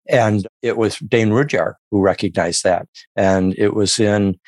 And 0.10 0.48
it 0.62 0.78
was 0.78 1.00
Dane 1.00 1.30
Rudhyar 1.30 1.76
who 1.92 2.02
recognized 2.02 2.64
that, 2.64 2.88
and 3.16 3.56
it 3.58 3.74
was 3.74 4.00
in 4.00 4.40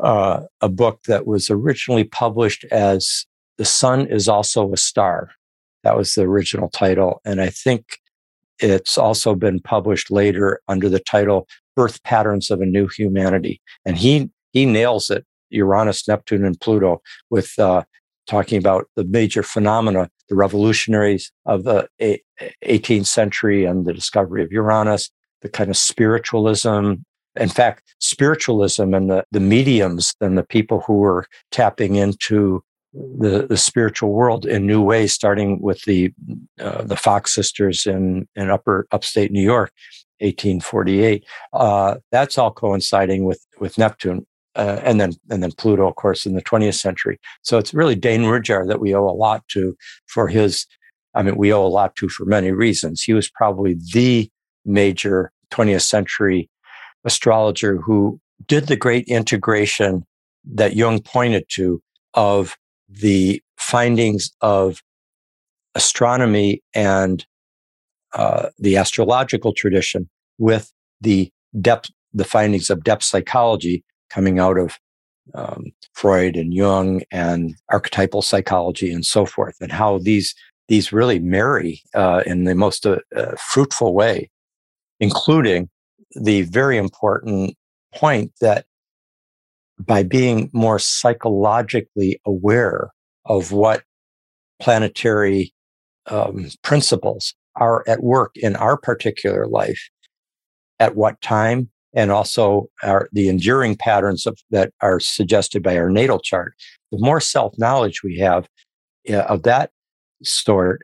uh, 0.00 0.40
a 0.60 0.68
book 0.68 1.02
that 1.06 1.26
was 1.26 1.50
originally 1.50 2.04
published 2.04 2.64
as 2.70 3.26
"The 3.58 3.64
Sun 3.64 4.06
is 4.08 4.28
Also 4.28 4.72
a 4.72 4.76
Star." 4.76 5.30
That 5.84 5.96
was 5.96 6.14
the 6.14 6.22
original 6.22 6.68
title, 6.68 7.20
and 7.24 7.40
I 7.40 7.48
think 7.48 7.98
it's 8.58 8.96
also 8.96 9.34
been 9.34 9.60
published 9.60 10.10
later 10.10 10.60
under 10.68 10.88
the 10.88 11.00
title 11.00 11.48
birth 11.74 12.02
patterns 12.04 12.50
of 12.50 12.60
a 12.60 12.66
new 12.66 12.88
humanity. 12.88 13.60
And 13.84 13.96
he 13.96 14.30
he 14.52 14.66
nails 14.66 15.10
it, 15.10 15.24
Uranus, 15.52 16.06
Neptune, 16.06 16.44
and 16.44 16.60
Pluto, 16.60 17.02
with 17.30 17.58
uh, 17.58 17.82
talking 18.26 18.58
about 18.58 18.86
the 18.96 19.04
major 19.04 19.42
phenomena, 19.42 20.10
the 20.28 20.34
revolutionaries 20.34 21.32
of 21.46 21.64
the 21.64 21.88
18th 22.64 23.06
century 23.06 23.64
and 23.64 23.84
the 23.84 23.92
discovery 23.92 24.42
of 24.42 24.52
Uranus, 24.52 25.10
the 25.42 25.48
kind 25.48 25.70
of 25.70 25.76
spiritualism 25.76 26.94
in 27.36 27.48
fact, 27.48 27.94
spiritualism 27.98 28.94
and 28.94 29.10
the, 29.10 29.24
the 29.32 29.40
mediums 29.40 30.14
and 30.20 30.36
the 30.36 30.42
people 30.42 30.80
who 30.86 30.98
were 30.98 31.26
tapping 31.50 31.94
into 31.94 32.62
the, 32.92 33.46
the 33.46 33.56
spiritual 33.56 34.12
world 34.12 34.44
in 34.44 34.66
new 34.66 34.82
ways, 34.82 35.12
starting 35.12 35.60
with 35.60 35.82
the 35.82 36.12
uh, 36.60 36.82
the 36.82 36.96
Fox 36.96 37.34
sisters 37.34 37.86
in 37.86 38.28
in 38.36 38.50
upper 38.50 38.86
upstate 38.90 39.32
New 39.32 39.42
York, 39.42 39.72
1848. 40.20 41.24
Uh, 41.54 41.96
that's 42.10 42.36
all 42.36 42.50
coinciding 42.50 43.24
with 43.24 43.44
with 43.58 43.78
Neptune, 43.78 44.26
uh, 44.54 44.80
and 44.82 45.00
then 45.00 45.12
and 45.30 45.42
then 45.42 45.52
Pluto, 45.52 45.86
of 45.86 45.96
course, 45.96 46.26
in 46.26 46.34
the 46.34 46.42
20th 46.42 46.78
century. 46.78 47.18
So 47.42 47.58
it's 47.58 47.74
really 47.74 47.94
Dane 47.94 48.24
Rudhyar 48.24 48.66
that 48.68 48.80
we 48.80 48.94
owe 48.94 49.08
a 49.08 49.12
lot 49.12 49.46
to 49.48 49.76
for 50.06 50.28
his. 50.28 50.66
I 51.14 51.22
mean, 51.22 51.36
we 51.36 51.52
owe 51.52 51.66
a 51.66 51.68
lot 51.68 51.94
to 51.96 52.08
for 52.08 52.24
many 52.24 52.52
reasons. 52.52 53.02
He 53.02 53.12
was 53.12 53.28
probably 53.28 53.76
the 53.92 54.30
major 54.64 55.32
20th 55.50 55.82
century 55.82 56.48
astrologer 57.04 57.78
who 57.78 58.18
did 58.46 58.66
the 58.66 58.76
great 58.76 59.06
integration 59.08 60.04
that 60.44 60.74
Jung 60.74 61.00
pointed 61.00 61.44
to 61.50 61.82
of 62.14 62.56
the 62.88 63.42
findings 63.56 64.30
of 64.40 64.82
astronomy 65.74 66.62
and 66.74 67.24
uh, 68.14 68.48
the 68.58 68.76
astrological 68.76 69.52
tradition 69.54 70.08
with 70.38 70.72
the 71.00 71.30
depth, 71.60 71.90
the 72.12 72.24
findings 72.24 72.70
of 72.70 72.84
depth 72.84 73.04
psychology 73.04 73.84
coming 74.12 74.38
out 74.38 74.58
of 74.58 74.78
um, 75.34 75.66
Freud 75.94 76.36
and 76.36 76.52
Jung 76.52 77.02
and 77.10 77.54
archetypal 77.68 78.22
psychology 78.22 78.92
and 78.92 79.06
so 79.06 79.24
forth, 79.24 79.56
and 79.60 79.72
how 79.72 79.98
these 79.98 80.34
these 80.68 80.92
really 80.92 81.18
marry 81.18 81.82
uh, 81.94 82.22
in 82.26 82.44
the 82.44 82.54
most 82.54 82.86
uh, 82.86 82.98
uh 83.16 83.34
fruitful 83.36 83.94
way, 83.94 84.30
including 85.00 85.68
the 86.14 86.42
very 86.42 86.76
important 86.76 87.56
point 87.94 88.32
that 88.40 88.66
by 89.78 90.02
being 90.02 90.50
more 90.52 90.78
psychologically 90.78 92.20
aware 92.24 92.90
of 93.24 93.52
what 93.52 93.82
planetary 94.60 95.52
um, 96.06 96.48
principles 96.62 97.34
are 97.56 97.84
at 97.86 98.02
work 98.02 98.32
in 98.36 98.56
our 98.56 98.76
particular 98.76 99.46
life, 99.46 99.90
at 100.78 100.94
what 100.96 101.20
time, 101.20 101.70
and 101.94 102.10
also 102.10 102.68
our, 102.82 103.08
the 103.12 103.28
enduring 103.28 103.76
patterns 103.76 104.26
of, 104.26 104.38
that 104.50 104.72
are 104.80 105.00
suggested 105.00 105.62
by 105.62 105.76
our 105.76 105.90
natal 105.90 106.20
chart. 106.20 106.54
The 106.90 106.98
more 106.98 107.20
self 107.20 107.54
knowledge 107.58 108.02
we 108.02 108.18
have 108.18 108.48
of 109.08 109.42
that 109.42 109.70
sort, 110.22 110.82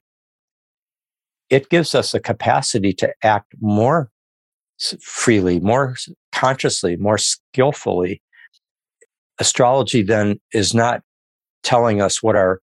it 1.51 1.71
gives 1.71 1.95
us 1.95 2.15
a 2.15 2.21
capacity 2.21 2.93
to 2.95 3.13
act 3.23 3.55
more 3.61 4.11
freely, 5.01 5.61
more 5.61 5.97
consciously, 6.33 6.97
more 6.97 7.19
skillfully. 7.19 8.23
Astrology 9.41 10.03
then 10.03 10.41
is 10.53 10.75
not 10.75 11.03
telling 11.63 12.01
us 12.01 12.23
what 12.23 12.37
our 12.37 12.61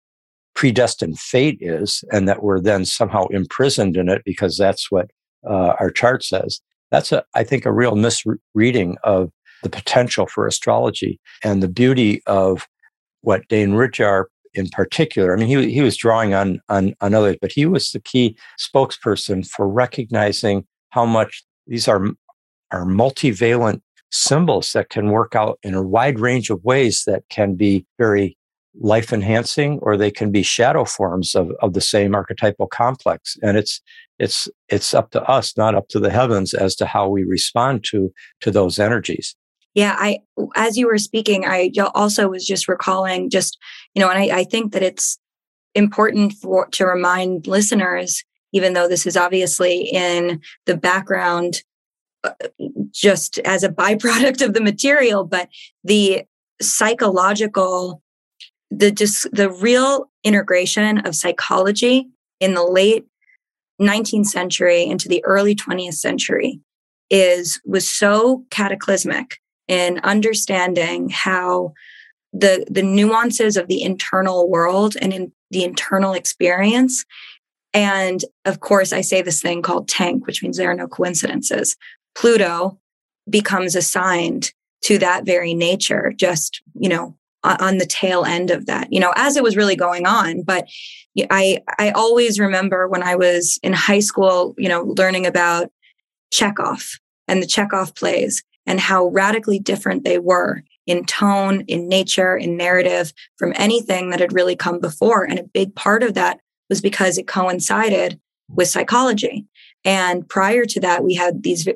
predestined 0.55 1.19
fate 1.19 1.57
is 1.61 2.03
and 2.11 2.27
that 2.27 2.43
we're 2.43 2.59
then 2.59 2.85
somehow 2.85 3.25
imprisoned 3.27 3.95
in 3.95 4.09
it 4.09 4.21
because 4.25 4.57
that's 4.57 4.91
what 4.91 5.09
uh, 5.49 5.73
our 5.79 5.89
chart 5.89 6.23
says. 6.23 6.61
That's 6.91 7.11
a, 7.11 7.23
I 7.35 7.43
think, 7.43 7.65
a 7.65 7.71
real 7.71 7.95
misreading 7.95 8.97
of 9.03 9.31
the 9.63 9.69
potential 9.69 10.25
for 10.27 10.47
astrology 10.47 11.19
and 11.43 11.61
the 11.61 11.67
beauty 11.67 12.21
of 12.25 12.67
what 13.21 13.47
Dane 13.47 13.71
Rudhyar 13.71 14.25
in 14.53 14.69
particular. 14.69 15.33
I 15.33 15.37
mean, 15.37 15.47
he, 15.47 15.71
he 15.71 15.81
was 15.81 15.97
drawing 15.97 16.33
on, 16.33 16.59
on, 16.69 16.95
on 17.01 17.13
others, 17.13 17.37
but 17.41 17.51
he 17.51 17.65
was 17.65 17.91
the 17.91 17.99
key 17.99 18.37
spokesperson 18.59 19.47
for 19.47 19.67
recognizing 19.67 20.65
how 20.89 21.05
much 21.05 21.43
these 21.67 21.87
are, 21.87 22.05
are 22.71 22.85
multivalent 22.85 23.81
symbols 24.11 24.71
that 24.73 24.89
can 24.89 25.11
work 25.11 25.35
out 25.35 25.59
in 25.61 25.75
a 25.75 25.83
wide 25.83 26.19
range 26.19 26.49
of 26.49 26.63
ways 26.63 27.03
that 27.05 27.23
can 27.29 27.55
be 27.55 27.85
very 27.99 28.37
life 28.79 29.11
enhancing 29.11 29.79
or 29.81 29.97
they 29.97 30.11
can 30.11 30.31
be 30.31 30.43
shadow 30.43 30.85
forms 30.85 31.35
of, 31.35 31.51
of 31.61 31.73
the 31.73 31.81
same 31.81 32.15
archetypal 32.15 32.67
complex. 32.67 33.37
And 33.41 33.57
it's 33.57 33.81
it's 34.17 34.47
it's 34.67 34.93
up 34.93 35.11
to 35.11 35.21
us 35.23 35.57
not 35.57 35.75
up 35.75 35.87
to 35.89 35.99
the 35.99 36.09
heavens 36.09 36.53
as 36.53 36.75
to 36.75 36.85
how 36.85 37.07
we 37.07 37.23
respond 37.23 37.83
to 37.85 38.11
to 38.41 38.51
those 38.51 38.79
energies. 38.79 39.35
Yeah 39.75 39.95
i 39.99 40.19
as 40.55 40.77
you 40.77 40.87
were 40.87 40.97
speaking 40.97 41.45
i 41.45 41.71
also 41.93 42.27
was 42.27 42.45
just 42.45 42.67
recalling 42.67 43.29
just 43.29 43.57
you 43.93 44.01
know 44.01 44.09
and 44.09 44.17
i, 44.17 44.39
I 44.39 44.43
think 44.43 44.73
that 44.73 44.81
it's 44.81 45.19
important 45.75 46.33
for 46.33 46.65
to 46.69 46.85
remind 46.85 47.45
listeners 47.45 48.23
even 48.51 48.73
though 48.73 48.87
this 48.87 49.05
is 49.05 49.15
obviously 49.15 49.81
in 49.81 50.41
the 50.65 50.75
background 50.75 51.61
uh, 52.23 52.31
just 52.91 53.39
as 53.39 53.63
a 53.63 53.69
byproduct 53.69 54.45
of 54.45 54.53
the 54.53 54.61
material, 54.61 55.23
but 55.23 55.47
the 55.83 56.23
psychological, 56.61 58.01
the 58.71 58.91
just 58.91 59.27
the 59.31 59.49
real 59.49 60.09
integration 60.23 60.99
of 60.99 61.15
psychology 61.15 62.07
in 62.39 62.53
the 62.53 62.63
late 62.63 63.05
19th 63.81 64.27
century 64.27 64.83
into 64.83 65.07
the 65.07 65.23
early 65.25 65.55
20th 65.55 65.95
century 65.95 66.59
is 67.09 67.59
was 67.65 67.89
so 67.89 68.43
cataclysmic 68.51 69.37
in 69.67 69.99
understanding 70.03 71.09
how 71.09 71.73
the 72.31 72.65
the 72.69 72.83
nuances 72.83 73.57
of 73.57 73.67
the 73.67 73.81
internal 73.81 74.49
world 74.49 74.95
and 75.01 75.13
in 75.13 75.31
the 75.51 75.63
internal 75.63 76.13
experience 76.13 77.05
and 77.73 78.23
of 78.45 78.59
course, 78.59 78.93
I 78.93 79.01
say 79.01 79.21
this 79.21 79.41
thing 79.41 79.61
called 79.61 79.87
tank, 79.87 80.25
which 80.25 80.41
means 80.41 80.57
there 80.57 80.71
are 80.71 80.75
no 80.75 80.87
coincidences. 80.87 81.75
Pluto 82.15 82.79
becomes 83.29 83.75
assigned 83.75 84.53
to 84.81 84.97
that 84.99 85.25
very 85.25 85.53
nature, 85.53 86.13
just, 86.15 86.61
you 86.73 86.89
know, 86.89 87.15
on 87.43 87.77
the 87.77 87.85
tail 87.85 88.25
end 88.25 88.51
of 88.51 88.65
that, 88.65 88.91
you 88.91 88.99
know, 88.99 89.13
as 89.15 89.37
it 89.37 89.43
was 89.43 89.55
really 89.55 89.75
going 89.75 90.05
on. 90.05 90.41
But 90.43 90.67
I, 91.29 91.59
I 91.77 91.91
always 91.91 92.39
remember 92.39 92.87
when 92.87 93.03
I 93.03 93.15
was 93.15 93.59
in 93.63 93.73
high 93.73 93.99
school, 93.99 94.53
you 94.57 94.67
know, 94.67 94.83
learning 94.97 95.25
about 95.25 95.71
Chekhov 96.31 96.99
and 97.27 97.41
the 97.41 97.47
Chekhov 97.47 97.95
plays 97.95 98.43
and 98.65 98.79
how 98.79 99.07
radically 99.07 99.59
different 99.59 100.03
they 100.03 100.19
were 100.19 100.63
in 100.85 101.05
tone, 101.05 101.61
in 101.61 101.87
nature, 101.87 102.35
in 102.35 102.57
narrative 102.57 103.13
from 103.37 103.53
anything 103.55 104.09
that 104.09 104.19
had 104.19 104.33
really 104.33 104.55
come 104.55 104.79
before. 104.79 105.23
And 105.23 105.39
a 105.39 105.43
big 105.43 105.73
part 105.75 106.03
of 106.03 106.15
that 106.15 106.39
was 106.69 106.81
because 106.81 107.17
it 107.17 107.27
coincided 107.27 108.19
with 108.49 108.67
psychology. 108.67 109.45
And 109.85 110.27
prior 110.27 110.65
to 110.65 110.79
that, 110.81 111.03
we 111.03 111.13
had 111.13 111.43
these, 111.43 111.67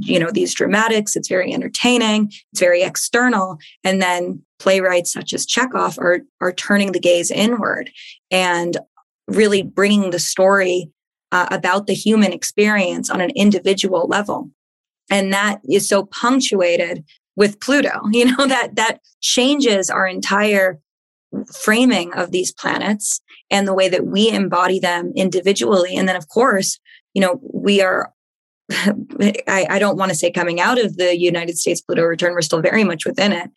you 0.00 0.18
know, 0.18 0.30
these 0.30 0.54
dramatics. 0.54 1.16
It's 1.16 1.28
very 1.28 1.52
entertaining. 1.52 2.30
It's 2.52 2.60
very 2.60 2.82
external. 2.82 3.58
And 3.82 4.00
then 4.00 4.42
playwrights 4.58 5.12
such 5.12 5.32
as 5.32 5.46
Chekhov 5.46 5.98
are, 5.98 6.20
are 6.40 6.52
turning 6.52 6.92
the 6.92 7.00
gaze 7.00 7.30
inward 7.30 7.90
and 8.30 8.76
really 9.26 9.62
bringing 9.62 10.10
the 10.10 10.18
story 10.18 10.90
uh, 11.32 11.46
about 11.50 11.86
the 11.86 11.94
human 11.94 12.32
experience 12.32 13.10
on 13.10 13.20
an 13.20 13.30
individual 13.36 14.06
level. 14.08 14.50
And 15.10 15.32
that 15.32 15.60
is 15.68 15.88
so 15.88 16.04
punctuated 16.04 17.04
with 17.36 17.60
Pluto, 17.60 18.00
you 18.10 18.26
know, 18.26 18.46
that, 18.46 18.76
that 18.76 19.00
changes 19.20 19.90
our 19.90 20.06
entire 20.06 20.80
framing 21.62 22.14
of 22.14 22.30
these 22.30 22.52
planets 22.52 23.20
and 23.50 23.68
the 23.68 23.74
way 23.74 23.88
that 23.88 24.06
we 24.06 24.30
embody 24.30 24.78
them 24.78 25.12
individually. 25.14 25.96
And 25.96 26.08
then, 26.08 26.16
of 26.16 26.28
course, 26.28 26.78
you 27.14 27.20
know, 27.20 27.40
we 27.52 27.82
are, 27.82 28.12
I, 28.70 29.66
I 29.68 29.78
don't 29.78 29.98
want 29.98 30.10
to 30.10 30.16
say 30.16 30.30
coming 30.30 30.60
out 30.60 30.82
of 30.82 30.96
the 30.96 31.18
United 31.18 31.58
States 31.58 31.80
Pluto 31.80 32.02
return, 32.02 32.32
we're 32.32 32.42
still 32.42 32.62
very 32.62 32.84
much 32.84 33.04
within 33.04 33.32
it. 33.32 33.50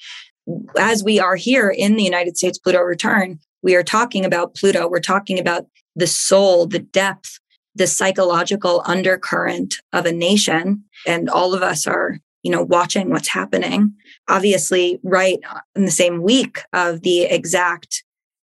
As 0.77 1.03
we 1.03 1.19
are 1.19 1.35
here 1.35 1.69
in 1.69 1.95
the 1.95 2.03
United 2.03 2.37
States 2.37 2.57
Pluto 2.57 2.79
return, 2.79 3.39
we 3.61 3.75
are 3.75 3.83
talking 3.83 4.25
about 4.25 4.55
Pluto. 4.55 4.87
We're 4.87 4.99
talking 4.99 5.39
about 5.39 5.65
the 5.95 6.07
soul, 6.07 6.65
the 6.65 6.79
depth, 6.79 7.39
the 7.75 7.87
psychological 7.87 8.81
undercurrent 8.85 9.75
of 9.93 10.05
a 10.05 10.11
nation. 10.11 10.83
And 11.05 11.29
all 11.29 11.53
of 11.53 11.61
us 11.61 11.87
are, 11.87 12.17
you 12.43 12.51
know, 12.51 12.63
watching 12.63 13.09
what's 13.09 13.29
happening. 13.29 13.93
Obviously, 14.27 14.99
right 15.03 15.39
in 15.75 15.85
the 15.85 15.91
same 15.91 16.21
week 16.21 16.61
of 16.73 17.01
the 17.01 17.23
exact 17.23 18.03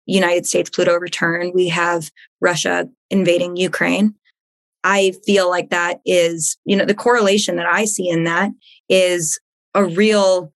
United 0.06 0.46
States 0.46 0.70
Pluto 0.70 0.96
return, 0.96 1.52
we 1.54 1.68
have 1.68 2.10
Russia 2.40 2.88
invading 3.10 3.56
Ukraine. 3.56 4.14
I 4.84 5.12
feel 5.24 5.48
like 5.48 5.70
that 5.70 6.00
is, 6.04 6.56
you 6.64 6.76
know, 6.76 6.84
the 6.84 6.94
correlation 6.94 7.56
that 7.56 7.66
I 7.66 7.84
see 7.84 8.08
in 8.08 8.24
that 8.24 8.50
is 8.88 9.38
a 9.74 9.84
real, 9.84 10.52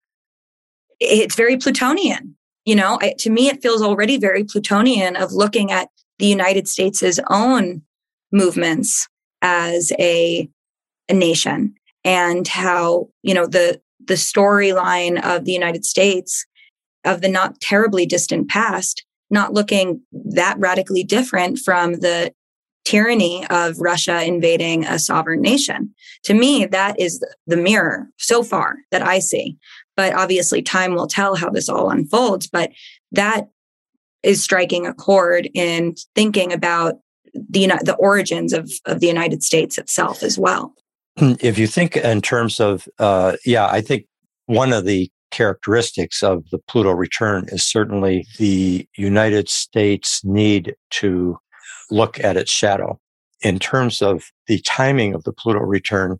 it's 1.00 1.34
very 1.34 1.56
Plutonian. 1.56 2.36
You 2.64 2.74
know, 2.74 2.98
I, 3.00 3.14
to 3.18 3.30
me, 3.30 3.48
it 3.48 3.62
feels 3.62 3.82
already 3.82 4.18
very 4.18 4.44
Plutonian 4.44 5.16
of 5.16 5.32
looking 5.32 5.70
at 5.70 5.88
the 6.18 6.26
United 6.26 6.66
States' 6.66 7.20
own 7.30 7.82
movements 8.32 9.08
as 9.42 9.92
a, 9.98 10.48
a 11.08 11.14
nation 11.14 11.74
and 12.04 12.48
how, 12.48 13.08
you 13.22 13.34
know, 13.34 13.46
the, 13.46 13.80
the 14.06 14.14
storyline 14.14 15.22
of 15.22 15.44
the 15.44 15.52
United 15.52 15.84
States 15.84 16.44
of 17.04 17.20
the 17.20 17.28
not 17.28 17.60
terribly 17.60 18.06
distant 18.06 18.48
past 18.48 19.04
not 19.30 19.52
looking 19.52 20.00
that 20.12 20.56
radically 20.58 21.02
different 21.02 21.58
from 21.58 21.94
the 21.94 22.32
tyranny 22.84 23.44
of 23.50 23.80
Russia 23.80 24.24
invading 24.24 24.84
a 24.84 24.98
sovereign 24.98 25.40
nation. 25.40 25.92
To 26.24 26.34
me, 26.34 26.66
that 26.66 26.98
is 27.00 27.24
the 27.46 27.56
mirror 27.56 28.08
so 28.16 28.44
far 28.44 28.76
that 28.92 29.02
I 29.02 29.18
see. 29.18 29.56
But 29.96 30.14
obviously, 30.14 30.62
time 30.62 30.94
will 30.94 31.06
tell 31.06 31.36
how 31.36 31.50
this 31.50 31.68
all 31.68 31.90
unfolds. 31.90 32.46
But 32.46 32.72
that 33.12 33.48
is 34.22 34.42
striking 34.42 34.86
a 34.86 34.94
chord 34.94 35.48
in 35.54 35.94
thinking 36.14 36.52
about 36.52 36.96
the 37.32 37.66
the 37.82 37.96
origins 37.98 38.52
of, 38.52 38.70
of 38.86 39.00
the 39.00 39.06
United 39.06 39.42
States 39.42 39.78
itself 39.78 40.22
as 40.22 40.38
well. 40.38 40.74
If 41.16 41.58
you 41.58 41.66
think 41.66 41.96
in 41.96 42.20
terms 42.20 42.60
of, 42.60 42.86
uh, 42.98 43.36
yeah, 43.44 43.66
I 43.68 43.80
think 43.80 44.06
one 44.46 44.72
of 44.72 44.84
the 44.84 45.10
characteristics 45.30 46.22
of 46.22 46.44
the 46.50 46.58
Pluto 46.58 46.92
return 46.92 47.46
is 47.48 47.64
certainly 47.64 48.26
the 48.38 48.86
United 48.96 49.48
States 49.48 50.22
need 50.24 50.74
to 50.90 51.38
look 51.90 52.18
at 52.20 52.36
its 52.36 52.50
shadow. 52.50 52.98
In 53.42 53.58
terms 53.58 54.02
of 54.02 54.24
the 54.46 54.60
timing 54.60 55.14
of 55.14 55.24
the 55.24 55.32
Pluto 55.32 55.60
return, 55.60 56.18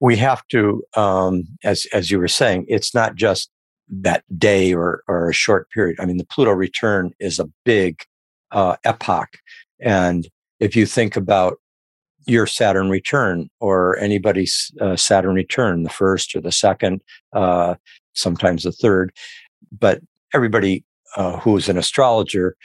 we 0.00 0.16
have 0.16 0.46
to, 0.48 0.82
um, 0.96 1.44
as 1.64 1.86
as 1.92 2.10
you 2.10 2.18
were 2.18 2.28
saying, 2.28 2.66
it's 2.68 2.94
not 2.94 3.14
just 3.14 3.50
that 3.88 4.24
day 4.38 4.74
or 4.74 5.02
or 5.08 5.30
a 5.30 5.34
short 5.34 5.70
period. 5.70 5.98
I 6.00 6.06
mean, 6.06 6.16
the 6.16 6.26
Pluto 6.26 6.52
return 6.52 7.12
is 7.18 7.38
a 7.38 7.48
big 7.64 8.02
uh, 8.50 8.76
epoch, 8.84 9.38
and 9.80 10.28
if 10.60 10.76
you 10.76 10.86
think 10.86 11.16
about 11.16 11.58
your 12.26 12.46
Saturn 12.46 12.90
return 12.90 13.48
or 13.60 13.96
anybody's 13.98 14.72
uh, 14.80 14.96
Saturn 14.96 15.34
return, 15.34 15.84
the 15.84 15.90
first 15.90 16.34
or 16.34 16.40
the 16.40 16.52
second, 16.52 17.02
uh, 17.32 17.76
sometimes 18.14 18.64
the 18.64 18.72
third, 18.72 19.12
but 19.78 20.00
everybody 20.34 20.84
uh, 21.16 21.38
who 21.38 21.56
is 21.56 21.68
an 21.68 21.78
astrologer 21.78 22.56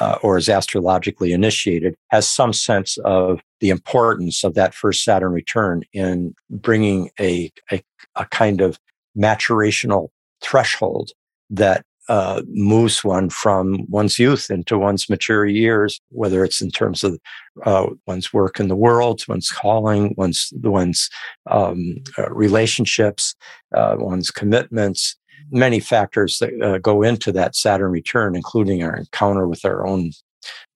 uh, 0.00 0.18
or 0.22 0.36
is 0.36 0.48
astrologically 0.48 1.32
initiated 1.32 1.94
has 2.08 2.28
some 2.28 2.52
sense 2.52 2.98
of 3.04 3.40
the 3.60 3.70
importance 3.70 4.42
of 4.42 4.54
that 4.54 4.74
first 4.74 5.04
Saturn 5.04 5.32
return 5.32 5.82
in 5.92 6.34
bringing 6.48 7.10
a, 7.20 7.52
a, 7.70 7.82
a 8.16 8.24
kind 8.26 8.60
of 8.60 8.78
maturational 9.16 10.08
threshold 10.42 11.10
that 11.50 11.84
uh, 12.08 12.42
moves 12.48 13.04
one 13.04 13.30
from 13.30 13.86
one's 13.88 14.18
youth 14.18 14.50
into 14.50 14.76
one's 14.76 15.08
mature 15.08 15.46
years, 15.46 16.00
whether 16.08 16.44
it's 16.44 16.60
in 16.60 16.68
terms 16.68 17.04
of 17.04 17.20
uh, 17.64 17.86
one's 18.06 18.32
work 18.32 18.58
in 18.58 18.66
the 18.66 18.74
world, 18.74 19.22
one's 19.28 19.48
calling, 19.48 20.12
one's 20.16 20.52
one's 20.62 21.08
um, 21.48 21.98
uh, 22.18 22.28
relationships, 22.32 23.36
uh, 23.76 23.94
one's 23.96 24.32
commitments. 24.32 25.16
Many 25.50 25.80
factors 25.80 26.38
that 26.38 26.60
uh, 26.62 26.78
go 26.78 27.02
into 27.02 27.32
that 27.32 27.56
Saturn 27.56 27.90
return, 27.90 28.36
including 28.36 28.82
our 28.82 28.96
encounter 28.96 29.46
with 29.48 29.64
our 29.64 29.86
own 29.86 30.12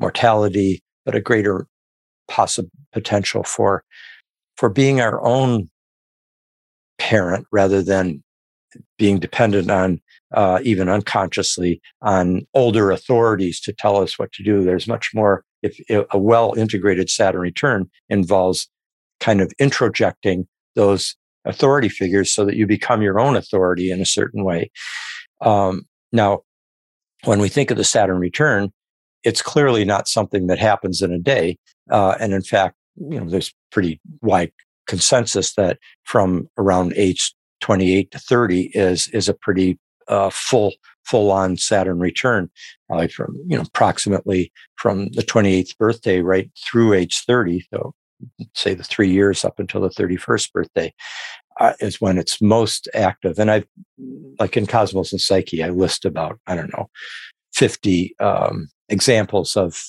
mortality, 0.00 0.82
but 1.04 1.14
a 1.14 1.20
greater 1.20 1.66
possible 2.28 2.70
potential 2.92 3.42
for 3.42 3.84
for 4.56 4.68
being 4.68 5.00
our 5.00 5.22
own 5.24 5.68
parent 6.98 7.46
rather 7.50 7.82
than 7.82 8.22
being 8.98 9.18
dependent 9.18 9.70
on 9.70 10.00
uh, 10.32 10.60
even 10.62 10.88
unconsciously 10.88 11.80
on 12.02 12.46
older 12.54 12.90
authorities 12.90 13.60
to 13.60 13.72
tell 13.72 13.96
us 13.96 14.18
what 14.18 14.32
to 14.32 14.42
do. 14.42 14.64
There's 14.64 14.88
much 14.88 15.10
more. 15.14 15.44
If, 15.62 15.78
if 15.88 16.06
a 16.10 16.18
well 16.18 16.54
integrated 16.54 17.08
Saturn 17.08 17.40
return 17.40 17.90
involves 18.08 18.68
kind 19.20 19.40
of 19.40 19.52
introjecting 19.60 20.46
those 20.74 21.16
authority 21.44 21.88
figures 21.88 22.32
so 22.32 22.44
that 22.44 22.56
you 22.56 22.66
become 22.66 23.02
your 23.02 23.18
own 23.18 23.36
authority 23.36 23.90
in 23.90 24.00
a 24.00 24.06
certain 24.06 24.44
way. 24.44 24.70
Um, 25.40 25.86
now, 26.12 26.40
when 27.24 27.40
we 27.40 27.48
think 27.48 27.70
of 27.70 27.76
the 27.76 27.84
Saturn 27.84 28.18
return, 28.18 28.72
it's 29.22 29.42
clearly 29.42 29.84
not 29.84 30.08
something 30.08 30.46
that 30.46 30.58
happens 30.58 31.02
in 31.02 31.12
a 31.12 31.18
day. 31.18 31.58
Uh, 31.90 32.14
and 32.20 32.32
in 32.32 32.42
fact, 32.42 32.76
you 32.96 33.18
know, 33.18 33.28
there's 33.28 33.52
pretty 33.70 34.00
wide 34.20 34.52
consensus 34.86 35.54
that 35.54 35.78
from 36.04 36.48
around 36.58 36.92
age 36.96 37.34
28 37.60 38.10
to 38.10 38.18
30 38.18 38.70
is 38.74 39.08
is 39.08 39.28
a 39.28 39.34
pretty 39.34 39.78
uh, 40.08 40.30
full 40.30 40.74
full 41.04 41.30
on 41.30 41.56
Saturn 41.56 41.98
return, 41.98 42.50
probably 42.86 43.08
from 43.08 43.34
you 43.46 43.56
know 43.56 43.62
approximately 43.62 44.52
from 44.76 45.08
the 45.12 45.22
28th 45.22 45.76
birthday 45.78 46.20
right 46.20 46.50
through 46.62 46.92
age 46.92 47.22
30. 47.26 47.66
So 47.72 47.94
say 48.54 48.74
the 48.74 48.84
three 48.84 49.10
years 49.10 49.44
up 49.44 49.58
until 49.58 49.80
the 49.80 49.88
31st 49.88 50.52
birthday 50.52 50.94
uh, 51.60 51.74
is 51.80 52.00
when 52.00 52.18
it's 52.18 52.40
most 52.40 52.88
active. 52.94 53.38
And 53.38 53.50
I've 53.50 53.66
like 54.38 54.56
in 54.56 54.66
Cosmos 54.66 55.12
and 55.12 55.20
Psyche, 55.20 55.62
I 55.62 55.68
list 55.70 56.04
about 56.04 56.38
I 56.46 56.56
don't 56.56 56.72
know 56.76 56.88
50 57.54 58.14
um, 58.20 58.68
examples 58.88 59.56
of 59.56 59.80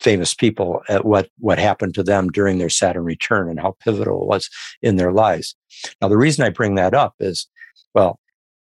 famous 0.00 0.34
people 0.34 0.82
at 0.88 1.04
what 1.04 1.28
what 1.38 1.58
happened 1.58 1.94
to 1.94 2.02
them 2.02 2.28
during 2.28 2.58
their 2.58 2.68
Saturn 2.70 3.04
return 3.04 3.48
and 3.48 3.60
how 3.60 3.76
pivotal 3.82 4.22
it 4.22 4.28
was 4.28 4.48
in 4.82 4.96
their 4.96 5.12
lives. 5.12 5.54
Now, 6.00 6.08
the 6.08 6.16
reason 6.16 6.44
I 6.44 6.50
bring 6.50 6.74
that 6.74 6.94
up 6.94 7.14
is, 7.20 7.48
well, 7.94 8.18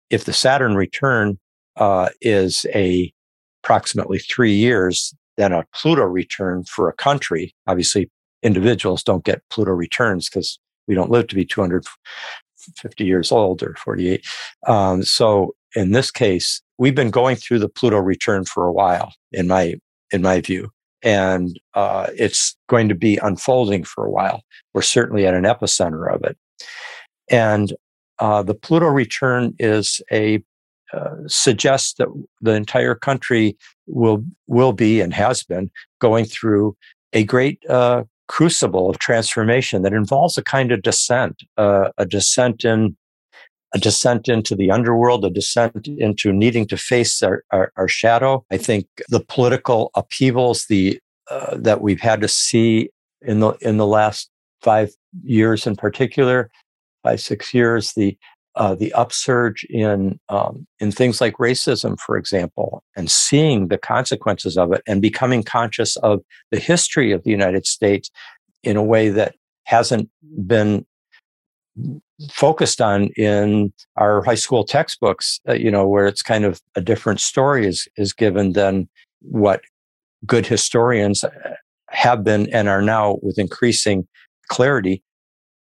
if 0.09 0.25
the 0.25 0.33
Saturn 0.33 0.75
return 0.75 1.39
uh, 1.75 2.09
is 2.21 2.65
a 2.73 3.11
approximately 3.63 4.19
three 4.19 4.53
years, 4.53 5.13
then 5.35 5.51
a 5.51 5.65
Pluto 5.73 6.03
return 6.03 6.63
for 6.63 6.87
a 6.89 6.93
country, 6.93 7.53
obviously 7.67 8.09
individuals 8.47 9.03
don't 9.03 9.23
get 9.23 9.43
Pluto 9.51 9.71
returns 9.71 10.29
because 10.29 10.57
we 10.87 10.95
don't 10.95 11.11
live 11.11 11.27
to 11.27 11.35
be 11.35 11.45
250 11.45 13.05
years 13.05 13.31
old 13.31 13.61
or 13.61 13.75
48. 13.75 14.25
Um, 14.65 15.03
so 15.03 15.53
in 15.75 15.91
this 15.91 16.09
case, 16.09 16.61
we've 16.79 16.95
been 16.95 17.11
going 17.11 17.35
through 17.35 17.59
the 17.59 17.69
Pluto 17.69 17.97
return 17.97 18.45
for 18.45 18.65
a 18.65 18.73
while, 18.73 19.13
in 19.31 19.47
my 19.47 19.75
in 20.11 20.21
my 20.21 20.39
view, 20.41 20.69
and 21.03 21.59
uh, 21.73 22.07
it's 22.17 22.57
going 22.69 22.87
to 22.89 22.95
be 22.95 23.17
unfolding 23.21 23.83
for 23.83 24.05
a 24.05 24.11
while. 24.11 24.41
We're 24.73 24.81
certainly 24.81 25.27
at 25.27 25.33
an 25.33 25.43
epicenter 25.43 26.11
of 26.11 26.23
it, 26.23 26.37
and 27.29 27.73
uh, 28.19 28.43
the 28.43 28.55
Pluto 28.55 28.87
return 28.87 29.53
is 29.59 30.01
a 30.11 30.41
uh, 30.93 31.15
suggests 31.27 31.95
that 31.95 32.07
the 32.41 32.53
entire 32.53 32.95
country 32.95 33.57
will 33.87 34.23
will 34.47 34.73
be 34.73 35.01
and 35.01 35.13
has 35.13 35.43
been 35.43 35.69
going 35.99 36.25
through 36.25 36.77
a 37.13 37.23
great 37.25 37.59
uh, 37.69 38.03
crucible 38.28 38.89
of 38.89 38.99
transformation 38.99 39.82
that 39.82 39.93
involves 39.93 40.38
a 40.38 40.43
kind 40.43 40.71
of 40.71 40.82
descent, 40.82 41.43
uh, 41.57 41.89
a 41.97 42.05
descent 42.05 42.63
in 42.63 42.95
a 43.75 43.80
descent 43.80 44.30
into 44.30 44.55
the 44.55 44.71
underworld, 44.71 45.25
a 45.25 45.30
descent 45.30 45.88
into 45.88 46.32
needing 46.32 46.65
to 46.67 46.78
face 46.78 47.21
our, 47.21 47.43
our, 47.51 47.71
our 47.75 47.88
shadow. 47.88 48.45
I 48.49 48.57
think 48.57 48.88
the 49.09 49.19
political 49.19 49.91
upheavals 49.95 50.65
the 50.67 50.99
uh, 51.30 51.57
that 51.57 51.82
we've 51.82 51.99
had 51.99 52.21
to 52.21 52.28
see 52.28 52.89
in 53.21 53.41
the 53.41 53.51
in 53.61 53.78
the 53.78 53.88
last 53.88 54.30
five 54.61 54.91
years 55.23 55.67
in 55.67 55.75
particular 55.75 56.49
five 57.03 57.19
six 57.19 57.53
years 57.53 57.93
the 57.93 58.17
uh, 58.57 58.73
the 58.73 58.91
upsurge 58.93 59.63
in 59.65 60.19
um, 60.29 60.65
in 60.79 60.91
things 60.91 61.21
like 61.21 61.37
racism, 61.37 61.97
for 61.99 62.17
example, 62.17 62.83
and 62.95 63.09
seeing 63.09 63.67
the 63.67 63.77
consequences 63.77 64.57
of 64.57 64.73
it, 64.73 64.81
and 64.87 65.01
becoming 65.01 65.43
conscious 65.43 65.95
of 65.97 66.21
the 66.51 66.59
history 66.59 67.11
of 67.11 67.23
the 67.23 67.29
United 67.29 67.67
States 67.67 68.09
in 68.63 68.75
a 68.75 68.83
way 68.83 69.09
that 69.09 69.35
hasn't 69.65 70.09
been 70.45 70.85
focused 72.31 72.81
on 72.81 73.09
in 73.15 73.71
our 73.95 74.23
high 74.23 74.35
school 74.35 74.63
textbooks. 74.63 75.39
Uh, 75.47 75.53
you 75.53 75.69
know, 75.69 75.87
where 75.87 76.07
it's 76.07 76.23
kind 76.23 76.43
of 76.43 76.59
a 76.75 76.81
different 76.81 77.19
story 77.19 77.67
is 77.67 77.87
is 77.95 78.11
given 78.11 78.53
than 78.53 78.89
what 79.21 79.61
good 80.25 80.47
historians 80.47 81.23
uh, 81.23 81.29
have 81.89 82.23
been 82.23 82.51
and 82.51 82.67
are 82.67 82.81
now 82.81 83.17
with 83.21 83.37
increasing 83.37 84.07
clarity 84.47 85.03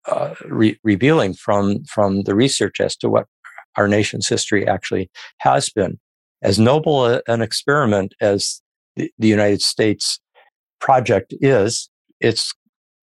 uh, 0.06 0.34
re- 0.46 0.78
revealing 0.82 1.34
from 1.34 1.84
from 1.84 2.22
the 2.22 2.34
research 2.34 2.80
as 2.80 2.96
to 2.96 3.08
what 3.08 3.26
our 3.76 3.88
nation's 3.88 4.28
history 4.28 4.66
actually 4.66 5.10
has 5.38 5.70
been. 5.70 5.98
As 6.42 6.58
noble 6.58 7.06
a, 7.06 7.22
an 7.28 7.40
experiment 7.40 8.14
as 8.20 8.60
the, 8.96 9.10
the, 9.18 9.28
United 9.28 9.62
States 9.62 10.20
project 10.80 11.32
is, 11.40 11.88
it's 12.20 12.52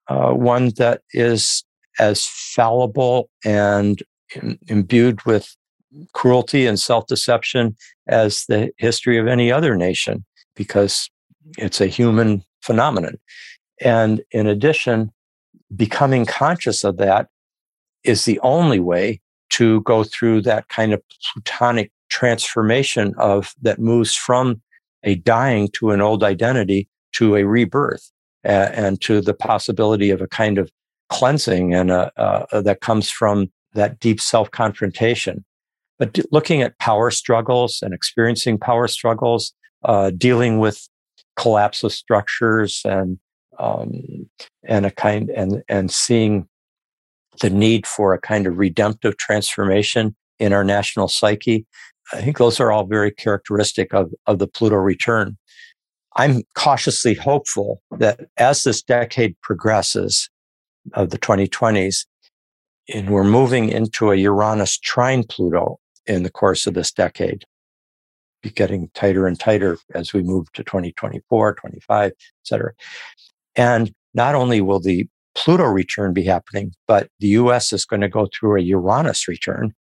uh, 0.09 0.31
one 0.31 0.71
that 0.77 1.01
is 1.13 1.63
as 1.99 2.25
fallible 2.25 3.29
and 3.43 4.03
Im- 4.35 4.59
imbued 4.67 5.25
with 5.25 5.55
cruelty 6.13 6.67
and 6.67 6.79
self-deception 6.79 7.75
as 8.07 8.45
the 8.47 8.71
history 8.77 9.17
of 9.17 9.27
any 9.27 9.51
other 9.51 9.75
nation 9.75 10.23
because 10.55 11.09
it's 11.57 11.81
a 11.81 11.87
human 11.87 12.43
phenomenon. 12.61 13.17
And 13.81 14.21
in 14.31 14.45
addition, 14.45 15.11
becoming 15.75 16.25
conscious 16.25 16.83
of 16.83 16.97
that 16.97 17.27
is 18.03 18.25
the 18.25 18.39
only 18.39 18.79
way 18.79 19.21
to 19.51 19.81
go 19.81 20.03
through 20.03 20.41
that 20.41 20.67
kind 20.69 20.93
of 20.93 21.01
plutonic 21.33 21.91
transformation 22.09 23.13
of 23.17 23.53
that 23.61 23.79
moves 23.79 24.15
from 24.15 24.61
a 25.03 25.15
dying 25.15 25.69
to 25.73 25.91
an 25.91 26.01
old 26.01 26.23
identity 26.23 26.87
to 27.13 27.35
a 27.35 27.43
rebirth 27.43 28.11
uh, 28.45 28.69
and 28.73 29.01
to 29.01 29.21
the 29.21 29.33
possibility 29.33 30.09
of 30.09 30.21
a 30.21 30.27
kind 30.27 30.57
of 30.57 30.71
cleansing 31.09 31.73
and 31.73 31.91
uh, 31.91 32.09
that 32.51 32.81
comes 32.81 33.09
from 33.09 33.51
that 33.73 33.99
deep 33.99 34.21
self 34.21 34.49
confrontation. 34.51 35.43
But 35.97 36.13
d- 36.13 36.23
looking 36.31 36.61
at 36.61 36.77
power 36.79 37.11
struggles 37.11 37.79
and 37.81 37.93
experiencing 37.93 38.57
power 38.57 38.87
struggles, 38.87 39.53
uh, 39.83 40.11
dealing 40.11 40.59
with 40.59 40.87
collapse 41.35 41.83
of 41.83 41.93
structures 41.93 42.81
and 42.85 43.17
um, 43.59 44.29
and 44.67 44.85
a 44.85 44.91
kind 44.91 45.29
and 45.29 45.63
and 45.67 45.91
seeing 45.91 46.47
the 47.41 47.49
need 47.49 47.85
for 47.85 48.13
a 48.13 48.19
kind 48.19 48.47
of 48.47 48.57
redemptive 48.57 49.17
transformation 49.17 50.15
in 50.39 50.53
our 50.53 50.63
national 50.63 51.07
psyche. 51.07 51.65
I 52.11 52.21
think 52.21 52.37
those 52.37 52.59
are 52.59 52.71
all 52.71 52.85
very 52.85 53.11
characteristic 53.11 53.93
of, 53.93 54.11
of 54.25 54.39
the 54.39 54.47
Pluto 54.47 54.77
return. 54.77 55.37
I'm 56.15 56.41
cautiously 56.55 57.13
hopeful 57.13 57.81
that 57.97 58.21
as 58.37 58.63
this 58.63 58.81
decade 58.81 59.39
progresses 59.41 60.29
of 60.93 61.11
the 61.11 61.19
2020s, 61.19 62.05
and 62.93 63.09
we're 63.11 63.23
moving 63.23 63.69
into 63.69 64.11
a 64.11 64.15
Uranus 64.15 64.77
trine 64.79 65.23
Pluto 65.23 65.79
in 66.07 66.23
the 66.23 66.31
course 66.31 66.65
of 66.65 66.73
this 66.73 66.91
decade, 66.91 67.45
be 68.41 68.49
getting 68.49 68.89
tighter 68.95 69.27
and 69.27 69.39
tighter 69.39 69.77
as 69.93 70.13
we 70.13 70.23
move 70.23 70.51
to 70.53 70.63
2024, 70.63 71.55
25, 71.55 72.11
et 72.11 72.15
cetera. 72.43 72.71
And 73.59 73.91
not 74.13 74.35
only 74.35 74.61
will 74.61 74.79
the 74.79 75.05
Pluto 75.35 75.65
return 75.65 76.13
be 76.13 76.23
happening, 76.23 76.71
but 76.87 77.09
the 77.19 77.27
US 77.27 77.73
is 77.73 77.83
going 77.83 77.99
to 77.99 78.07
go 78.07 78.27
through 78.33 78.57
a 78.57 78.61
Uranus 78.61 79.27
return. 79.27 79.73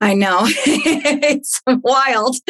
I 0.00 0.14
know. 0.14 0.40
it's 0.46 1.60
wild. 1.66 2.36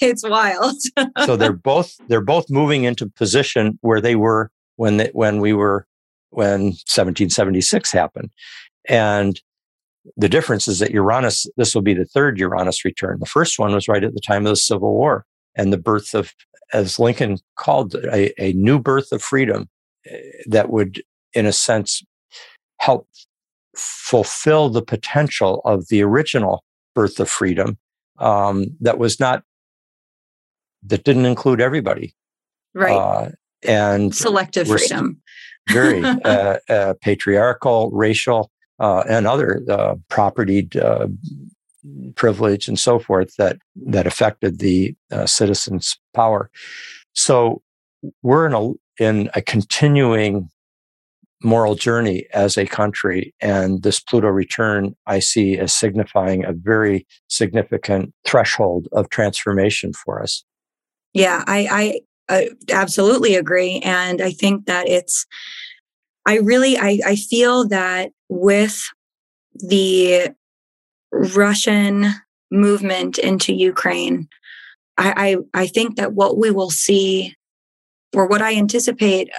it's 0.00 0.28
wild. 0.28 0.76
so 1.26 1.36
they're 1.36 1.52
both 1.52 1.96
they're 2.08 2.20
both 2.20 2.50
moving 2.50 2.84
into 2.84 3.08
position 3.08 3.78
where 3.82 4.00
they 4.00 4.16
were 4.16 4.50
when 4.76 4.96
they, 4.96 5.10
when 5.12 5.40
we 5.40 5.52
were 5.52 5.86
when 6.30 6.62
1776 6.62 7.92
happened. 7.92 8.30
And 8.88 9.40
the 10.16 10.28
difference 10.28 10.66
is 10.66 10.80
that 10.80 10.90
Uranus, 10.90 11.46
this 11.56 11.72
will 11.72 11.82
be 11.82 11.94
the 11.94 12.04
third 12.04 12.38
Uranus 12.38 12.84
return. 12.84 13.18
The 13.20 13.26
first 13.26 13.60
one 13.60 13.72
was 13.72 13.86
right 13.86 14.02
at 14.02 14.14
the 14.14 14.20
time 14.20 14.44
of 14.44 14.50
the 14.50 14.56
Civil 14.56 14.92
War 14.92 15.24
and 15.54 15.72
the 15.72 15.78
birth 15.78 16.14
of, 16.14 16.32
as 16.72 16.98
Lincoln 16.98 17.38
called 17.56 17.94
it, 17.94 18.04
a, 18.06 18.42
a 18.42 18.52
new 18.52 18.78
birth 18.78 19.12
of 19.12 19.22
freedom 19.22 19.68
eh, 20.06 20.18
that 20.46 20.70
would, 20.70 21.02
in 21.34 21.46
a 21.46 21.52
sense, 21.52 22.02
help 22.78 23.08
fulfill 23.76 24.68
the 24.68 24.82
potential 24.82 25.60
of 25.64 25.88
the 25.88 26.02
original 26.02 26.64
birth 26.94 27.20
of 27.20 27.28
freedom 27.28 27.78
um, 28.18 28.66
that 28.80 28.98
was 28.98 29.20
not, 29.20 29.42
that 30.82 31.04
didn't 31.04 31.26
include 31.26 31.60
everybody. 31.60 32.14
Right. 32.74 32.96
Uh, 32.96 33.30
and 33.66 34.14
selective 34.14 34.68
freedom. 34.68 35.20
very 35.70 36.02
uh, 36.24 36.58
uh, 36.68 36.94
patriarchal, 37.02 37.90
racial, 37.90 38.50
uh, 38.78 39.04
and 39.08 39.26
other 39.26 39.62
uh, 39.68 39.94
propertied 40.08 40.76
uh, 40.76 41.06
privilege 42.14 42.68
and 42.68 42.78
so 42.78 42.98
forth 42.98 43.34
that 43.36 43.58
that 43.86 44.06
affected 44.06 44.58
the 44.58 44.94
uh, 45.10 45.26
citizens' 45.26 45.98
power. 46.14 46.50
So 47.14 47.62
we're 48.22 48.46
in 48.46 48.54
a 48.54 49.02
in 49.02 49.30
a 49.34 49.42
continuing 49.42 50.48
moral 51.42 51.74
journey 51.74 52.26
as 52.34 52.58
a 52.58 52.66
country, 52.66 53.34
and 53.40 53.82
this 53.82 54.00
Pluto 54.00 54.28
return 54.28 54.94
I 55.06 55.20
see 55.20 55.58
as 55.58 55.72
signifying 55.72 56.44
a 56.44 56.52
very 56.52 57.06
significant 57.28 58.12
threshold 58.26 58.88
of 58.92 59.08
transformation 59.08 59.92
for 59.92 60.22
us. 60.22 60.44
Yeah, 61.14 61.42
I, 61.46 62.00
I 62.28 62.34
uh, 62.34 62.44
absolutely 62.70 63.34
agree, 63.34 63.80
and 63.80 64.20
I 64.20 64.32
think 64.32 64.66
that 64.66 64.88
it's 64.88 65.26
I 66.26 66.38
really 66.38 66.78
I, 66.78 67.00
I 67.04 67.16
feel 67.16 67.66
that 67.68 68.12
with 68.28 68.80
the 69.54 70.30
Russian 71.12 72.14
movement 72.50 73.18
into 73.18 73.52
Ukraine, 73.52 74.28
I, 74.96 75.36
I, 75.54 75.62
I 75.62 75.66
think 75.66 75.96
that 75.96 76.12
what 76.12 76.38
we 76.38 76.50
will 76.50 76.70
see 76.70 77.34
or 78.14 78.26
what 78.26 78.42
I 78.42 78.56
anticipate 78.56 79.30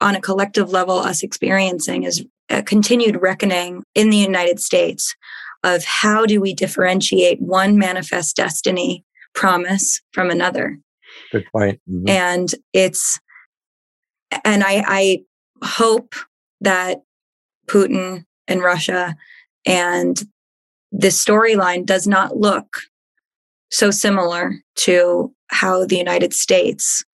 on 0.00 0.14
a 0.14 0.20
collective 0.20 0.70
level 0.70 0.98
us 0.98 1.22
experiencing 1.22 2.04
is 2.04 2.24
a 2.50 2.62
continued 2.62 3.20
reckoning 3.20 3.82
in 3.94 4.10
the 4.10 4.16
United 4.16 4.60
States 4.60 5.14
of 5.62 5.84
how 5.84 6.26
do 6.26 6.40
we 6.40 6.54
differentiate 6.54 7.40
one 7.40 7.78
manifest 7.78 8.36
destiny 8.36 9.04
promise 9.34 10.00
from 10.12 10.30
another. 10.30 10.78
Good 11.32 11.46
point. 11.52 11.80
Mm-hmm. 11.90 12.08
And 12.08 12.54
it's 12.72 13.18
and 14.44 14.62
I, 14.64 14.84
I 14.86 15.18
hope 15.62 16.14
that 16.60 17.02
Putin 17.66 18.24
and 18.48 18.60
Russia 18.60 19.16
and 19.64 20.20
this 20.96 21.22
storyline 21.22 21.84
does 21.84 22.06
not 22.06 22.36
look 22.36 22.82
so 23.70 23.90
similar 23.90 24.54
to 24.76 25.34
how 25.48 25.84
the 25.84 25.96
United 25.96 26.32
States 26.32 27.04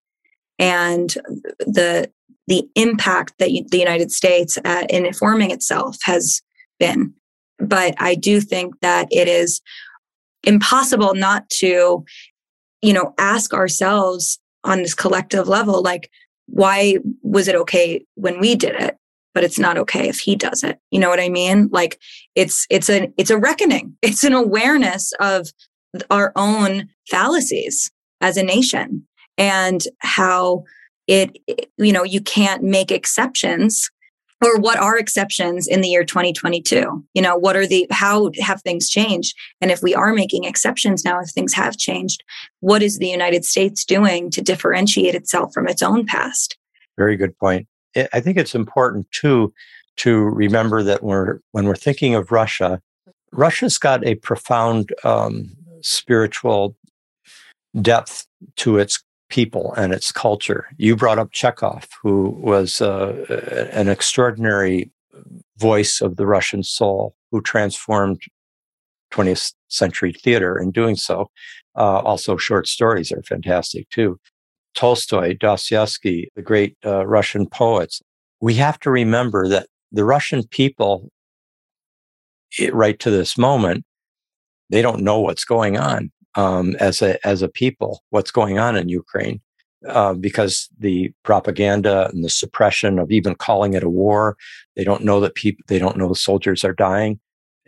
and 0.59 1.14
the 1.61 2.11
the 2.47 2.68
impact 2.74 3.35
that 3.39 3.49
the 3.70 3.78
United 3.78 4.11
States 4.11 4.59
uh, 4.64 4.85
in 4.91 5.07
informing 5.07 5.51
itself 5.51 5.97
has 6.03 6.43
been. 6.78 7.14
But 7.59 7.95
I 7.99 8.16
do 8.16 8.41
think 8.41 8.74
that 8.81 9.07
it 9.11 9.28
is 9.28 9.61
impossible 10.43 11.14
not 11.14 11.49
to, 11.61 12.05
you 12.83 12.93
know, 12.93 13.14
ask 13.18 13.55
ourselves 13.55 14.41
on 14.64 14.83
this 14.83 14.95
collective 14.95 15.47
level, 15.47 15.81
like, 15.81 16.11
why 16.47 16.97
was 17.22 17.47
it 17.47 17.55
okay 17.55 18.05
when 18.16 18.41
we 18.41 18.57
did 18.57 18.74
it? 18.74 18.97
But 19.35 19.45
it's 19.45 19.59
not 19.59 19.78
okay 19.78 20.09
if 20.09 20.20
he 20.20 20.37
does 20.37 20.62
it. 20.62 20.78
You 20.91 21.01
know 21.01 21.09
what 21.09 21.20
I 21.20 21.28
mean? 21.28 21.68
Like 21.72 22.01
it's 22.35 22.66
it's 22.70 22.91
a 22.91 23.12
it's 23.16 23.31
a 23.31 23.39
reckoning. 23.39 23.97
It's 24.03 24.24
an 24.24 24.33
awareness 24.33 25.12
of 25.20 25.51
our 26.11 26.33
own 26.37 26.89
fallacies 27.09 27.91
as 28.20 28.37
a 28.37 28.43
nation 28.43 29.07
and 29.39 29.83
how 29.99 30.64
it 31.07 31.39
you 31.78 31.93
know 31.93 32.05
you 32.05 32.20
can't 32.20 32.62
make 32.62 32.91
exceptions 32.91 33.91
or 34.43 34.59
what 34.59 34.78
are 34.78 34.97
exceptions 34.97 35.66
in 35.66 35.81
the 35.81 35.89
year 35.89 36.05
2022 36.05 37.05
you 37.14 37.22
know 37.22 37.37
what 37.37 37.57
are 37.57 37.66
the 37.66 37.87
how 37.91 38.31
have 38.41 38.62
things 38.62 38.89
changed 38.89 39.35
and 39.61 39.70
if 39.70 39.83
we 39.83 39.95
are 39.95 40.12
making 40.12 40.45
exceptions 40.45 41.05
now 41.05 41.20
if 41.20 41.31
things 41.31 41.53
have 41.55 41.76
changed 41.76 42.22
what 42.61 42.83
is 42.83 42.99
the 42.99 43.09
united 43.09 43.45
states 43.45 43.85
doing 43.85 44.31
to 44.31 44.41
differentiate 44.41 45.14
itself 45.14 45.53
from 45.53 45.66
its 45.66 45.83
own 45.83 46.07
past 46.07 46.57
very 46.97 47.16
good 47.16 47.37
point 47.39 47.66
I 47.97 48.20
think 48.20 48.36
it's 48.36 48.55
important 48.55 49.11
too 49.11 49.53
to 49.97 50.16
remember 50.16 50.82
that 50.82 51.03
we're 51.03 51.41
when 51.53 51.66
we're 51.66 51.76
thinking 51.76 52.14
of 52.14 52.32
Russia, 52.32 52.80
Russia's 53.32 53.78
got 53.78 54.05
a 54.07 54.14
profound 54.16 54.95
um, 55.05 55.51
spiritual 55.82 56.76
depth 57.80 58.26
to 58.57 58.78
its 58.78 59.03
people 59.28 59.72
and 59.74 59.93
its 59.93 60.11
culture. 60.11 60.66
You 60.76 60.97
brought 60.97 61.18
up 61.18 61.32
Chekhov, 61.32 61.88
who 62.03 62.30
was 62.30 62.80
uh, 62.80 63.68
an 63.72 63.88
extraordinary 63.88 64.91
voice 65.57 66.01
of 66.01 66.16
the 66.16 66.26
Russian 66.26 66.62
soul, 66.62 67.14
who 67.30 67.41
transformed 67.41 68.22
20th 69.12 69.53
century 69.68 70.12
theater 70.12 70.59
in 70.59 70.70
doing 70.70 70.97
so. 70.97 71.30
Uh, 71.76 71.99
also, 72.01 72.36
short 72.36 72.66
stories 72.66 73.12
are 73.12 73.22
fantastic 73.22 73.88
too. 73.91 74.18
Tolstoy, 74.75 75.35
Dostoevsky, 75.35 76.31
the 76.37 76.43
great 76.43 76.77
uh, 76.85 77.07
Russian 77.07 77.47
poets. 77.47 78.03
We 78.41 78.55
have 78.55 78.79
to 78.81 78.91
remember 78.91 79.49
that 79.49 79.66
the 79.93 80.05
Russian 80.05 80.47
people, 80.47 81.11
it, 82.59 82.75
right 82.75 82.99
to 83.01 83.11
this 83.11 83.37
moment, 83.37 83.85
they 84.71 84.83
don't 84.83 85.03
know 85.03 85.21
what's 85.21 85.45
going 85.45 85.77
on 85.77 86.11
um, 86.37 86.77
as 86.77 87.03
a 87.03 87.25
as 87.27 87.43
a 87.43 87.49
people, 87.49 88.03
what's 88.11 88.31
going 88.31 88.59
on 88.59 88.77
in 88.77 88.89
Ukraine, 88.89 89.41
uh, 89.89 90.14
because 90.14 90.68
the 90.79 91.12
propaganda 91.25 92.09
and 92.09 92.25
the 92.25 92.31
suppression 92.31 92.99
of 92.99 93.11
even 93.11 93.35
calling 93.35 93.75
it 93.75 93.83
a 93.83 93.91
war, 93.91 94.37
they 94.77 94.85
don't 94.85 95.05
know 95.05 95.21
that 95.21 95.35
people, 95.35 95.62
they 95.66 95.79
don't 95.79 95.97
know 95.97 96.09
the 96.09 96.14
soldiers 96.14 96.64
are 96.64 96.73
dying, 96.73 97.18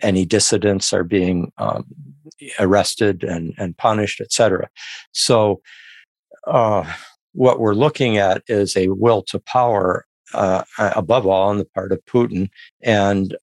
any 0.00 0.24
dissidents 0.24 0.92
are 0.92 1.04
being 1.04 1.52
um, 1.58 1.84
arrested 2.58 3.24
and 3.24 3.54
and 3.58 3.76
punished, 3.76 4.20
etc. 4.20 4.68
So 5.10 5.60
uh, 6.46 6.84
what 7.32 7.60
we're 7.60 7.74
looking 7.74 8.18
at 8.18 8.42
is 8.48 8.76
a 8.76 8.88
will 8.88 9.22
to 9.22 9.38
power 9.38 10.04
uh, 10.34 10.64
above 10.78 11.26
all 11.26 11.48
on 11.48 11.58
the 11.58 11.64
part 11.64 11.92
of 11.92 12.04
Putin. 12.06 12.48
And 12.82 13.36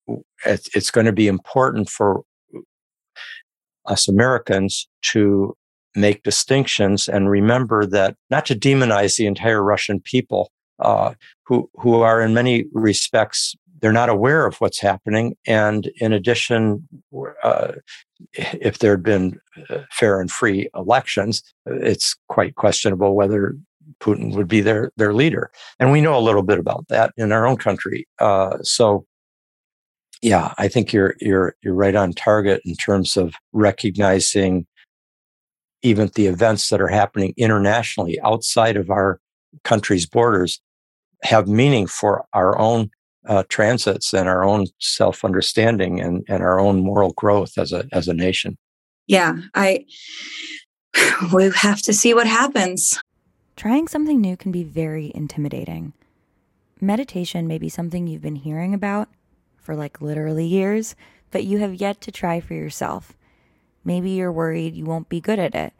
it's, 0.46 0.70
it's 0.76 0.92
going 0.92 1.06
to 1.06 1.12
be 1.14 1.28
important 1.28 1.90
for 1.90 2.24
us 3.86 4.08
Americans 4.08 4.88
to 5.02 5.56
make 5.96 6.24
distinctions 6.24 7.08
and 7.08 7.30
remember 7.30 7.86
that 7.86 8.16
not 8.30 8.46
to 8.46 8.56
demonize 8.56 9.18
the 9.18 9.26
entire 9.26 9.64
Russian 9.64 10.00
people, 10.00 10.52
uh, 10.80 11.14
who 11.46 11.70
who 11.76 12.02
are 12.02 12.22
in 12.22 12.34
many 12.34 12.66
respects 12.74 13.56
they're 13.82 13.92
not 13.92 14.10
aware 14.10 14.46
of 14.46 14.58
what's 14.58 14.80
happening. 14.80 15.36
And 15.46 15.92
in 15.98 16.14
addition, 16.14 16.88
uh, 17.44 17.74
if 18.34 18.80
there 18.80 18.92
had 18.92 19.04
been 19.04 19.40
uh, 19.70 19.80
fair 19.92 20.20
and 20.20 20.30
free 20.30 20.70
elections, 20.76 21.44
it's 21.66 22.16
quite 22.28 22.56
questionable 22.56 23.16
whether 23.16 23.56
Putin 24.00 24.36
would 24.36 24.48
be 24.48 24.62
their 24.62 24.92
their 24.98 25.14
leader. 25.14 25.52
And 25.80 25.92
we 25.92 26.02
know 26.02 26.18
a 26.18 26.22
little 26.22 26.44
bit 26.44 26.60
about 26.60 26.86
that 26.90 27.14
in 27.18 27.32
our 27.32 27.48
own 27.48 27.58
country. 27.58 28.08
Uh, 28.20 28.58
so, 28.62 29.06
yeah, 30.22 30.54
I 30.58 30.68
think 30.68 30.94
you're 30.94 31.16
you're 31.20 31.56
you're 31.64 31.74
right 31.74 31.96
on 31.96 32.14
target 32.14 32.62
in 32.66 32.76
terms 32.76 33.18
of 33.18 33.34
recognizing 33.52 34.66
even 35.82 36.12
the 36.16 36.28
events 36.28 36.70
that 36.70 36.82
are 36.82 36.88
happening 36.88 37.34
internationally 37.38 38.20
outside 38.22 38.78
of 38.78 38.90
our 38.90 39.20
country's 39.64 40.06
borders 40.06 40.60
have 41.24 41.48
meaning 41.48 41.88
for 41.88 42.26
our 42.34 42.58
own 42.60 42.90
uh, 43.30 43.44
transits 43.48 44.12
and 44.12 44.28
our 44.28 44.44
own 44.44 44.66
self 44.80 45.24
understanding 45.24 46.02
and, 46.02 46.26
and 46.28 46.42
our 46.42 46.60
own 46.60 46.80
moral 46.80 47.14
growth 47.14 47.58
as 47.58 47.72
a 47.72 47.86
as 47.94 48.08
a 48.08 48.14
nation. 48.14 48.58
Yeah, 49.08 49.38
I 49.54 49.86
we 51.34 51.52
have 51.52 51.82
to 51.84 51.94
see 51.94 52.14
what 52.14 52.28
happens. 52.28 53.00
Trying 53.56 53.88
something 53.88 54.20
new 54.20 54.36
can 54.36 54.52
be 54.52 54.64
very 54.64 55.12
intimidating. 55.14 55.94
Meditation 56.82 57.48
may 57.48 57.58
be 57.58 57.70
something 57.70 58.08
you've 58.08 58.22
been 58.22 58.38
hearing 58.38 58.74
about 58.74 59.10
for 59.58 59.76
like 59.76 60.02
literally 60.02 60.46
years, 60.46 60.96
but 61.30 61.44
you 61.44 61.60
have 61.60 61.76
yet 61.76 62.02
to 62.02 62.12
try 62.12 62.40
for 62.40 62.56
yourself. 62.56 63.14
Maybe 63.84 64.12
you're 64.12 64.32
worried 64.32 64.76
you 64.76 64.86
won't 64.86 65.10
be 65.10 65.22
good 65.22 65.40
at 65.40 65.54
it, 65.54 65.74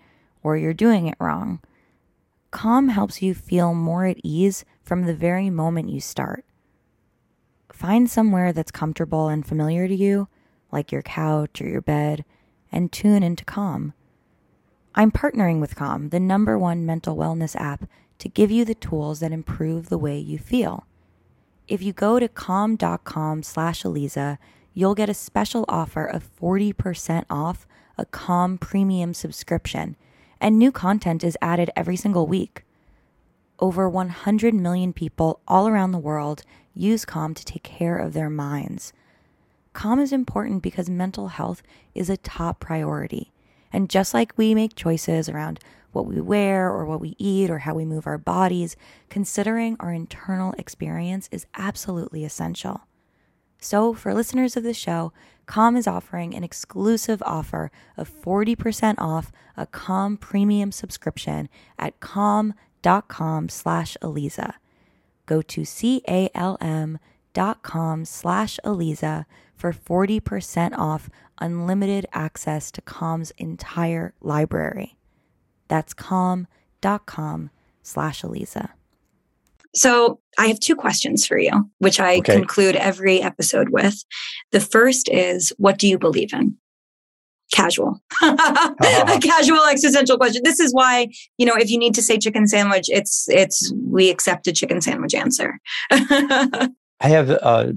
or 0.44 0.56
you're 0.56 0.74
doing 0.74 1.08
it 1.08 1.18
wrong. 1.20 1.62
Calm 2.52 2.90
helps 2.90 3.22
you 3.22 3.34
feel 3.34 3.74
more 3.74 4.06
at 4.06 4.18
ease 4.24 4.66
from 4.84 5.06
the 5.06 5.16
very 5.16 5.50
moment 5.50 5.90
you 5.90 6.00
start. 6.00 6.46
Find 7.74 8.10
somewhere 8.10 8.52
that's 8.52 8.72
comfortable 8.72 9.28
and 9.28 9.46
familiar 9.46 9.88
to 9.88 9.96
you, 9.96 10.28
like 10.72 10.92
your 10.92 11.02
couch 11.02 11.62
or 11.62 11.68
your 11.68 11.82
bed, 11.82 12.26
and 12.72 12.92
tune 12.92 13.24
into 13.24 13.46
Calm. 13.46 13.94
I'm 14.96 15.12
partnering 15.12 15.60
with 15.60 15.76
Calm, 15.76 16.10
the 16.10 16.20
number 16.20 16.58
one 16.58 16.86
mental 16.86 17.16
wellness 17.16 17.56
app, 17.56 17.90
to 18.18 18.30
give 18.30 18.52
you 18.52 18.66
the 18.66 18.76
tools 18.76 19.20
that 19.22 19.32
improve 19.32 19.90
the 19.90 19.98
way 19.98 20.18
you 20.18 20.38
feel. 20.38 20.86
If 21.68 21.82
you 21.82 21.94
go 21.94 22.20
to 22.20 22.28
calm.com 22.28 23.44
slash 23.44 23.84
Aliza, 23.84 24.40
you'll 24.74 24.96
get 24.96 25.10
a 25.10 25.14
special 25.14 25.66
offer 25.70 26.06
of 26.06 26.30
40% 26.40 27.26
off 27.30 27.68
a 27.98 28.06
Calm 28.06 28.58
premium 28.58 29.14
subscription, 29.14 29.96
and 30.42 30.58
new 30.58 30.72
content 30.72 31.24
is 31.24 31.38
added 31.42 31.70
every 31.76 31.96
single 31.96 32.28
week. 32.28 32.64
Over 33.60 33.90
100 33.90 34.54
million 34.54 34.94
people 34.94 35.42
all 35.48 35.68
around 35.68 35.92
the 35.92 35.98
world 35.98 36.44
use 36.74 37.06
Calm 37.06 37.34
to 37.34 37.46
take 37.46 37.64
care 37.64 37.98
of 37.98 38.14
their 38.14 38.30
minds. 38.30 38.94
Calm 39.74 40.00
is 40.00 40.12
important 40.12 40.64
because 40.64 40.90
mental 40.90 41.28
health 41.30 41.62
is 41.94 42.10
a 42.10 42.18
top 42.18 42.60
priority. 42.60 43.32
And 43.72 43.90
just 43.90 44.14
like 44.14 44.38
we 44.38 44.56
make 44.56 44.76
choices 44.76 45.30
around 45.30 45.60
what 45.92 46.06
we 46.06 46.22
wear 46.22 46.70
or 46.70 46.86
what 46.86 47.02
we 47.02 47.16
eat 47.18 47.50
or 47.50 47.60
how 47.60 47.74
we 47.74 47.86
move 47.86 48.08
our 48.08 48.18
bodies, 48.18 48.76
considering 49.10 49.76
our 49.80 49.94
internal 49.94 50.54
experience 50.58 51.30
is 51.32 51.46
absolutely 51.56 52.24
essential. 52.24 52.82
So, 53.60 53.94
for 53.94 54.14
listeners 54.14 54.56
of 54.56 54.64
the 54.64 54.74
show, 54.74 55.12
Calm 55.46 55.76
is 55.76 55.88
offering 55.88 56.36
an 56.36 56.44
exclusive 56.44 57.22
offer 57.26 57.72
of 57.98 58.10
40% 58.10 58.96
off 59.00 59.32
a 59.58 59.66
Calm 59.66 60.16
premium 60.16 60.72
subscription 60.72 61.50
at 61.78 62.00
calm.com 62.00 63.50
slash 63.50 63.98
Aliza. 64.02 64.54
Go 65.30 65.44
to 65.44 65.64
C-A-L-M 65.64 66.98
dot 67.36 67.62
com 67.62 68.04
slash 68.04 68.60
Aliza 68.66 69.26
for 69.56 69.72
40% 69.72 70.76
off 70.76 71.08
unlimited 71.40 72.08
access 72.12 72.72
to 72.72 72.82
Calm's 72.82 73.32
entire 73.38 74.16
library. 74.22 74.98
That's 75.68 75.94
calm.com 75.94 77.52
slash 77.84 78.24
Aliza. 78.24 78.70
So 79.76 80.20
I 80.40 80.48
have 80.48 80.60
two 80.60 80.76
questions 80.76 81.28
for 81.28 81.38
you, 81.38 81.70
which 81.78 82.00
I 82.00 82.18
okay. 82.18 82.34
conclude 82.34 82.76
every 82.76 83.22
episode 83.22 83.70
with. 83.70 84.04
The 84.52 84.60
first 84.60 85.10
is, 85.10 85.54
what 85.58 85.78
do 85.78 85.88
you 85.88 86.00
believe 86.00 86.34
in? 86.34 86.58
Casual, 87.52 88.00
uh-huh. 88.22 88.76
a 89.16 89.20
casual 89.22 89.66
existential 89.66 90.18
question. 90.18 90.42
This 90.44 90.60
is 90.60 90.74
why, 90.74 91.08
you 91.38 91.46
know, 91.46 91.56
if 91.56 91.70
you 91.70 91.80
need 91.80 91.96
to 91.96 92.02
say 92.02 92.18
chicken 92.18 92.48
sandwich, 92.48 92.86
it's, 92.90 93.28
it's, 93.30 93.74
we 93.88 94.10
accept 94.10 94.48
a 94.48 94.54
chicken 94.54 94.82
sandwich 94.82 95.16
answer. 95.16 95.60
I 95.92 96.70
have 97.02 97.30
a, 97.30 97.74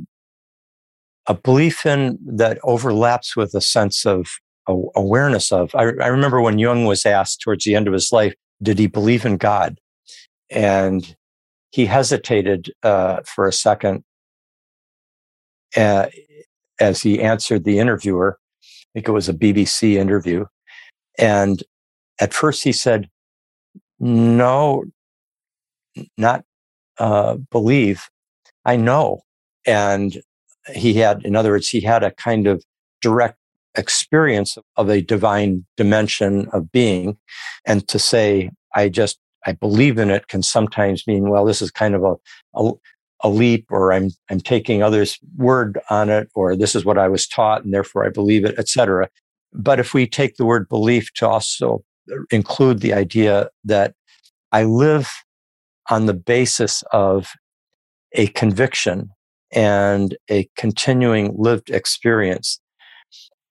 a 1.27 1.35
belief 1.35 1.87
in 1.87 2.19
that 2.27 2.59
overlaps 2.65 3.35
with 3.37 3.55
a 3.55 3.61
sense 3.61 4.05
of 4.05 4.27
awareness 4.69 5.51
of. 5.53 5.75
I, 5.75 5.85
I 5.85 6.09
remember 6.09 6.41
when 6.41 6.59
Jung 6.59 6.85
was 6.85 7.07
asked 7.07 7.41
towards 7.41 7.65
the 7.65 7.75
end 7.75 7.87
of 7.87 7.95
his 7.95 8.13
life, 8.13 8.35
did 8.63 8.79
he 8.79 8.87
believe 8.87 9.25
in 9.25 9.37
God? 9.37 9.79
And 10.51 11.17
he 11.71 11.87
hesitated 11.87 12.73
uh, 12.83 13.21
for 13.25 13.47
a 13.47 13.53
second 13.53 14.05
uh, 15.77 16.07
as 16.79 17.03
he 17.03 17.21
answered 17.21 17.65
the 17.65 17.79
interviewer. 17.79 18.39
Think 18.95 19.09
it 19.09 19.13
was 19.13 19.29
a 19.29 19.35
BBC 19.35 19.95
interview. 19.95 20.45
And 21.19 21.63
at 22.21 22.35
first 22.35 22.63
he 22.65 22.73
said, 22.73 23.09
No, 23.99 24.85
not 26.17 26.45
uh, 26.99 27.37
believe. 27.51 28.09
I 28.65 28.77
know. 28.77 29.23
And 29.67 30.21
he 30.75 30.95
had, 30.95 31.25
in 31.25 31.37
other 31.37 31.51
words, 31.51 31.69
he 31.69 31.81
had 31.81 32.03
a 32.03 32.13
kind 32.13 32.47
of 32.47 32.65
direct 33.01 33.39
experience 33.75 34.59
of 34.77 34.89
a 34.89 35.01
divine 35.01 35.65
dimension 35.77 36.49
of 36.53 36.71
being. 36.73 37.17
And 37.65 37.87
to 37.89 37.99
say, 37.99 38.51
I 38.75 38.89
just, 38.89 39.19
I 39.47 39.53
believe 39.53 39.99
in 39.99 40.11
it 40.11 40.29
can 40.29 40.43
sometimes 40.43 41.07
mean, 41.07 41.29
well, 41.29 41.45
this 41.45 41.63
is 41.63 41.71
kind 41.71 41.95
of 41.95 42.05
a, 42.05 42.15
a, 42.55 42.73
a 43.23 43.29
leap 43.29 43.67
or 43.71 43.93
I'm, 43.93 44.11
I'm 44.31 44.41
taking 44.41 44.83
others' 44.83 45.19
word 45.37 45.79
on 45.91 46.11
it, 46.11 46.29
or 46.35 46.57
this 46.57 46.75
is 46.75 46.85
what 46.85 46.99
I 46.99 47.09
was 47.09 47.27
taught 47.27 47.65
and 47.65 47.73
therefore 47.73 48.05
I 48.05 48.09
believe 48.09 48.45
it, 48.45 48.59
etc. 48.59 49.09
But 49.53 49.79
if 49.79 49.95
we 49.95 50.07
take 50.07 50.37
the 50.37 50.45
word 50.45 50.69
belief 50.69 51.13
to 51.15 51.29
also 51.29 51.85
include 52.31 52.81
the 52.81 52.95
idea 52.95 53.49
that 53.65 53.95
I 54.51 54.65
live 54.65 55.11
on 55.91 56.07
the 56.07 56.15
basis 56.15 56.83
of 56.93 57.29
a 58.13 58.27
conviction 58.29 59.11
and 59.53 60.17
a 60.31 60.49
continuing 60.57 61.35
lived 61.37 61.71
experience 61.71 62.61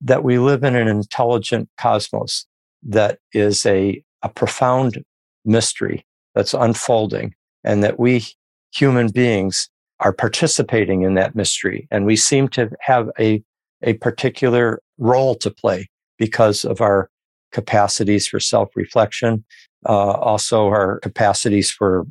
that 0.01 0.23
we 0.23 0.39
live 0.39 0.63
in 0.63 0.75
an 0.75 0.87
intelligent 0.87 1.69
cosmos 1.77 2.45
that 2.83 3.19
is 3.33 3.65
a, 3.65 4.03
a 4.23 4.29
profound 4.29 5.03
mystery 5.45 6.05
that's 6.33 6.53
unfolding 6.53 7.35
and 7.63 7.83
that 7.83 7.99
we 7.99 8.25
human 8.73 9.09
beings 9.09 9.69
are 9.99 10.13
participating 10.13 11.03
in 11.03 11.13
that 11.15 11.35
mystery. 11.35 11.87
And 11.91 12.05
we 12.05 12.15
seem 12.15 12.47
to 12.49 12.69
have 12.81 13.09
a, 13.19 13.43
a 13.83 13.93
particular 13.93 14.81
role 14.97 15.35
to 15.35 15.51
play 15.51 15.89
because 16.17 16.65
of 16.65 16.81
our 16.81 17.09
capacities 17.51 18.27
for 18.27 18.39
self-reflection, 18.39 19.43
uh, 19.87 20.11
also 20.11 20.67
our 20.67 20.99
capacities 20.99 21.69
for, 21.69 22.05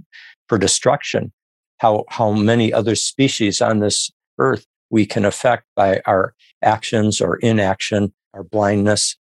for 0.49 0.59
destruction, 0.59 1.33
how, 1.79 2.05
how 2.09 2.33
many 2.33 2.73
other 2.73 2.95
species 2.95 3.61
on 3.61 3.81
this 3.81 4.11
earth 4.39 4.67
we 4.91 5.07
can 5.07 5.25
affect 5.25 5.65
by 5.77 6.01
our 6.07 6.35
actions 6.63 7.21
or 7.21 7.37
inaction, 7.37 8.13
our 8.35 8.43
blindness. 8.43 9.17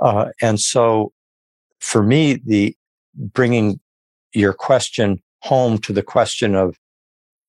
Uh, 0.00 0.26
and 0.42 0.60
so 0.60 1.12
for 1.80 2.02
me, 2.02 2.40
the 2.44 2.76
bringing 3.14 3.80
your 4.34 4.52
question 4.52 5.22
home 5.42 5.78
to 5.78 5.92
the 5.92 6.02
question 6.02 6.54
of 6.54 6.76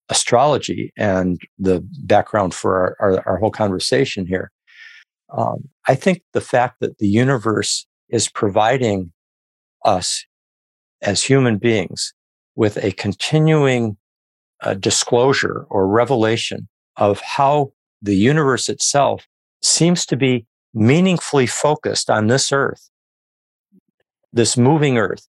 astrology 0.09 0.91
and 0.97 1.39
the 1.57 1.85
background 2.03 2.53
for 2.53 2.77
our, 2.79 2.97
our, 2.99 3.27
our 3.27 3.37
whole 3.37 3.51
conversation 3.51 4.25
here. 4.25 4.51
Um, 5.35 5.69
I 5.87 5.95
think 5.95 6.23
the 6.33 6.41
fact 6.41 6.79
that 6.79 6.97
the 6.97 7.07
universe 7.07 7.85
is 8.09 8.27
providing 8.27 9.11
us 9.85 10.25
as 11.01 11.23
human 11.23 11.57
beings 11.57 12.13
with 12.55 12.77
a 12.83 12.91
continuing 12.91 13.97
uh, 14.61 14.73
disclosure 14.73 15.65
or 15.69 15.87
revelation 15.87 16.67
of 16.97 17.21
how 17.21 17.71
the 18.01 18.15
universe 18.15 18.67
itself 18.67 19.27
seems 19.61 20.05
to 20.07 20.17
be 20.17 20.45
meaningfully 20.73 21.47
focused 21.47 22.09
on 22.09 22.27
this 22.27 22.51
earth, 22.51 22.89
this 24.33 24.57
moving 24.57 24.97
earth. 24.97 25.28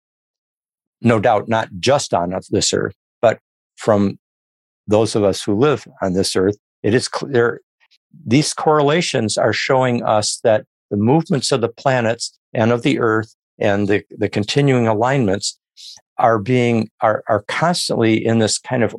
No 1.00 1.20
doubt, 1.20 1.48
not 1.48 1.68
just 1.78 2.14
on 2.14 2.34
this 2.50 2.72
earth, 2.72 2.94
but 3.20 3.38
from 3.76 4.18
those 4.86 5.14
of 5.14 5.24
us 5.24 5.42
who 5.42 5.54
live 5.54 5.86
on 6.02 6.12
this 6.14 6.36
earth, 6.36 6.56
it 6.82 6.94
is 6.94 7.08
clear. 7.08 7.60
These 8.26 8.54
correlations 8.54 9.36
are 9.36 9.52
showing 9.52 10.02
us 10.02 10.38
that 10.44 10.66
the 10.90 10.96
movements 10.96 11.50
of 11.52 11.60
the 11.60 11.68
planets 11.68 12.38
and 12.52 12.70
of 12.70 12.82
the 12.82 13.00
earth 13.00 13.34
and 13.58 13.88
the, 13.88 14.04
the 14.10 14.28
continuing 14.28 14.86
alignments 14.86 15.58
are 16.18 16.38
being, 16.38 16.90
are, 17.00 17.24
are 17.28 17.44
constantly 17.48 18.24
in 18.24 18.38
this 18.38 18.58
kind 18.58 18.82
of 18.82 18.94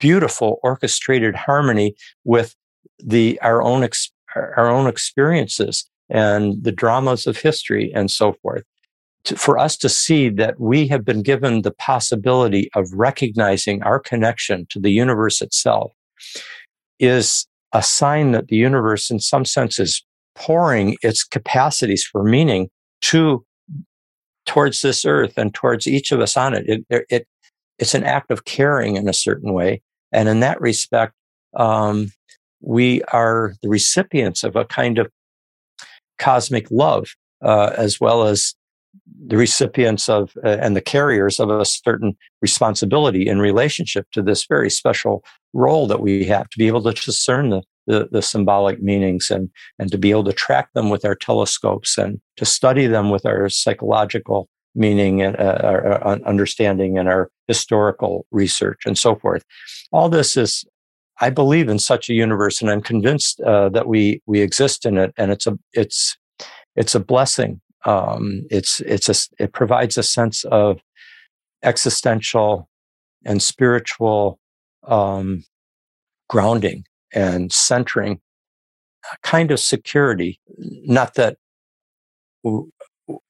beautiful 0.00 0.58
orchestrated 0.62 1.34
harmony 1.34 1.94
with 2.24 2.54
the 2.98 3.38
our 3.42 3.62
own 3.62 3.82
ex, 3.82 4.10
our 4.34 4.68
own 4.68 4.86
experiences 4.86 5.88
and 6.08 6.62
the 6.62 6.72
dramas 6.72 7.26
of 7.26 7.38
history 7.38 7.92
and 7.94 8.10
so 8.10 8.34
forth. 8.42 8.64
To, 9.24 9.36
for 9.36 9.58
us 9.58 9.76
to 9.78 9.88
see 9.88 10.28
that 10.30 10.60
we 10.60 10.86
have 10.88 11.04
been 11.04 11.22
given 11.22 11.62
the 11.62 11.70
possibility 11.70 12.68
of 12.74 12.92
recognizing 12.92 13.82
our 13.82 13.98
connection 13.98 14.66
to 14.70 14.78
the 14.78 14.90
universe 14.90 15.40
itself 15.40 15.92
is 16.98 17.46
a 17.72 17.82
sign 17.82 18.32
that 18.32 18.48
the 18.48 18.56
universe, 18.56 19.10
in 19.10 19.20
some 19.20 19.44
sense, 19.44 19.78
is 19.78 20.04
pouring 20.34 20.96
its 21.02 21.24
capacities 21.24 22.04
for 22.04 22.22
meaning 22.22 22.68
to 23.00 23.44
towards 24.46 24.82
this 24.82 25.04
earth 25.04 25.38
and 25.38 25.54
towards 25.54 25.86
each 25.86 26.12
of 26.12 26.20
us 26.20 26.36
on 26.36 26.54
it. 26.54 26.64
It, 26.68 27.06
it 27.08 27.26
it's 27.78 27.94
an 27.94 28.04
act 28.04 28.30
of 28.30 28.44
caring 28.44 28.96
in 28.96 29.08
a 29.08 29.12
certain 29.12 29.52
way. 29.52 29.82
And 30.12 30.28
in 30.28 30.40
that 30.40 30.60
respect, 30.60 31.14
um, 31.56 32.12
we 32.60 33.02
are 33.04 33.54
the 33.62 33.68
recipients 33.68 34.44
of 34.44 34.54
a 34.54 34.64
kind 34.64 34.98
of 34.98 35.10
cosmic 36.18 36.70
love, 36.70 37.08
uh, 37.42 37.72
as 37.76 38.00
well 38.00 38.24
as 38.24 38.54
the 39.26 39.36
recipients 39.36 40.08
of 40.08 40.32
uh, 40.44 40.58
and 40.60 40.76
the 40.76 40.80
carriers 40.80 41.40
of 41.40 41.50
a 41.50 41.64
certain 41.64 42.16
responsibility 42.42 43.28
in 43.28 43.38
relationship 43.38 44.06
to 44.12 44.22
this 44.22 44.46
very 44.46 44.70
special 44.70 45.24
role 45.52 45.86
that 45.86 46.00
we 46.00 46.24
have 46.24 46.48
to 46.50 46.58
be 46.58 46.66
able 46.66 46.82
to 46.82 46.92
discern 46.92 47.50
the, 47.50 47.62
the, 47.86 48.08
the, 48.10 48.22
symbolic 48.22 48.82
meanings 48.82 49.30
and, 49.30 49.50
and 49.78 49.90
to 49.90 49.98
be 49.98 50.10
able 50.10 50.24
to 50.24 50.32
track 50.32 50.68
them 50.74 50.90
with 50.90 51.04
our 51.04 51.14
telescopes 51.14 51.96
and 51.96 52.20
to 52.36 52.44
study 52.44 52.86
them 52.86 53.10
with 53.10 53.24
our 53.24 53.48
psychological 53.48 54.48
meaning 54.74 55.22
and 55.22 55.36
uh, 55.38 55.60
our, 55.62 55.86
our 56.02 56.20
understanding 56.22 56.98
and 56.98 57.08
our 57.08 57.30
historical 57.46 58.26
research 58.30 58.82
and 58.84 58.98
so 58.98 59.14
forth. 59.14 59.44
All 59.92 60.08
this 60.08 60.36
is, 60.36 60.64
I 61.20 61.30
believe 61.30 61.68
in 61.68 61.78
such 61.78 62.10
a 62.10 62.14
universe, 62.14 62.60
and 62.60 62.70
I'm 62.70 62.82
convinced 62.82 63.40
uh, 63.40 63.68
that 63.70 63.86
we 63.86 64.20
we 64.26 64.40
exist 64.40 64.84
in 64.84 64.98
it, 64.98 65.14
and 65.16 65.30
it's 65.30 65.46
a 65.46 65.56
it's 65.72 66.16
it's 66.74 66.96
a 66.96 67.00
blessing. 67.00 67.60
Um, 67.84 68.46
it's 68.50 68.80
it's 68.80 69.08
a 69.08 69.42
it 69.42 69.52
provides 69.52 69.98
a 69.98 70.02
sense 70.02 70.44
of 70.44 70.80
existential 71.62 72.68
and 73.24 73.42
spiritual 73.42 74.38
um, 74.86 75.44
grounding 76.28 76.84
and 77.14 77.52
centering, 77.52 78.20
a 79.12 79.16
kind 79.22 79.50
of 79.50 79.60
security. 79.60 80.40
Not 80.58 81.14
that 81.14 81.36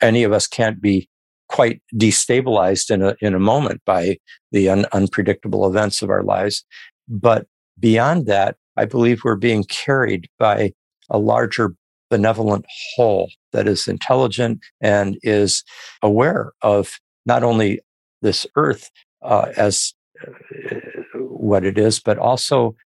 any 0.00 0.24
of 0.24 0.32
us 0.32 0.46
can't 0.46 0.80
be 0.80 1.09
quite 1.48 1.82
destabilized 1.94 2.90
in 2.90 3.02
a 3.02 3.14
in 3.20 3.34
a 3.34 3.40
moment 3.40 3.82
by 3.84 4.18
the 4.52 4.68
un, 4.68 4.86
unpredictable 4.92 5.66
events 5.66 6.02
of 6.02 6.11
our 6.11 6.22
lives, 6.22 6.64
but 7.09 7.46
beyond 7.78 8.26
that, 8.26 8.57
I 8.76 8.84
believe 8.84 9.24
we're 9.24 9.36
being 9.36 9.64
carried 9.64 10.28
by 10.38 10.72
a 11.11 11.18
larger 11.18 11.74
benevolent 12.15 12.65
whole 12.95 13.29
that 13.53 13.67
is 13.67 13.89
intelligent 13.89 14.61
and 14.81 15.19
is 15.25 15.65
aware 16.01 16.53
of 16.62 17.01
not 17.27 17.43
only 17.43 17.81
this 18.23 18.47
earth 18.55 18.89
uh, 19.23 19.51
as 19.57 19.95
uh, 20.25 20.31
what 21.17 21.65
it 21.65 21.77
is, 21.77 21.99
but 21.99 22.17
also 22.17 22.77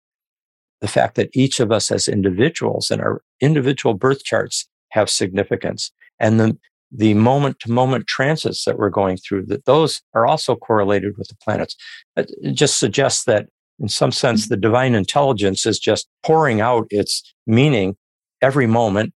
the 0.81 0.89
fact 0.89 1.14
that 1.16 1.29
each 1.35 1.61
of 1.61 1.70
us 1.70 1.91
as 1.91 2.09
individuals 2.09 2.91
and 2.91 3.03
our 3.03 3.20
individual 3.43 3.93
birth 3.93 4.24
charts 4.24 4.66
have 4.93 5.11
significance. 5.11 5.93
And 6.18 6.41
the, 6.41 6.57
the 6.91 7.12
moment 7.12 7.61
to 7.61 7.70
moment 7.70 8.07
transits 8.07 8.64
that 8.64 8.79
we're 8.79 8.89
going 8.89 9.18
through, 9.18 9.45
that 9.47 9.66
those 9.66 10.01
are 10.14 10.26
also 10.26 10.57
correlated 10.57 11.18
with 11.18 11.29
the 11.29 11.37
planets. 11.45 11.76
It 12.16 12.55
just 12.55 12.79
suggests 12.79 13.24
that 13.24 13.49
in 13.79 13.89
some 13.89 14.11
sense, 14.11 14.45
mm-hmm. 14.45 14.55
the 14.55 14.61
divine 14.61 14.95
intelligence 14.95 15.66
is 15.66 15.79
just 15.79 16.09
pouring 16.22 16.62
out 16.62 16.87
its 16.89 17.22
meaning 17.47 17.97
every 18.41 18.66
moment 18.66 19.12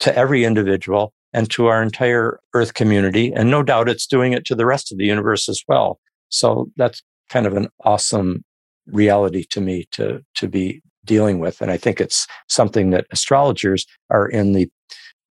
to 0.00 0.16
every 0.16 0.44
individual 0.44 1.12
and 1.32 1.50
to 1.50 1.66
our 1.66 1.82
entire 1.82 2.40
earth 2.54 2.74
community. 2.74 3.32
And 3.32 3.50
no 3.50 3.62
doubt 3.62 3.88
it's 3.88 4.06
doing 4.06 4.32
it 4.32 4.44
to 4.46 4.54
the 4.54 4.66
rest 4.66 4.92
of 4.92 4.98
the 4.98 5.04
universe 5.04 5.48
as 5.48 5.62
well. 5.68 5.98
So 6.28 6.70
that's 6.76 7.02
kind 7.28 7.46
of 7.46 7.56
an 7.56 7.68
awesome 7.84 8.44
reality 8.86 9.44
to 9.50 9.60
me 9.60 9.86
to, 9.92 10.24
to 10.36 10.48
be 10.48 10.82
dealing 11.04 11.38
with. 11.38 11.60
And 11.60 11.70
I 11.70 11.76
think 11.76 12.00
it's 12.00 12.26
something 12.48 12.90
that 12.90 13.06
astrologers 13.10 13.86
are 14.10 14.28
in 14.28 14.52
the 14.52 14.68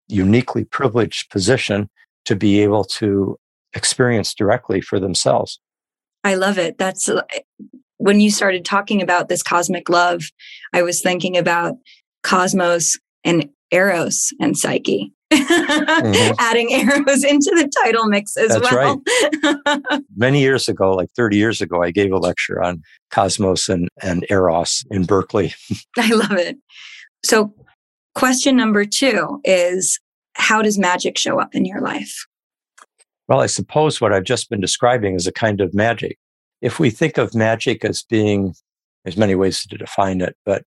uniquely 0.07 0.63
privileged 0.63 1.29
position 1.29 1.89
to 2.25 2.35
be 2.35 2.61
able 2.61 2.83
to 2.83 3.37
experience 3.73 4.33
directly 4.33 4.81
for 4.81 4.99
themselves. 4.99 5.59
I 6.23 6.35
love 6.35 6.57
it. 6.57 6.77
That's 6.77 7.09
uh, 7.09 7.23
when 7.97 8.19
you 8.19 8.31
started 8.31 8.65
talking 8.65 9.01
about 9.01 9.29
this 9.29 9.43
cosmic 9.43 9.89
love, 9.89 10.23
I 10.71 10.81
was 10.83 11.01
thinking 11.01 11.37
about 11.37 11.75
cosmos 12.21 12.97
and 13.23 13.49
eros 13.73 14.29
and 14.39 14.57
psyche. 14.57 15.11
mm-hmm. 15.31 16.33
Adding 16.39 16.69
eros 16.71 17.23
into 17.23 17.51
the 17.55 17.69
title 17.83 18.07
mix 18.07 18.37
as 18.37 18.49
That's 18.49 18.71
well. 18.71 19.01
Right. 19.65 20.03
Many 20.15 20.41
years 20.41 20.69
ago, 20.69 20.93
like 20.93 21.09
30 21.15 21.37
years 21.37 21.61
ago, 21.61 21.81
I 21.81 21.91
gave 21.91 22.11
a 22.11 22.17
lecture 22.17 22.63
on 22.63 22.81
cosmos 23.09 23.67
and, 23.69 23.89
and 24.01 24.25
eros 24.29 24.83
in 24.91 25.05
Berkeley. 25.05 25.53
I 25.97 26.13
love 26.13 26.33
it. 26.33 26.57
So 27.25 27.53
Question 28.15 28.55
number 28.55 28.85
two 28.85 29.41
is 29.43 29.99
how 30.35 30.61
does 30.61 30.77
magic 30.77 31.17
show 31.17 31.39
up 31.39 31.55
in 31.55 31.65
your 31.65 31.81
life? 31.81 32.25
Well, 33.27 33.41
I 33.41 33.47
suppose 33.47 33.99
what 33.99 34.13
I've 34.13 34.23
just 34.23 34.49
been 34.49 34.61
describing 34.61 35.15
is 35.15 35.25
a 35.25 35.31
kind 35.31 35.61
of 35.61 35.73
magic. 35.73 36.17
If 36.61 36.79
we 36.79 36.89
think 36.89 37.17
of 37.17 37.33
magic 37.33 37.83
as 37.83 38.03
being, 38.03 38.53
there's 39.03 39.17
many 39.17 39.35
ways 39.35 39.65
to 39.65 39.77
define 39.77 40.21
it, 40.21 40.35
but 40.45 40.63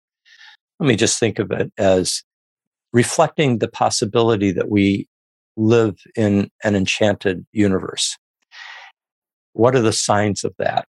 let 0.78 0.86
me 0.86 0.96
just 0.96 1.18
think 1.18 1.38
of 1.38 1.50
it 1.50 1.72
as 1.78 2.22
reflecting 2.92 3.58
the 3.58 3.68
possibility 3.68 4.52
that 4.52 4.70
we 4.70 5.08
live 5.56 5.96
in 6.16 6.50
an 6.64 6.74
enchanted 6.74 7.46
universe. 7.52 8.16
What 9.52 9.74
are 9.74 9.82
the 9.82 9.92
signs 9.92 10.44
of 10.44 10.54
that? 10.58 10.86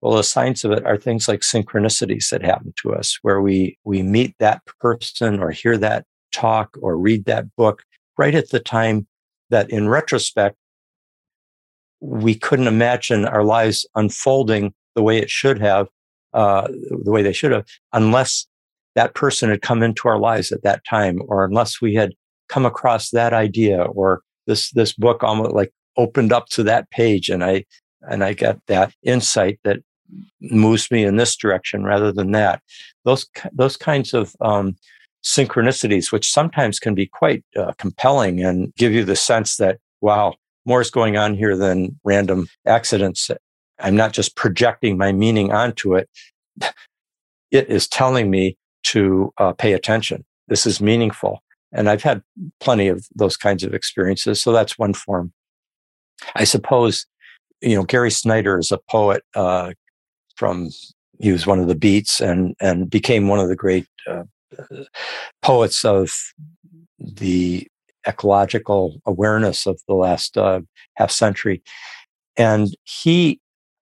Well, 0.00 0.16
the 0.16 0.24
signs 0.24 0.64
of 0.64 0.70
it 0.72 0.84
are 0.86 0.96
things 0.96 1.28
like 1.28 1.40
synchronicities 1.40 2.28
that 2.30 2.44
happen 2.44 2.72
to 2.82 2.94
us, 2.94 3.18
where 3.22 3.40
we, 3.40 3.78
we 3.84 4.02
meet 4.02 4.34
that 4.38 4.62
person 4.80 5.40
or 5.40 5.50
hear 5.50 5.76
that 5.78 6.04
talk 6.32 6.76
or 6.80 6.96
read 6.96 7.24
that 7.24 7.44
book 7.56 7.82
right 8.16 8.34
at 8.34 8.50
the 8.50 8.60
time 8.60 9.06
that 9.50 9.70
in 9.70 9.88
retrospect, 9.88 10.56
we 12.00 12.34
couldn't 12.34 12.68
imagine 12.68 13.24
our 13.24 13.42
lives 13.42 13.86
unfolding 13.94 14.72
the 14.94 15.02
way 15.02 15.18
it 15.18 15.30
should 15.30 15.60
have, 15.60 15.88
uh, 16.32 16.68
the 17.04 17.10
way 17.10 17.22
they 17.22 17.32
should 17.32 17.50
have, 17.50 17.64
unless 17.92 18.46
that 18.98 19.14
person 19.14 19.48
had 19.48 19.62
come 19.62 19.84
into 19.84 20.08
our 20.08 20.18
lives 20.18 20.50
at 20.50 20.64
that 20.64 20.84
time, 20.84 21.20
or 21.28 21.44
unless 21.44 21.80
we 21.80 21.94
had 21.94 22.14
come 22.48 22.66
across 22.66 23.10
that 23.10 23.32
idea 23.32 23.84
or 23.84 24.22
this, 24.48 24.72
this 24.72 24.92
book 24.92 25.22
almost 25.22 25.52
like 25.52 25.72
opened 25.96 26.32
up 26.32 26.48
to 26.48 26.64
that 26.64 26.90
page 26.90 27.28
and 27.28 27.44
I, 27.44 27.64
and 28.10 28.24
I 28.24 28.32
got 28.32 28.58
that 28.66 28.92
insight 29.04 29.60
that 29.62 29.78
moves 30.40 30.90
me 30.90 31.04
in 31.04 31.14
this 31.14 31.36
direction 31.36 31.84
rather 31.84 32.10
than 32.10 32.32
that. 32.32 32.60
Those 33.04 33.24
those 33.52 33.76
kinds 33.76 34.14
of 34.14 34.34
um, 34.40 34.74
synchronicities, 35.22 36.10
which 36.10 36.32
sometimes 36.32 36.80
can 36.80 36.96
be 36.96 37.06
quite 37.06 37.44
uh, 37.56 37.74
compelling 37.78 38.42
and 38.42 38.74
give 38.74 38.92
you 38.92 39.04
the 39.04 39.14
sense 39.14 39.58
that 39.58 39.78
wow, 40.00 40.34
more 40.64 40.80
is 40.80 40.90
going 40.90 41.16
on 41.16 41.36
here 41.36 41.56
than 41.56 42.00
random 42.02 42.48
accidents. 42.66 43.30
I'm 43.78 43.94
not 43.94 44.12
just 44.12 44.34
projecting 44.34 44.98
my 44.98 45.12
meaning 45.12 45.52
onto 45.52 45.94
it. 45.94 46.10
It 47.50 47.70
is 47.70 47.88
telling 47.88 48.30
me 48.30 48.57
to 48.84 49.32
uh, 49.38 49.52
pay 49.52 49.72
attention. 49.72 50.24
This 50.48 50.66
is 50.66 50.80
meaningful. 50.80 51.42
And 51.72 51.90
I've 51.90 52.02
had 52.02 52.22
plenty 52.60 52.88
of 52.88 53.06
those 53.14 53.36
kinds 53.36 53.62
of 53.62 53.74
experiences. 53.74 54.40
So 54.40 54.52
that's 54.52 54.78
one 54.78 54.94
form. 54.94 55.32
I 56.34 56.44
suppose, 56.44 57.06
you 57.60 57.76
know, 57.76 57.84
Gary 57.84 58.10
Snyder 58.10 58.58
is 58.58 58.72
a 58.72 58.78
poet, 58.88 59.22
uh, 59.34 59.72
from 60.36 60.70
he 61.18 61.32
was 61.32 61.46
one 61.46 61.58
of 61.58 61.68
the 61.68 61.74
beats 61.74 62.20
and 62.20 62.54
and 62.60 62.88
became 62.88 63.28
one 63.28 63.40
of 63.40 63.48
the 63.48 63.56
great 63.56 63.86
uh, 64.06 64.22
poets 65.42 65.84
of 65.84 66.12
the 66.98 67.66
ecological 68.06 69.00
awareness 69.04 69.66
of 69.66 69.80
the 69.88 69.94
last 69.94 70.38
uh, 70.38 70.60
half 70.94 71.10
century 71.10 71.62
and 72.36 72.68
he 72.84 73.40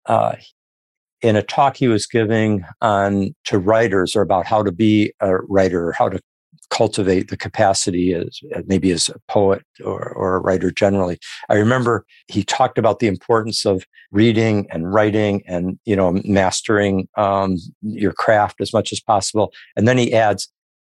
uh, 0.06 0.36
in 1.24 1.36
a 1.36 1.42
talk 1.42 1.78
he 1.78 1.88
was 1.88 2.06
giving 2.06 2.64
on 2.82 3.34
to 3.44 3.58
writers 3.58 4.14
or 4.14 4.20
about 4.20 4.44
how 4.46 4.62
to 4.62 4.70
be 4.70 5.12
a 5.20 5.36
writer 5.48 5.92
how 5.92 6.08
to 6.08 6.20
cultivate 6.70 7.28
the 7.28 7.36
capacity 7.36 8.12
as 8.12 8.40
maybe 8.66 8.90
as 8.90 9.08
a 9.08 9.18
poet 9.28 9.62
or, 9.84 10.08
or 10.10 10.36
a 10.36 10.40
writer 10.40 10.70
generally. 10.70 11.18
I 11.48 11.54
remember 11.54 12.04
he 12.28 12.42
talked 12.42 12.78
about 12.78 12.98
the 12.98 13.06
importance 13.06 13.64
of 13.64 13.84
reading 14.10 14.66
and 14.70 14.92
writing 14.92 15.42
and 15.46 15.78
you 15.84 15.96
know 15.96 16.20
mastering 16.24 17.08
um, 17.16 17.56
your 17.80 18.12
craft 18.12 18.60
as 18.60 18.72
much 18.72 18.92
as 18.92 19.00
possible. 19.00 19.52
And 19.76 19.88
then 19.88 19.98
he 19.98 20.12
adds, 20.12 20.50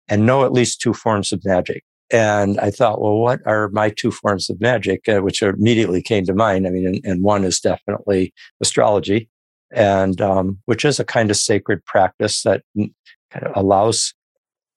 and 0.08 0.26
know 0.26 0.44
at 0.44 0.54
least 0.54 0.82
two 0.82 0.94
forms 0.94 1.32
of 1.32 1.44
magic. 1.44 1.84
And 2.12 2.60
I 2.60 2.72
thought, 2.72 3.02
well, 3.02 3.18
what 3.18 3.40
are 3.46 3.70
my 3.70 3.90
two 3.90 4.12
forms 4.12 4.50
of 4.50 4.60
magic, 4.60 5.08
uh, 5.08 5.20
which 5.20 5.44
immediately 5.44 6.02
came 6.02 6.26
to 6.26 6.34
mind? 6.34 6.66
I 6.66 6.72
mean, 6.72 6.88
and, 6.88 7.02
and 7.04 7.24
one 7.24 7.44
is 7.44 7.60
definitely 7.60 8.34
astrology, 8.62 9.30
and 9.72 10.22
um, 10.22 10.60
which 10.66 10.86
is 10.86 11.00
a 11.00 11.06
kind 11.06 11.30
of 11.30 11.38
sacred 11.38 11.84
practice 11.86 12.44
that 12.44 12.64
kind 12.76 13.46
of 13.46 13.52
allows 13.56 14.14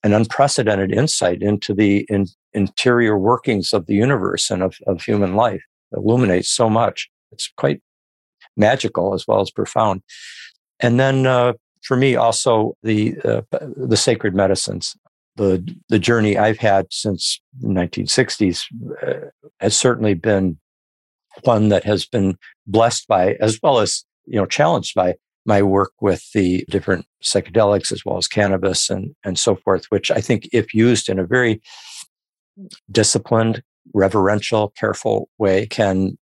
an 0.02 0.12
unprecedented 0.12 0.92
insight 0.92 1.42
into 1.42 1.74
the 1.74 2.06
in, 2.08 2.26
interior 2.52 3.18
workings 3.18 3.72
of 3.72 3.86
the 3.86 3.94
universe 3.94 4.50
and 4.50 4.62
of, 4.62 4.76
of 4.86 5.02
human 5.02 5.34
life. 5.34 5.62
It 5.92 5.98
illuminates 5.98 6.50
so 6.50 6.68
much. 6.68 7.10
It's 7.30 7.50
quite 7.56 7.80
magical 8.56 9.14
as 9.14 9.26
well 9.26 9.40
as 9.40 9.50
profound. 9.50 10.02
And 10.80 10.98
then 10.98 11.26
uh, 11.26 11.54
for 11.82 11.96
me, 11.96 12.16
also 12.16 12.76
the 12.82 13.16
uh, 13.24 13.42
the 13.50 13.96
sacred 13.96 14.34
medicines. 14.34 14.96
The 15.36 15.66
the 15.88 15.98
journey 15.98 16.36
I've 16.36 16.58
had 16.58 16.86
since 16.90 17.40
the 17.58 17.68
1960s 17.68 18.64
uh, 19.02 19.28
has 19.60 19.76
certainly 19.76 20.14
been 20.14 20.58
one 21.44 21.70
that 21.70 21.84
has 21.84 22.04
been 22.04 22.36
blessed 22.66 23.08
by, 23.08 23.34
as 23.40 23.58
well 23.62 23.78
as 23.78 24.04
you 24.26 24.36
know, 24.36 24.46
challenged 24.46 24.94
by 24.94 25.14
my 25.44 25.62
work 25.62 25.92
with 26.00 26.30
the 26.32 26.64
different 26.70 27.06
psychedelics 27.22 27.90
as 27.92 28.04
well 28.04 28.16
as 28.16 28.28
cannabis 28.28 28.90
and, 28.90 29.14
and 29.24 29.38
so 29.38 29.56
forth, 29.56 29.86
which 29.86 30.10
I 30.10 30.20
think 30.20 30.48
if 30.52 30.72
used 30.72 31.08
in 31.08 31.18
a 31.18 31.26
very 31.26 31.60
disciplined, 32.90 33.62
reverential, 33.94 34.72
careful 34.78 35.28
way 35.38 35.66
can 35.66 36.16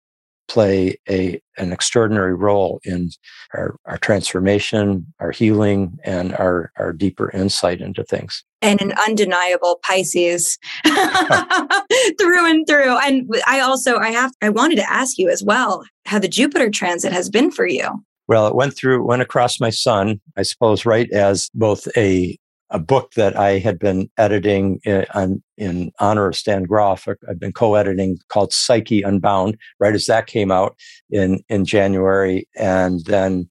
play 0.49 0.99
a, 1.09 1.40
an 1.57 1.72
extraordinary 1.72 2.34
role 2.34 2.80
in 2.84 3.11
our, 3.55 3.76
our 3.84 3.99
transformation, 3.99 5.07
our 5.20 5.30
healing, 5.30 5.99
and 6.05 6.34
our, 6.34 6.72
our 6.76 6.92
deeper 6.92 7.30
insight 7.30 7.80
into 7.80 8.03
things. 8.05 8.42
And 8.61 8.80
an 8.82 8.92
undeniable 9.07 9.78
Pisces 9.82 10.59
through 10.84 12.51
and 12.51 12.66
through. 12.66 12.99
And 12.99 13.30
I 13.46 13.61
also, 13.61 13.99
I 13.99 14.11
have, 14.11 14.32
I 14.42 14.49
wanted 14.49 14.76
to 14.76 14.90
ask 14.90 15.18
you 15.18 15.28
as 15.28 15.44
well 15.44 15.84
how 16.07 16.18
the 16.18 16.28
Jupiter 16.28 16.70
transit 16.70 17.12
has 17.12 17.28
been 17.28 17.51
for 17.51 17.66
you. 17.66 18.03
Well, 18.26 18.46
it 18.46 18.55
went 18.55 18.76
through, 18.76 19.07
went 19.07 19.22
across 19.22 19.61
my 19.61 19.70
sun, 19.70 20.20
I 20.36 20.42
suppose, 20.42 20.84
right 20.84 21.11
as 21.12 21.49
both 21.55 21.88
a 21.96 22.36
a 22.71 22.79
book 22.79 23.12
that 23.14 23.37
I 23.37 23.59
had 23.59 23.79
been 23.79 24.11
editing 24.19 24.81
in, 24.85 25.07
on, 25.14 25.43
in 25.57 25.91
honor 26.01 26.29
of 26.29 26.37
Stan 26.37 26.64
Grof. 26.64 27.09
I've 27.29 27.41
been 27.41 27.53
co-editing 27.53 28.19
called 28.29 28.53
Psyche 28.53 29.03
Unbound, 29.03 29.57
right 29.81 29.95
as 29.95 30.07
that 30.07 30.27
came 30.27 30.51
out 30.51 30.77
in 31.11 31.41
in 31.49 31.64
January, 31.64 32.47
and 32.57 33.05
then 33.07 33.49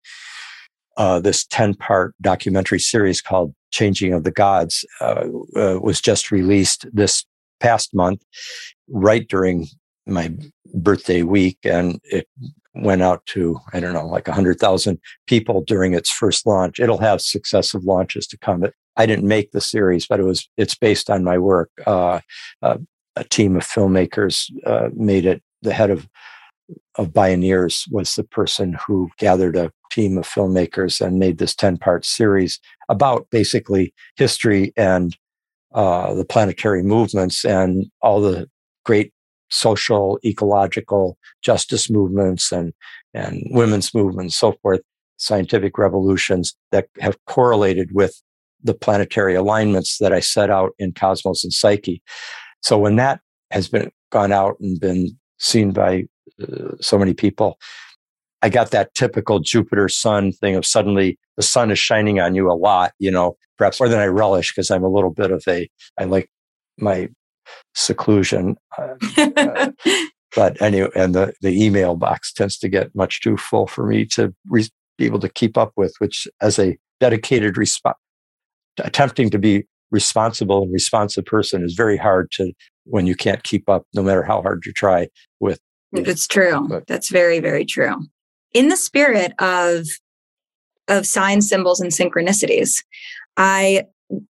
uh, 0.97 1.19
this 1.19 1.45
ten 1.45 1.73
part 1.73 2.13
documentary 2.21 2.79
series 2.79 3.21
called 3.21 3.53
Changing 3.71 4.13
of 4.13 4.23
the 4.23 4.31
Gods 4.31 4.85
uh, 5.01 5.25
uh, 5.55 5.79
was 5.81 5.99
just 6.01 6.31
released 6.31 6.85
this 6.93 7.25
past 7.59 7.93
month, 7.95 8.23
right 8.87 9.27
during 9.27 9.67
my 10.05 10.31
birthday 10.75 11.23
week, 11.23 11.57
and 11.63 11.99
it 12.03 12.27
went 12.75 13.01
out 13.01 13.25
to 13.25 13.59
I 13.73 13.79
don't 13.79 13.93
know 13.93 14.05
like 14.05 14.27
hundred 14.27 14.59
thousand 14.59 14.99
people 15.25 15.63
during 15.65 15.93
its 15.93 16.11
first 16.11 16.45
launch. 16.45 16.79
It'll 16.79 16.99
have 16.99 17.21
successive 17.21 17.83
launches 17.83 18.27
to 18.27 18.37
come. 18.37 18.63
I 18.97 19.05
didn't 19.05 19.27
make 19.27 19.51
the 19.51 19.61
series, 19.61 20.07
but 20.07 20.19
it 20.19 20.23
was 20.23 20.49
it's 20.57 20.75
based 20.75 21.09
on 21.09 21.23
my 21.23 21.37
work. 21.37 21.69
Uh, 21.85 22.19
uh, 22.61 22.77
a 23.15 23.23
team 23.23 23.55
of 23.55 23.63
filmmakers 23.63 24.51
uh, 24.65 24.89
made 24.93 25.25
it. 25.25 25.41
The 25.61 25.73
head 25.73 25.89
of 25.89 26.07
of 26.95 27.09
Bioneers 27.09 27.89
was 27.91 28.15
the 28.15 28.23
person 28.23 28.77
who 28.85 29.09
gathered 29.17 29.55
a 29.55 29.71
team 29.91 30.17
of 30.17 30.27
filmmakers 30.27 30.99
and 30.99 31.19
made 31.19 31.37
this 31.37 31.55
ten 31.55 31.77
part 31.77 32.05
series 32.05 32.59
about 32.89 33.27
basically 33.29 33.93
history 34.17 34.73
and 34.75 35.15
uh, 35.73 36.13
the 36.13 36.25
planetary 36.25 36.83
movements 36.83 37.45
and 37.45 37.85
all 38.01 38.19
the 38.19 38.49
great 38.83 39.13
social, 39.49 40.19
ecological 40.25 41.17
justice 41.41 41.89
movements 41.89 42.51
and 42.51 42.73
and 43.13 43.43
women's 43.51 43.93
movements, 43.93 44.35
so 44.35 44.53
forth, 44.61 44.81
scientific 45.17 45.77
revolutions 45.77 46.55
that 46.71 46.87
have 46.99 47.17
correlated 47.25 47.89
with 47.93 48.21
the 48.63 48.73
planetary 48.73 49.35
alignments 49.35 49.97
that 49.99 50.13
I 50.13 50.19
set 50.19 50.49
out 50.49 50.71
in 50.79 50.93
Cosmos 50.93 51.43
and 51.43 51.53
Psyche. 51.53 52.01
So 52.61 52.77
when 52.77 52.95
that 52.97 53.21
has 53.51 53.67
been 53.67 53.91
gone 54.11 54.31
out 54.31 54.57
and 54.59 54.79
been 54.79 55.17
seen 55.39 55.71
by 55.71 56.05
uh, 56.41 56.75
so 56.81 56.97
many 56.97 57.13
people, 57.13 57.57
I 58.41 58.49
got 58.49 58.71
that 58.71 58.93
typical 58.93 59.39
Jupiter 59.39 59.89
sun 59.89 60.31
thing 60.31 60.55
of 60.55 60.65
suddenly 60.65 61.17
the 61.37 61.43
sun 61.43 61.71
is 61.71 61.79
shining 61.79 62.19
on 62.19 62.35
you 62.35 62.51
a 62.51 62.53
lot, 62.53 62.93
you 62.99 63.11
know, 63.11 63.37
perhaps 63.57 63.79
more 63.79 63.89
than 63.89 63.99
I 63.99 64.05
relish 64.05 64.53
because 64.53 64.69
I'm 64.69 64.83
a 64.83 64.89
little 64.89 65.11
bit 65.11 65.31
of 65.31 65.43
a, 65.47 65.69
I 65.97 66.03
like 66.03 66.29
my 66.77 67.09
seclusion. 67.73 68.57
Uh, 68.77 68.95
uh, 69.17 69.71
but 70.35 70.61
anyway, 70.61 70.89
and 70.95 71.15
the, 71.15 71.33
the 71.41 71.63
email 71.63 71.95
box 71.95 72.31
tends 72.31 72.57
to 72.59 72.69
get 72.69 72.93
much 72.95 73.21
too 73.21 73.37
full 73.37 73.67
for 73.67 73.85
me 73.85 74.05
to 74.05 74.33
re- 74.47 74.69
be 74.97 75.05
able 75.05 75.19
to 75.19 75.29
keep 75.29 75.57
up 75.57 75.71
with, 75.75 75.93
which 75.99 76.27
as 76.41 76.59
a 76.59 76.77
dedicated 76.99 77.55
resp- 77.55 77.93
attempting 78.79 79.29
to 79.31 79.39
be 79.39 79.65
responsible 79.91 80.63
and 80.63 80.73
responsive 80.73 81.25
person 81.25 81.63
is 81.63 81.73
very 81.73 81.97
hard 81.97 82.29
to 82.31 82.51
when 82.85 83.07
you 83.07 83.15
can't 83.15 83.43
keep 83.43 83.69
up 83.69 83.83
no 83.93 84.03
matter 84.03 84.23
how 84.23 84.41
hard 84.41 84.65
you 84.65 84.73
try 84.73 85.07
with 85.39 85.59
it's 85.93 86.27
true. 86.27 86.67
but, 86.67 86.85
that's 86.87 87.09
very 87.09 87.39
very 87.39 87.65
true. 87.65 87.95
In 88.53 88.69
the 88.69 88.77
spirit 88.77 89.33
of 89.39 89.87
of 90.87 91.05
signs 91.05 91.47
symbols 91.47 91.79
and 91.79 91.91
synchronicities 91.91 92.83
i 93.37 93.85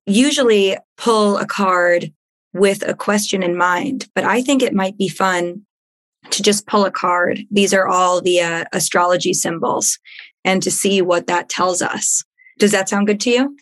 usually 0.07 0.77
pull 0.97 1.37
a 1.37 1.47
card 1.47 2.13
with 2.55 2.87
a 2.89 2.95
question 2.95 3.43
in 3.43 3.57
mind 3.57 4.07
but 4.15 4.25
i 4.25 4.41
think 4.43 4.63
it 4.63 4.75
might 4.75 4.97
be 4.97 5.09
fun 5.09 5.67
to 6.31 6.43
just 6.43 6.67
pull 6.67 6.85
a 6.85 6.91
card. 6.91 7.41
These 7.51 7.73
are 7.75 7.87
all 7.87 8.21
the 8.21 8.41
uh, 8.41 8.65
astrology 8.73 9.33
symbols 9.33 9.99
and 10.45 10.63
to 10.63 10.71
see 10.71 11.03
what 11.03 11.27
that 11.27 11.49
tells 11.49 11.83
us. 11.83 12.25
Does 12.59 12.73
that 12.73 12.89
sound 12.89 13.07
good 13.07 13.21
to 13.21 13.31
you 13.31 13.57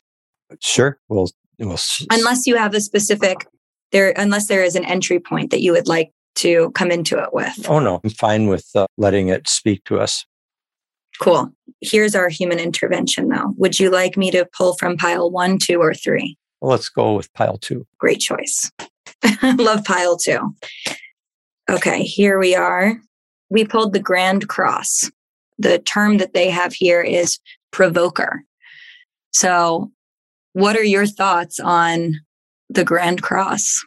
Sure. 0.61 0.99
Well, 1.09 1.29
we'll 1.59 1.79
unless 2.11 2.47
you 2.47 2.57
have 2.57 2.75
a 2.75 2.81
specific 2.81 3.47
there, 3.93 4.13
unless 4.17 4.49
there 4.49 4.63
is 4.63 4.75
an 4.77 4.85
entry 4.85 5.21
point 5.21 5.51
that 5.51 5.63
you 5.63 5.73
would 5.73 5.87
like 5.89 6.11
to 6.37 6.71
come 6.73 6.91
into 6.91 7.17
it 7.23 7.33
with. 7.33 7.69
Oh 7.69 7.79
no, 7.79 8.01
I'm 8.03 8.11
fine 8.11 8.49
with 8.49 8.69
uh, 8.75 8.87
letting 8.97 9.29
it 9.29 9.49
speak 9.49 9.85
to 9.85 10.01
us. 10.01 10.25
Cool. 11.21 11.51
Here's 11.81 12.15
our 12.15 12.29
human 12.29 12.59
intervention, 12.59 13.29
though. 13.29 13.55
Would 13.57 13.79
you 13.79 13.91
like 13.91 14.17
me 14.17 14.31
to 14.33 14.47
pull 14.57 14.75
from 14.75 14.97
pile 14.97 15.31
one, 15.31 15.59
two, 15.59 15.79
or 15.79 15.95
three? 15.95 16.37
Well, 16.61 16.73
let's 16.73 16.89
go 16.89 17.15
with 17.15 17.33
pile 17.35 17.59
two. 17.59 17.87
Great 17.99 18.21
choice. 18.21 18.71
Love 19.43 19.85
pile 19.85 20.17
two. 20.17 20.55
Okay, 21.71 22.03
here 22.03 22.39
we 22.39 22.55
are. 22.55 23.01
We 23.49 23.65
pulled 23.65 23.93
the 23.93 24.01
Grand 24.01 24.49
Cross. 24.49 25.11
The 25.59 25.79
term 25.79 26.19
that 26.19 26.35
they 26.35 26.51
have 26.51 26.73
here 26.73 27.01
is 27.01 27.39
provoker. 27.71 28.43
So 29.31 29.93
what 30.55 30.77
are 30.77 30.85
your 30.85 31.07
thoughts 31.07 31.61
on 31.61 32.15
the 32.71 32.85
Grand 32.85 33.23
Cross? 33.23 33.85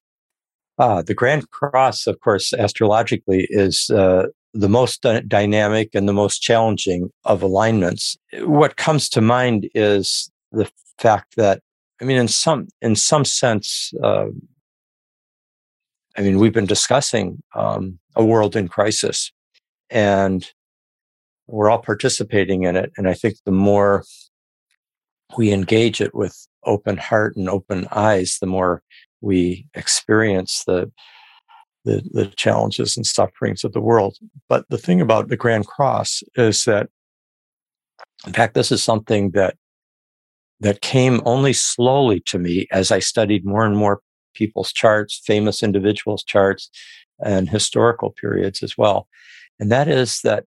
Ah, 0.78 1.02
the 1.02 1.16
Grand 1.16 1.50
Cross, 1.50 2.06
of 2.06 2.20
course, 2.20 2.54
astrologically 2.54 3.48
is 3.50 3.90
uh, 3.90 4.28
the 4.54 4.70
most 4.70 5.06
dynamic 5.28 5.90
and 5.96 6.08
the 6.08 6.14
most 6.14 6.40
challenging 6.40 7.10
of 7.26 7.42
alignments. 7.42 8.16
What 8.42 8.78
comes 8.78 9.10
to 9.10 9.22
mind 9.22 9.70
is 9.74 10.30
the 10.52 10.70
fact 11.00 11.36
that, 11.36 11.62
I 12.02 12.06
mean, 12.06 12.18
in 12.18 12.28
some 12.28 12.68
in 12.82 12.96
some 12.96 13.26
sense, 13.26 13.92
uh, 14.04 14.28
I 16.18 16.22
mean, 16.22 16.38
we've 16.38 16.54
been 16.54 16.66
discussing 16.66 17.42
um, 17.56 17.98
a 18.16 18.24
world 18.24 18.56
in 18.56 18.68
crisis, 18.68 19.32
and 19.90 20.48
we're 21.48 21.70
all 21.70 21.82
participating 21.82 22.64
in 22.64 22.76
it. 22.76 22.92
And 22.98 23.08
I 23.08 23.14
think 23.14 23.38
the 23.46 23.52
more 23.52 24.04
we 25.38 25.52
engage 25.52 26.02
it 26.02 26.14
with 26.14 26.48
open 26.68 26.98
heart 26.98 27.36
and 27.36 27.50
open 27.50 27.88
eyes, 27.92 28.38
the 28.40 28.48
more 28.48 28.84
we 29.22 29.68
experience 29.74 30.64
the, 30.68 30.92
the, 31.86 32.04
the 32.12 32.26
challenges 32.36 32.96
and 32.98 33.06
sufferings 33.06 33.64
of 33.64 33.74
the 33.74 33.82
world. 33.82 34.18
But 34.48 34.66
the 34.70 34.78
thing 34.78 35.02
about 35.02 35.30
the 35.30 35.38
Grand 35.38 35.66
Cross 35.66 36.22
is 36.36 36.66
that, 36.66 36.90
in 38.26 38.34
fact, 38.34 38.54
this 38.54 38.72
is 38.72 38.84
something 38.84 39.32
that 39.32 39.56
that 40.60 40.82
came 40.82 41.22
only 41.24 41.54
slowly 41.54 42.20
to 42.22 42.40
me 42.40 42.68
as 42.72 42.92
I 42.92 43.00
studied 43.00 43.46
more 43.46 43.64
and 43.64 43.78
more 43.78 44.02
people's 44.34 44.74
charts, 44.74 45.22
famous 45.24 45.62
individuals' 45.62 46.24
charts, 46.24 46.72
and 47.24 47.50
historical 47.50 48.12
periods 48.20 48.64
as 48.64 48.78
well. 48.78 49.08
And 49.60 49.72
that 49.72 49.88
is 49.88 50.22
that, 50.24 50.46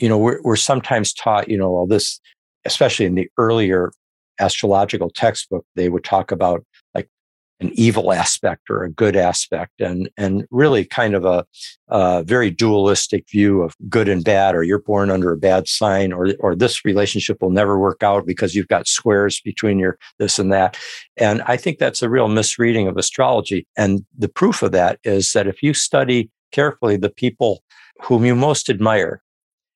you 0.00 0.08
know, 0.08 0.18
we're, 0.18 0.40
we're 0.42 0.56
sometimes 0.56 1.12
taught, 1.12 1.48
you 1.48 1.56
know, 1.56 1.70
all 1.70 1.86
this, 1.86 2.20
especially 2.64 3.06
in 3.06 3.14
the 3.14 3.28
earlier 3.38 3.92
astrological 4.40 5.10
textbook, 5.10 5.64
they 5.74 5.88
would 5.88 6.04
talk 6.04 6.30
about 6.32 6.64
like 6.94 7.08
an 7.60 7.70
evil 7.74 8.12
aspect 8.12 8.70
or 8.70 8.84
a 8.84 8.90
good 8.90 9.16
aspect 9.16 9.80
and, 9.80 10.08
and 10.16 10.46
really 10.50 10.84
kind 10.84 11.14
of 11.14 11.24
a, 11.24 11.44
a 11.88 12.22
very 12.22 12.50
dualistic 12.50 13.28
view 13.28 13.62
of 13.62 13.74
good 13.88 14.08
and 14.08 14.24
bad, 14.24 14.54
or 14.54 14.62
you're 14.62 14.78
born 14.78 15.10
under 15.10 15.32
a 15.32 15.36
bad 15.36 15.66
sign, 15.66 16.12
or, 16.12 16.34
or 16.38 16.54
this 16.54 16.84
relationship 16.84 17.42
will 17.42 17.50
never 17.50 17.76
work 17.76 18.02
out 18.02 18.24
because 18.26 18.54
you've 18.54 18.68
got 18.68 18.86
squares 18.86 19.40
between 19.40 19.78
your 19.78 19.98
this 20.20 20.38
and 20.38 20.52
that. 20.52 20.78
And 21.16 21.42
I 21.42 21.56
think 21.56 21.78
that's 21.78 22.00
a 22.00 22.08
real 22.08 22.28
misreading 22.28 22.86
of 22.86 22.96
astrology. 22.96 23.66
And 23.76 24.04
the 24.16 24.28
proof 24.28 24.62
of 24.62 24.70
that 24.72 25.00
is 25.02 25.32
that 25.32 25.48
if 25.48 25.60
you 25.60 25.74
study 25.74 26.30
carefully 26.52 26.96
the 26.96 27.10
people 27.10 27.64
whom 28.02 28.24
you 28.24 28.36
most 28.36 28.70
admire, 28.70 29.20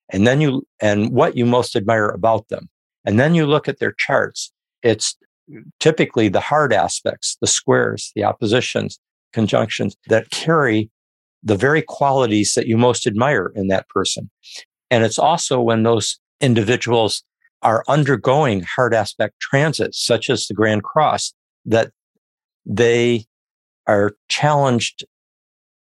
and 0.09 0.25
then 0.25 0.39
you, 0.39 0.65
and 0.79 1.11
what 1.11 1.35
you 1.35 1.45
most 1.45 1.75
admire 1.75 2.07
about 2.07 2.47
them, 2.47 2.69
and 3.05 3.19
then 3.19 3.35
you 3.35 3.45
look 3.45 3.67
at 3.67 3.79
their 3.79 3.93
charts, 3.97 4.51
it's 4.81 5.15
typically 5.79 6.29
the 6.29 6.39
hard 6.39 6.73
aspects, 6.73 7.37
the 7.41 7.47
squares, 7.47 8.11
the 8.15 8.23
oppositions, 8.23 8.99
conjunctions 9.33 9.95
that 10.07 10.29
carry 10.29 10.89
the 11.43 11.55
very 11.55 11.81
qualities 11.81 12.53
that 12.53 12.67
you 12.67 12.77
most 12.77 13.05
admire 13.05 13.51
in 13.55 13.67
that 13.67 13.89
person. 13.89 14.29
And 14.89 15.03
it's 15.03 15.19
also 15.19 15.59
when 15.59 15.83
those 15.83 16.19
individuals 16.39 17.23
are 17.61 17.83
undergoing 17.87 18.61
hard 18.63 18.93
aspect 18.93 19.39
transits, 19.39 20.03
such 20.05 20.29
as 20.29 20.47
the 20.47 20.53
Grand 20.53 20.83
Cross, 20.83 21.33
that 21.65 21.91
they 22.65 23.25
are 23.87 24.13
challenged 24.29 25.05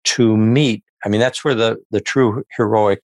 to 0.05 0.37
meet. 0.37 0.83
I 1.05 1.09
mean, 1.09 1.21
that's 1.21 1.45
where 1.45 1.55
the, 1.55 1.77
the 1.91 2.01
true 2.01 2.45
heroic 2.57 3.01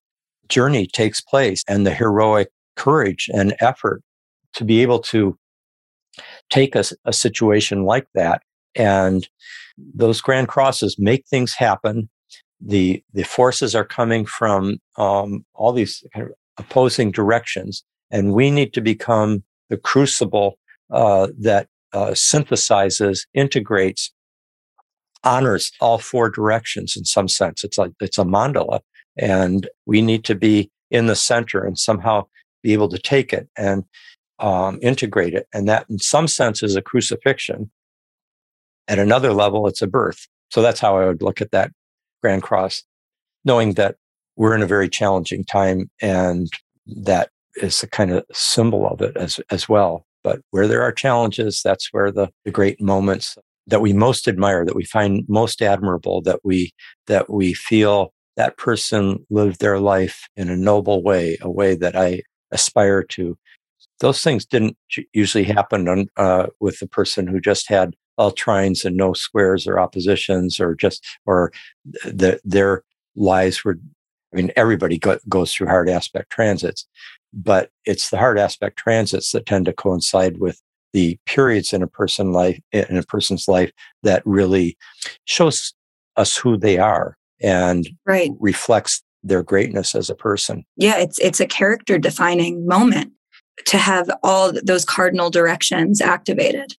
journey 0.47 0.87
takes 0.87 1.21
place 1.21 1.63
and 1.67 1.85
the 1.85 1.93
heroic 1.93 2.49
courage 2.75 3.29
and 3.33 3.55
effort 3.59 4.01
to 4.57 4.65
be 4.65 4.81
able 4.81 4.99
to 4.99 5.37
take 6.49 6.75
a, 6.75 6.83
a 7.05 7.13
situation 7.13 7.83
like 7.83 8.07
that 8.15 8.41
and 8.75 9.27
those 9.77 10.21
grand 10.21 10.47
crosses 10.47 10.97
make 10.97 11.25
things 11.27 11.53
happen. 11.53 12.09
The 12.59 13.03
the 13.13 13.23
forces 13.23 13.75
are 13.75 13.85
coming 13.85 14.25
from 14.25 14.79
um, 14.97 15.45
all 15.53 15.71
these 15.71 16.03
kind 16.13 16.27
of 16.27 16.33
opposing 16.57 17.11
directions 17.11 17.83
and 18.09 18.33
we 18.33 18.49
need 18.49 18.73
to 18.73 18.81
become 18.81 19.43
the 19.69 19.77
crucible 19.77 20.57
uh, 20.91 21.27
that 21.39 21.67
uh, 21.93 22.11
synthesizes 22.11 23.27
integrates 23.33 24.11
honors 25.23 25.71
all 25.81 25.97
four 25.97 26.29
directions 26.29 26.95
in 26.95 27.05
some 27.05 27.27
sense. 27.27 27.63
It's 27.63 27.77
like 27.77 27.91
it's 27.99 28.17
a 28.17 28.23
mandala 28.23 28.79
and 29.17 29.67
we 29.85 30.01
need 30.01 30.23
to 30.25 30.35
be 30.35 30.71
in 30.89 31.07
the 31.07 31.15
center 31.15 31.63
and 31.63 31.77
somehow 31.77 32.27
be 32.63 32.73
able 32.73 32.89
to 32.89 32.97
take 32.97 33.33
it. 33.33 33.47
And 33.57 33.83
um, 34.39 34.79
integrate 34.81 35.33
it. 35.33 35.47
And 35.53 35.67
that, 35.67 35.85
in 35.89 35.99
some 35.99 36.27
sense, 36.27 36.63
is 36.63 36.75
a 36.75 36.81
crucifixion. 36.81 37.71
At 38.87 38.99
another 38.99 39.33
level, 39.33 39.67
it's 39.67 39.81
a 39.81 39.87
birth. 39.87 40.27
So 40.49 40.61
that's 40.61 40.79
how 40.79 40.97
I 40.97 41.05
would 41.05 41.21
look 41.21 41.41
at 41.41 41.51
that 41.51 41.71
Grand 42.21 42.43
Cross, 42.43 42.83
knowing 43.43 43.73
that 43.73 43.95
we're 44.35 44.55
in 44.55 44.61
a 44.61 44.67
very 44.67 44.87
challenging 44.87 45.43
time 45.43 45.89
and 46.01 46.47
that 46.85 47.29
is 47.57 47.83
a 47.83 47.87
kind 47.87 48.11
of 48.11 48.23
symbol 48.31 48.87
of 48.87 49.01
it 49.01 49.17
as, 49.17 49.39
as 49.49 49.67
well. 49.67 50.05
But 50.23 50.39
where 50.51 50.67
there 50.67 50.81
are 50.81 50.91
challenges, 50.91 51.61
that's 51.61 51.91
where 51.91 52.11
the, 52.11 52.29
the 52.45 52.51
great 52.51 52.79
moments 52.79 53.37
that 53.65 53.81
we 53.81 53.93
most 53.93 54.27
admire, 54.27 54.63
that 54.65 54.75
we 54.75 54.85
find 54.85 55.25
most 55.27 55.61
admirable, 55.61 56.21
that 56.21 56.39
we, 56.43 56.71
that 57.07 57.29
we 57.29 57.53
feel 57.53 58.13
that 58.37 58.57
person 58.57 59.25
lived 59.29 59.59
their 59.59 59.79
life 59.79 60.27
in 60.37 60.49
a 60.49 60.55
noble 60.55 61.03
way, 61.03 61.37
a 61.41 61.49
way 61.49 61.75
that 61.75 61.95
I 61.95 62.21
aspire 62.51 63.03
to. 63.03 63.37
Those 63.99 64.21
things 64.21 64.45
didn't 64.45 64.77
usually 65.13 65.43
happen 65.43 65.87
on, 65.87 66.07
uh, 66.17 66.47
with 66.59 66.79
the 66.79 66.87
person 66.87 67.27
who 67.27 67.39
just 67.39 67.67
had 67.69 67.95
all 68.17 68.31
trines 68.31 68.83
and 68.83 68.95
no 68.95 69.13
squares 69.13 69.67
or 69.67 69.79
oppositions, 69.79 70.59
or 70.59 70.75
just 70.75 71.05
or 71.25 71.51
the, 72.03 72.39
their 72.43 72.83
lives 73.15 73.63
were. 73.63 73.79
I 74.33 74.35
mean, 74.35 74.51
everybody 74.57 74.97
go, 74.97 75.17
goes 75.29 75.53
through 75.53 75.67
hard 75.67 75.87
aspect 75.87 76.31
transits, 76.31 76.85
but 77.33 77.71
it's 77.85 78.09
the 78.09 78.17
hard 78.17 78.37
aspect 78.37 78.77
transits 78.77 79.31
that 79.31 79.45
tend 79.45 79.65
to 79.67 79.73
coincide 79.73 80.39
with 80.39 80.61
the 80.93 81.17
periods 81.25 81.73
in 81.73 81.81
a 81.81 81.87
person 81.87 82.33
life 82.33 82.59
in 82.71 82.97
a 82.97 83.03
person's 83.03 83.47
life 83.47 83.71
that 84.03 84.21
really 84.25 84.77
shows 85.25 85.73
us 86.15 86.35
who 86.35 86.57
they 86.57 86.77
are 86.77 87.17
and 87.41 87.89
right. 88.05 88.31
reflects 88.39 89.03
their 89.23 89.43
greatness 89.43 89.95
as 89.95 90.09
a 90.09 90.15
person. 90.15 90.63
Yeah, 90.75 90.97
it's 90.97 91.19
it's 91.19 91.39
a 91.39 91.47
character 91.47 91.97
defining 91.97 92.65
moment 92.65 93.13
to 93.65 93.77
have 93.77 94.09
all 94.23 94.53
those 94.63 94.85
cardinal 94.85 95.29
directions 95.29 96.01
activated. 96.01 96.75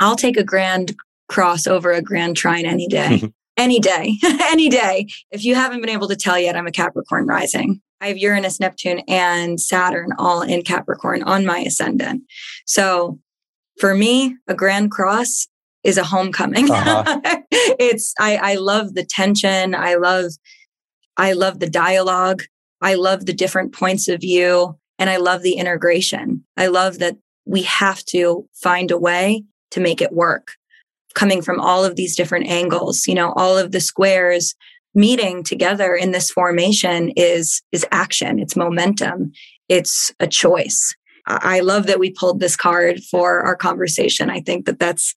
I'll 0.00 0.16
take 0.16 0.36
a 0.36 0.44
grand 0.44 0.94
cross 1.28 1.66
over 1.66 1.92
a 1.92 2.02
grand 2.02 2.36
trine 2.36 2.66
any 2.66 2.86
day. 2.86 3.22
any 3.56 3.80
day. 3.80 4.18
any 4.44 4.68
day. 4.68 5.06
If 5.30 5.44
you 5.44 5.54
haven't 5.54 5.80
been 5.80 5.90
able 5.90 6.08
to 6.08 6.16
tell 6.16 6.38
yet, 6.38 6.56
I'm 6.56 6.66
a 6.66 6.72
Capricorn 6.72 7.26
rising. 7.26 7.80
I 8.00 8.08
have 8.08 8.18
Uranus, 8.18 8.60
Neptune, 8.60 9.00
and 9.08 9.60
Saturn 9.60 10.10
all 10.18 10.42
in 10.42 10.62
Capricorn 10.62 11.22
on 11.22 11.46
my 11.46 11.60
ascendant. 11.60 12.22
So 12.66 13.18
for 13.78 13.94
me, 13.94 14.36
a 14.46 14.54
grand 14.54 14.90
cross 14.90 15.46
is 15.84 15.98
a 15.98 16.04
homecoming. 16.04 16.70
Uh-huh. 16.70 17.20
it's 17.50 18.14
I, 18.18 18.36
I 18.36 18.54
love 18.56 18.94
the 18.94 19.04
tension. 19.04 19.74
I 19.74 19.94
love 19.94 20.32
I 21.16 21.32
love 21.32 21.60
the 21.60 21.70
dialogue. 21.70 22.42
I 22.80 22.94
love 22.94 23.26
the 23.26 23.32
different 23.32 23.72
points 23.72 24.08
of 24.08 24.20
view 24.20 24.78
and 24.98 25.10
I 25.10 25.16
love 25.16 25.42
the 25.42 25.54
integration. 25.54 26.44
I 26.56 26.66
love 26.68 26.98
that 26.98 27.16
we 27.44 27.62
have 27.62 28.04
to 28.06 28.48
find 28.54 28.90
a 28.90 28.98
way 28.98 29.44
to 29.72 29.80
make 29.80 30.00
it 30.00 30.12
work 30.12 30.52
coming 31.14 31.42
from 31.42 31.60
all 31.60 31.84
of 31.84 31.96
these 31.96 32.16
different 32.16 32.46
angles, 32.48 33.06
you 33.06 33.14
know, 33.14 33.32
all 33.36 33.56
of 33.56 33.72
the 33.72 33.80
squares 33.80 34.54
meeting 34.94 35.42
together 35.42 35.94
in 35.94 36.12
this 36.12 36.30
formation 36.30 37.10
is 37.16 37.62
is 37.72 37.86
action, 37.90 38.38
it's 38.38 38.56
momentum, 38.56 39.32
it's 39.68 40.12
a 40.20 40.26
choice. 40.26 40.94
I 41.26 41.60
love 41.60 41.86
that 41.86 41.98
we 41.98 42.10
pulled 42.10 42.40
this 42.40 42.54
card 42.54 43.02
for 43.02 43.40
our 43.40 43.56
conversation. 43.56 44.28
I 44.28 44.40
think 44.40 44.66
that 44.66 44.78
that's 44.78 45.14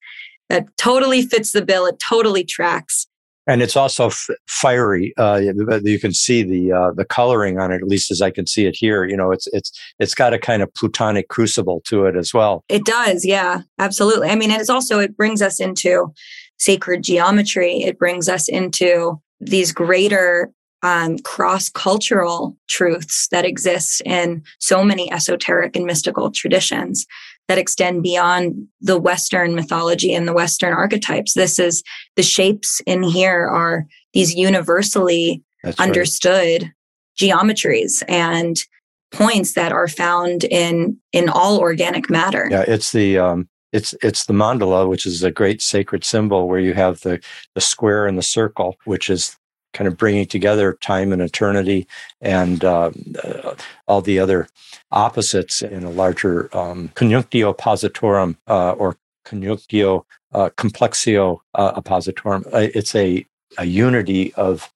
that 0.48 0.66
totally 0.78 1.22
fits 1.22 1.52
the 1.52 1.64
bill. 1.64 1.84
It 1.86 1.98
totally 1.98 2.44
tracks. 2.44 3.06
And 3.48 3.62
it's 3.62 3.76
also 3.76 4.06
f- 4.06 4.28
fiery. 4.46 5.14
Uh, 5.16 5.40
you 5.82 5.98
can 5.98 6.12
see 6.12 6.42
the 6.42 6.70
uh, 6.70 6.92
the 6.92 7.04
coloring 7.04 7.58
on 7.58 7.72
it, 7.72 7.76
at 7.82 7.88
least 7.88 8.10
as 8.10 8.22
I 8.22 8.30
can 8.30 8.46
see 8.46 8.66
it 8.66 8.76
here. 8.76 9.04
You 9.04 9.16
know, 9.16 9.32
it's 9.32 9.48
it's 9.48 9.72
it's 9.98 10.14
got 10.14 10.34
a 10.34 10.38
kind 10.38 10.62
of 10.62 10.72
plutonic 10.74 11.28
crucible 11.28 11.80
to 11.86 12.04
it 12.04 12.14
as 12.14 12.34
well. 12.34 12.62
It 12.68 12.84
does, 12.84 13.24
yeah, 13.24 13.62
absolutely. 13.78 14.28
I 14.28 14.36
mean, 14.36 14.50
it's 14.50 14.70
also 14.70 15.00
it 15.00 15.16
brings 15.16 15.42
us 15.42 15.58
into 15.58 16.12
sacred 16.58 17.02
geometry. 17.02 17.82
It 17.82 17.98
brings 17.98 18.28
us 18.28 18.48
into 18.48 19.20
these 19.40 19.72
greater 19.72 20.52
um, 20.82 21.18
cross 21.20 21.68
cultural 21.68 22.56
truths 22.68 23.28
that 23.30 23.44
exist 23.44 24.02
in 24.04 24.42
so 24.60 24.84
many 24.84 25.10
esoteric 25.10 25.74
and 25.74 25.86
mystical 25.86 26.30
traditions 26.30 27.06
that 27.48 27.58
extend 27.58 28.02
beyond 28.02 28.68
the 28.80 28.98
Western 28.98 29.54
mythology 29.54 30.12
and 30.12 30.28
the 30.28 30.34
Western 30.34 30.72
archetypes. 30.72 31.34
This 31.34 31.58
is 31.58 31.82
the 32.14 32.22
shapes 32.22 32.80
in 32.86 33.02
here 33.02 33.46
are 33.48 33.86
these 34.12 34.34
universally 34.34 35.42
That's 35.64 35.80
understood 35.80 36.62
right. 36.62 36.72
geometries 37.18 38.02
and 38.08 38.62
points 39.10 39.54
that 39.54 39.72
are 39.72 39.88
found 39.88 40.44
in 40.44 40.98
in 41.12 41.28
all 41.28 41.58
organic 41.58 42.10
matter. 42.10 42.48
Yeah, 42.50 42.64
it's 42.68 42.92
the 42.92 43.18
um, 43.18 43.48
it's 43.72 43.94
it's 44.02 44.26
the 44.26 44.34
mandala, 44.34 44.88
which 44.88 45.06
is 45.06 45.22
a 45.22 45.30
great 45.30 45.62
sacred 45.62 46.04
symbol 46.04 46.48
where 46.48 46.60
you 46.60 46.74
have 46.74 47.00
the 47.00 47.20
the 47.54 47.60
square 47.60 48.06
and 48.06 48.18
the 48.18 48.22
circle, 48.22 48.76
which 48.84 49.08
is 49.08 49.36
kind 49.72 49.88
of 49.88 49.96
bringing 49.96 50.26
together 50.26 50.74
time 50.80 51.12
and 51.12 51.22
eternity 51.22 51.86
and 52.20 52.64
uh, 52.64 52.90
uh, 53.22 53.54
all 53.86 54.00
the 54.00 54.18
other 54.18 54.48
opposites 54.90 55.62
in 55.62 55.84
a 55.84 55.90
larger 55.90 56.48
um, 56.56 56.88
conjunctio 56.94 57.56
positorum 57.56 58.36
uh, 58.48 58.72
or 58.72 58.96
conjunctio 59.26 60.04
uh, 60.32 60.50
complexio 60.56 61.38
uh, 61.54 61.80
oppositorum. 61.80 62.44
It's 62.52 62.94
a, 62.94 63.24
a 63.58 63.64
unity 63.64 64.32
of, 64.34 64.72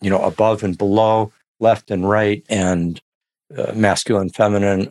you 0.00 0.10
know, 0.10 0.22
above 0.22 0.62
and 0.62 0.76
below, 0.76 1.32
left 1.60 1.90
and 1.90 2.08
right, 2.08 2.44
and 2.48 3.00
masculine, 3.74 4.30
feminine, 4.30 4.90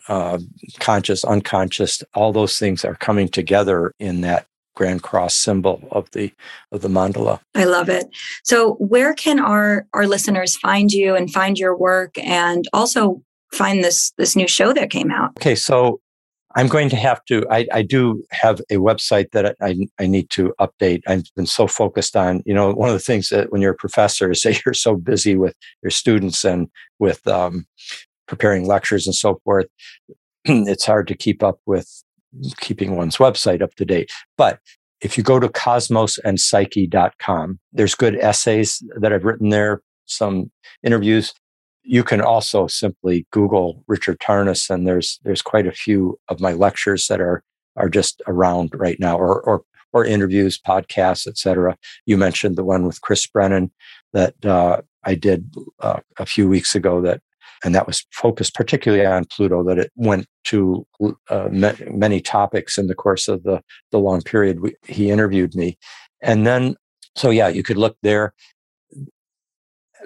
conscious, 0.79 1.25
unconscious. 1.25 2.01
All 2.13 2.31
those 2.31 2.57
things 2.57 2.85
are 2.85 2.95
coming 2.95 3.27
together 3.27 3.93
in 3.99 4.21
that 4.21 4.47
grand 4.75 5.03
cross 5.03 5.35
symbol 5.35 5.87
of 5.91 6.09
the 6.11 6.31
of 6.71 6.81
the 6.81 6.87
mandala. 6.87 7.39
I 7.55 7.65
love 7.65 7.89
it. 7.89 8.07
So 8.43 8.73
where 8.75 9.13
can 9.13 9.39
our 9.39 9.85
our 9.93 10.07
listeners 10.07 10.55
find 10.57 10.91
you 10.91 11.15
and 11.15 11.31
find 11.31 11.57
your 11.57 11.75
work 11.77 12.17
and 12.17 12.67
also 12.73 13.21
find 13.51 13.83
this 13.83 14.11
this 14.17 14.35
new 14.35 14.47
show 14.47 14.73
that 14.73 14.89
came 14.89 15.11
out? 15.11 15.31
Okay 15.39 15.55
so 15.55 15.99
i'm 16.55 16.67
going 16.67 16.89
to 16.89 16.95
have 16.95 17.23
to 17.25 17.45
i, 17.49 17.65
I 17.73 17.81
do 17.81 18.23
have 18.31 18.59
a 18.69 18.75
website 18.75 19.31
that 19.31 19.55
I, 19.61 19.75
I 19.99 20.05
need 20.05 20.29
to 20.31 20.53
update. 20.59 21.01
I've 21.07 21.23
been 21.35 21.45
so 21.45 21.67
focused 21.67 22.15
on 22.15 22.43
you 22.45 22.53
know 22.53 22.71
one 22.73 22.89
of 22.89 22.93
the 22.93 22.99
things 22.99 23.29
that 23.29 23.51
when 23.51 23.61
you're 23.61 23.73
a 23.73 23.75
professor 23.75 24.31
is 24.31 24.41
that 24.43 24.63
you're 24.65 24.73
so 24.73 24.95
busy 24.95 25.35
with 25.35 25.55
your 25.81 25.91
students 25.91 26.43
and 26.43 26.67
with 26.99 27.25
um, 27.27 27.65
preparing 28.27 28.65
lectures 28.67 29.07
and 29.07 29.15
so 29.15 29.39
forth 29.43 29.67
it's 30.45 30.85
hard 30.85 31.07
to 31.07 31.15
keep 31.15 31.43
up 31.43 31.59
with 31.65 32.03
keeping 32.59 32.95
one's 32.95 33.17
website 33.17 33.61
up 33.61 33.75
to 33.75 33.85
date. 33.85 34.09
But 34.37 34.59
if 35.01 35.17
you 35.17 35.23
go 35.23 35.39
to 35.39 35.49
cosmosandpsyche.com, 35.49 37.59
there's 37.73 37.95
good 37.95 38.15
essays 38.15 38.81
that 38.99 39.11
I've 39.11 39.25
written 39.25 39.49
there, 39.49 39.81
some 40.05 40.49
interviews. 40.81 41.33
You 41.83 42.03
can 42.03 42.21
also 42.21 42.67
simply 42.67 43.27
Google 43.31 43.83
Richard 43.87 44.19
Tarnas, 44.19 44.69
and 44.69 44.87
there's 44.87 45.19
there's 45.23 45.41
quite 45.41 45.67
a 45.67 45.73
few 45.73 46.17
of 46.29 46.39
my 46.39 46.53
lectures 46.53 47.07
that 47.07 47.19
are 47.19 47.43
are 47.75 47.89
just 47.89 48.21
around 48.27 48.69
right 48.73 48.97
now, 48.99 49.17
or 49.17 49.41
or 49.41 49.63
or 49.91 50.05
interviews, 50.05 50.59
podcasts, 50.59 51.27
etc. 51.27 51.77
You 52.05 52.17
mentioned 52.17 52.55
the 52.55 52.63
one 52.63 52.87
with 52.87 53.01
Chris 53.01 53.27
Brennan 53.27 53.71
that 54.13 54.45
uh, 54.45 54.81
I 55.03 55.15
did 55.15 55.53
uh, 55.79 55.99
a 56.17 56.25
few 56.25 56.47
weeks 56.47 56.75
ago 56.75 57.01
that 57.01 57.21
and 57.63 57.73
that 57.73 57.87
was 57.87 58.05
focused 58.11 58.53
particularly 58.53 59.05
on 59.05 59.25
Pluto, 59.25 59.63
that 59.63 59.77
it 59.77 59.91
went 59.95 60.27
to 60.45 60.85
uh, 61.29 61.49
many 61.51 62.19
topics 62.19 62.77
in 62.77 62.87
the 62.87 62.95
course 62.95 63.27
of 63.27 63.43
the, 63.43 63.61
the 63.91 63.99
long 63.99 64.21
period 64.21 64.59
we, 64.59 64.75
he 64.85 65.09
interviewed 65.09 65.55
me. 65.55 65.77
And 66.21 66.45
then, 66.45 66.75
so 67.15 67.29
yeah, 67.29 67.47
you 67.47 67.63
could 67.63 67.77
look 67.77 67.97
there. 68.01 68.33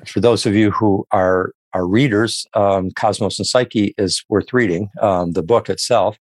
For 0.06 0.20
those 0.20 0.46
of 0.46 0.54
you 0.54 0.72
who 0.72 1.06
are, 1.12 1.52
are 1.74 1.88
readers, 1.88 2.46
um, 2.54 2.92
Cosmos 2.92 3.40
and 3.40 3.48
Psyche 3.48 3.96
is 3.98 4.24
worth 4.30 4.54
reading, 4.54 4.90
um, 5.02 5.32
the 5.34 5.44
book 5.44 5.70
itself. 5.70 6.18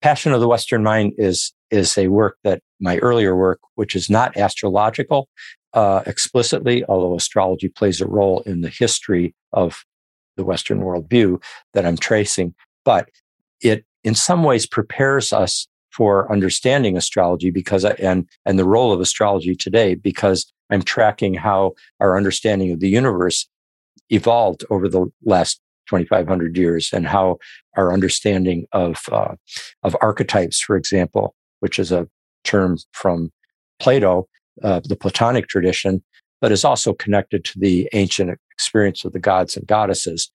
Passion 0.00 0.32
of 0.32 0.40
the 0.40 0.48
Western 0.48 0.82
Mind 0.82 1.12
is, 1.18 1.52
is 1.70 1.96
a 1.98 2.08
work 2.08 2.38
that 2.42 2.62
my 2.80 2.96
earlier 2.98 3.36
work, 3.36 3.60
which 3.74 3.94
is 3.94 4.08
not 4.08 4.34
astrological, 4.38 5.28
uh, 5.74 6.02
explicitly, 6.06 6.84
although 6.86 7.14
astrology 7.14 7.68
plays 7.68 8.00
a 8.00 8.06
role 8.06 8.40
in 8.46 8.62
the 8.62 8.70
history 8.70 9.34
of 9.52 9.84
the 10.36 10.44
Western 10.44 10.80
worldview 10.80 11.42
that 11.74 11.86
I'm 11.86 11.96
tracing. 11.96 12.54
but 12.84 13.08
it 13.60 13.84
in 14.04 14.14
some 14.14 14.42
ways 14.42 14.66
prepares 14.66 15.32
us 15.32 15.68
for 15.92 16.30
understanding 16.32 16.96
astrology 16.96 17.50
because 17.50 17.84
and 17.84 18.28
and 18.46 18.58
the 18.58 18.64
role 18.64 18.92
of 18.92 19.00
astrology 19.00 19.54
today 19.54 19.94
because 19.94 20.50
I'm 20.70 20.82
tracking 20.82 21.34
how 21.34 21.74
our 22.00 22.16
understanding 22.16 22.70
of 22.72 22.80
the 22.80 22.88
universe 22.88 23.48
evolved 24.08 24.64
over 24.70 24.88
the 24.88 25.06
last 25.24 25.60
2,500 25.88 26.56
years 26.56 26.90
and 26.92 27.06
how 27.06 27.38
our 27.76 27.92
understanding 27.92 28.66
of 28.72 28.96
uh, 29.10 29.34
of 29.82 29.96
archetypes, 30.00 30.60
for 30.60 30.76
example, 30.76 31.34
which 31.58 31.78
is 31.78 31.90
a 31.92 32.08
term 32.44 32.78
from 32.92 33.30
Plato, 33.80 34.28
uh, 34.62 34.80
the 34.84 34.96
Platonic 34.96 35.48
tradition, 35.48 36.02
but 36.40 36.52
is 36.52 36.64
also 36.64 36.92
connected 36.92 37.44
to 37.44 37.58
the 37.58 37.88
ancient 37.92 38.38
experience 38.60 39.06
of 39.06 39.12
the 39.12 39.18
gods 39.18 39.56
and 39.56 39.66
goddesses 39.66 40.30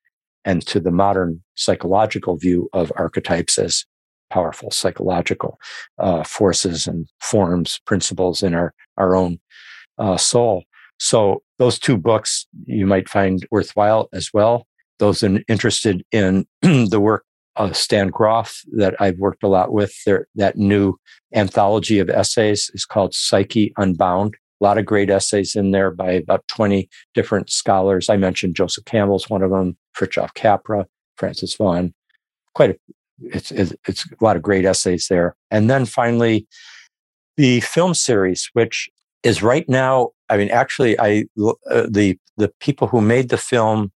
and 0.45 0.65
to 0.65 0.79
the 0.79 0.91
modern 0.91 1.43
psychological 1.53 2.37
view 2.37 2.67
of 2.73 2.91
archetypes 2.95 3.59
as 3.59 3.85
powerful 4.31 4.71
psychological 4.71 5.59
uh, 5.99 6.23
forces 6.23 6.87
and 6.87 7.07
forms, 7.21 7.79
principles 7.85 8.41
in 8.41 8.55
our, 8.55 8.73
our 8.97 9.15
own 9.15 9.39
uh, 9.99 10.17
soul. 10.17 10.63
So 10.97 11.43
those 11.59 11.77
two 11.77 11.97
books 11.97 12.47
you 12.65 12.87
might 12.87 13.07
find 13.07 13.45
worthwhile 13.51 14.09
as 14.11 14.31
well. 14.33 14.65
Those 14.97 15.21
in, 15.21 15.43
interested 15.47 16.03
in 16.11 16.47
the 16.61 16.99
work 16.99 17.25
of 17.55 17.77
Stan 17.77 18.07
Grof 18.07 18.61
that 18.75 18.95
I've 18.99 19.19
worked 19.19 19.43
a 19.43 19.47
lot 19.47 19.71
with, 19.71 19.93
that 20.35 20.57
new 20.57 20.95
anthology 21.33 21.99
of 21.99 22.09
essays 22.09 22.71
is 22.73 22.85
called 22.85 23.13
Psyche 23.13 23.71
Unbound. 23.77 24.35
A 24.61 24.63
lot 24.63 24.77
of 24.77 24.85
great 24.85 25.09
essays 25.09 25.55
in 25.55 25.71
there 25.71 25.91
by 25.91 26.11
about 26.11 26.47
20 26.47 26.89
different 27.13 27.49
scholars. 27.49 28.09
I 28.09 28.17
mentioned 28.17 28.55
Joseph 28.55 28.85
Campbell's 28.85 29.29
one 29.29 29.41
of 29.41 29.51
them, 29.51 29.77
Fritjof 29.97 30.33
Capra, 30.33 30.87
Frances 31.17 31.55
Vaughan. 31.55 31.93
Quite 32.53 32.71
a, 32.71 32.77
it's, 33.21 33.51
it's, 33.51 34.05
a 34.05 34.23
lot 34.23 34.35
of 34.35 34.41
great 34.41 34.65
essays 34.65 35.07
there. 35.09 35.35
And 35.51 35.69
then 35.69 35.85
finally, 35.85 36.47
the 37.37 37.59
film 37.61 37.93
series, 37.93 38.49
which 38.53 38.89
is 39.23 39.43
right 39.43 39.67
now. 39.67 40.11
I 40.29 40.37
mean, 40.37 40.49
actually, 40.49 40.97
I 40.99 41.25
uh, 41.69 41.87
the 41.89 42.17
the 42.37 42.51
people 42.59 42.87
who 42.87 43.01
made 43.01 43.29
the 43.29 43.37
film, 43.37 43.91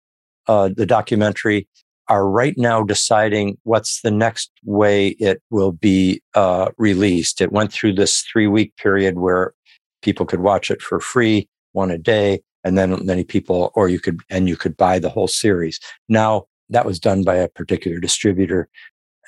uh, 0.47 0.69
the 0.75 0.85
documentary, 0.85 1.67
are 2.09 2.27
right 2.27 2.55
now 2.57 2.83
deciding 2.83 3.57
what's 3.63 4.01
the 4.01 4.11
next 4.11 4.51
way 4.65 5.09
it 5.19 5.41
will 5.51 5.71
be 5.71 6.21
uh, 6.33 6.71
released. 6.77 7.39
It 7.39 7.51
went 7.51 7.71
through 7.71 7.93
this 7.93 8.21
three 8.21 8.47
week 8.47 8.75
period 8.75 9.17
where 9.17 9.53
people 10.01 10.25
could 10.25 10.41
watch 10.41 10.71
it 10.71 10.81
for 10.81 10.99
free, 10.99 11.47
one 11.73 11.91
a 11.91 11.97
day, 11.97 12.41
and 12.63 12.77
then 12.77 13.05
many 13.05 13.23
people, 13.23 13.71
or 13.75 13.89
you 13.89 13.99
could 13.99 14.19
and 14.29 14.49
you 14.49 14.55
could 14.55 14.75
buy 14.77 14.99
the 14.99 15.09
whole 15.09 15.27
series. 15.27 15.79
Now 16.07 16.45
that 16.69 16.85
was 16.85 16.99
done 16.99 17.23
by 17.23 17.35
a 17.35 17.49
particular 17.49 17.99
distributor, 17.99 18.69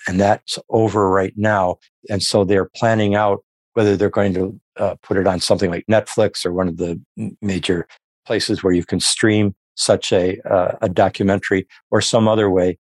and 0.07 0.19
that's 0.19 0.57
over 0.69 1.09
right 1.09 1.33
now. 1.35 1.77
And 2.09 2.21
so 2.21 2.43
they're 2.43 2.69
planning 2.75 3.15
out 3.15 3.43
whether 3.73 3.95
they're 3.95 4.09
going 4.09 4.33
to 4.33 4.59
uh, 4.77 4.95
put 5.01 5.17
it 5.17 5.27
on 5.27 5.39
something 5.39 5.69
like 5.69 5.85
Netflix 5.89 6.45
or 6.45 6.53
one 6.53 6.67
of 6.67 6.77
the 6.77 7.01
major 7.41 7.87
places 8.25 8.63
where 8.63 8.73
you 8.73 8.83
can 8.83 8.99
stream 8.99 9.55
such 9.75 10.11
a, 10.11 10.39
uh, 10.41 10.73
a 10.81 10.89
documentary 10.89 11.67
or 11.89 12.01
some 12.01 12.27
other 12.27 12.49
way. 12.49 12.77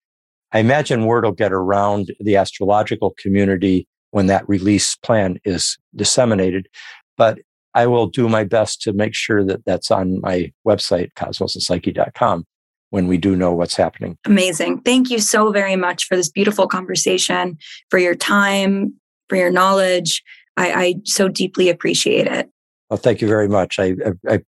I 0.52 0.60
imagine 0.60 1.04
word 1.04 1.24
will 1.24 1.32
get 1.32 1.52
around 1.52 2.12
the 2.20 2.36
astrological 2.36 3.14
community 3.18 3.88
when 4.12 4.26
that 4.26 4.48
release 4.48 4.96
plan 4.96 5.38
is 5.44 5.76
disseminated. 5.94 6.68
But 7.16 7.40
I 7.76 7.86
will 7.86 8.06
do 8.06 8.26
my 8.26 8.42
best 8.42 8.80
to 8.82 8.94
make 8.94 9.14
sure 9.14 9.44
that 9.44 9.66
that's 9.66 9.90
on 9.90 10.18
my 10.22 10.50
website, 10.66 11.12
cosmosandpsyche.com, 11.12 12.46
when 12.88 13.06
we 13.06 13.18
do 13.18 13.36
know 13.36 13.52
what's 13.52 13.76
happening. 13.76 14.16
Amazing. 14.24 14.80
Thank 14.80 15.10
you 15.10 15.18
so 15.18 15.52
very 15.52 15.76
much 15.76 16.06
for 16.06 16.16
this 16.16 16.30
beautiful 16.30 16.66
conversation, 16.66 17.58
for 17.90 17.98
your 17.98 18.14
time, 18.14 18.94
for 19.28 19.36
your 19.36 19.50
knowledge. 19.50 20.22
I, 20.56 20.72
I 20.72 20.94
so 21.04 21.28
deeply 21.28 21.68
appreciate 21.68 22.26
it. 22.26 22.50
Well, 22.88 22.96
thank 22.96 23.20
you 23.20 23.28
very 23.28 23.48
much. 23.48 23.78
I, 23.78 23.94
I, 24.26 24.40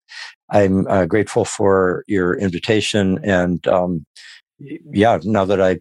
am 0.53 0.87
uh, 0.87 1.07
grateful 1.07 1.45
for 1.45 2.05
your 2.07 2.39
invitation, 2.39 3.19
and 3.25 3.67
um, 3.67 4.07
yeah, 4.61 5.19
now 5.25 5.45
that 5.47 5.61
I 5.61 5.81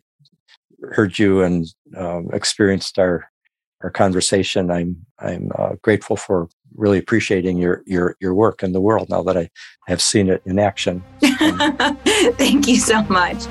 heard 0.94 1.20
you 1.20 1.44
and 1.44 1.68
um, 1.96 2.30
experienced 2.34 2.98
our 2.98 3.30
our 3.84 3.90
conversation, 3.90 4.72
I'm 4.72 5.06
I'm 5.20 5.52
uh, 5.58 5.76
grateful 5.82 6.16
for 6.16 6.48
really 6.76 6.98
appreciating 6.98 7.58
your 7.58 7.84
your 7.86 8.16
your 8.20 8.34
work 8.34 8.64
in 8.64 8.72
the 8.72 8.82
world. 8.82 9.10
Now 9.10 9.24
that 9.24 9.38
I 9.38 9.50
have 9.88 10.02
seen 10.02 10.30
it 10.30 10.42
in 10.46 10.60
action. 10.60 11.04
thank 11.22 12.68
you 12.68 12.78
so 12.78 13.02
much. 13.04 13.46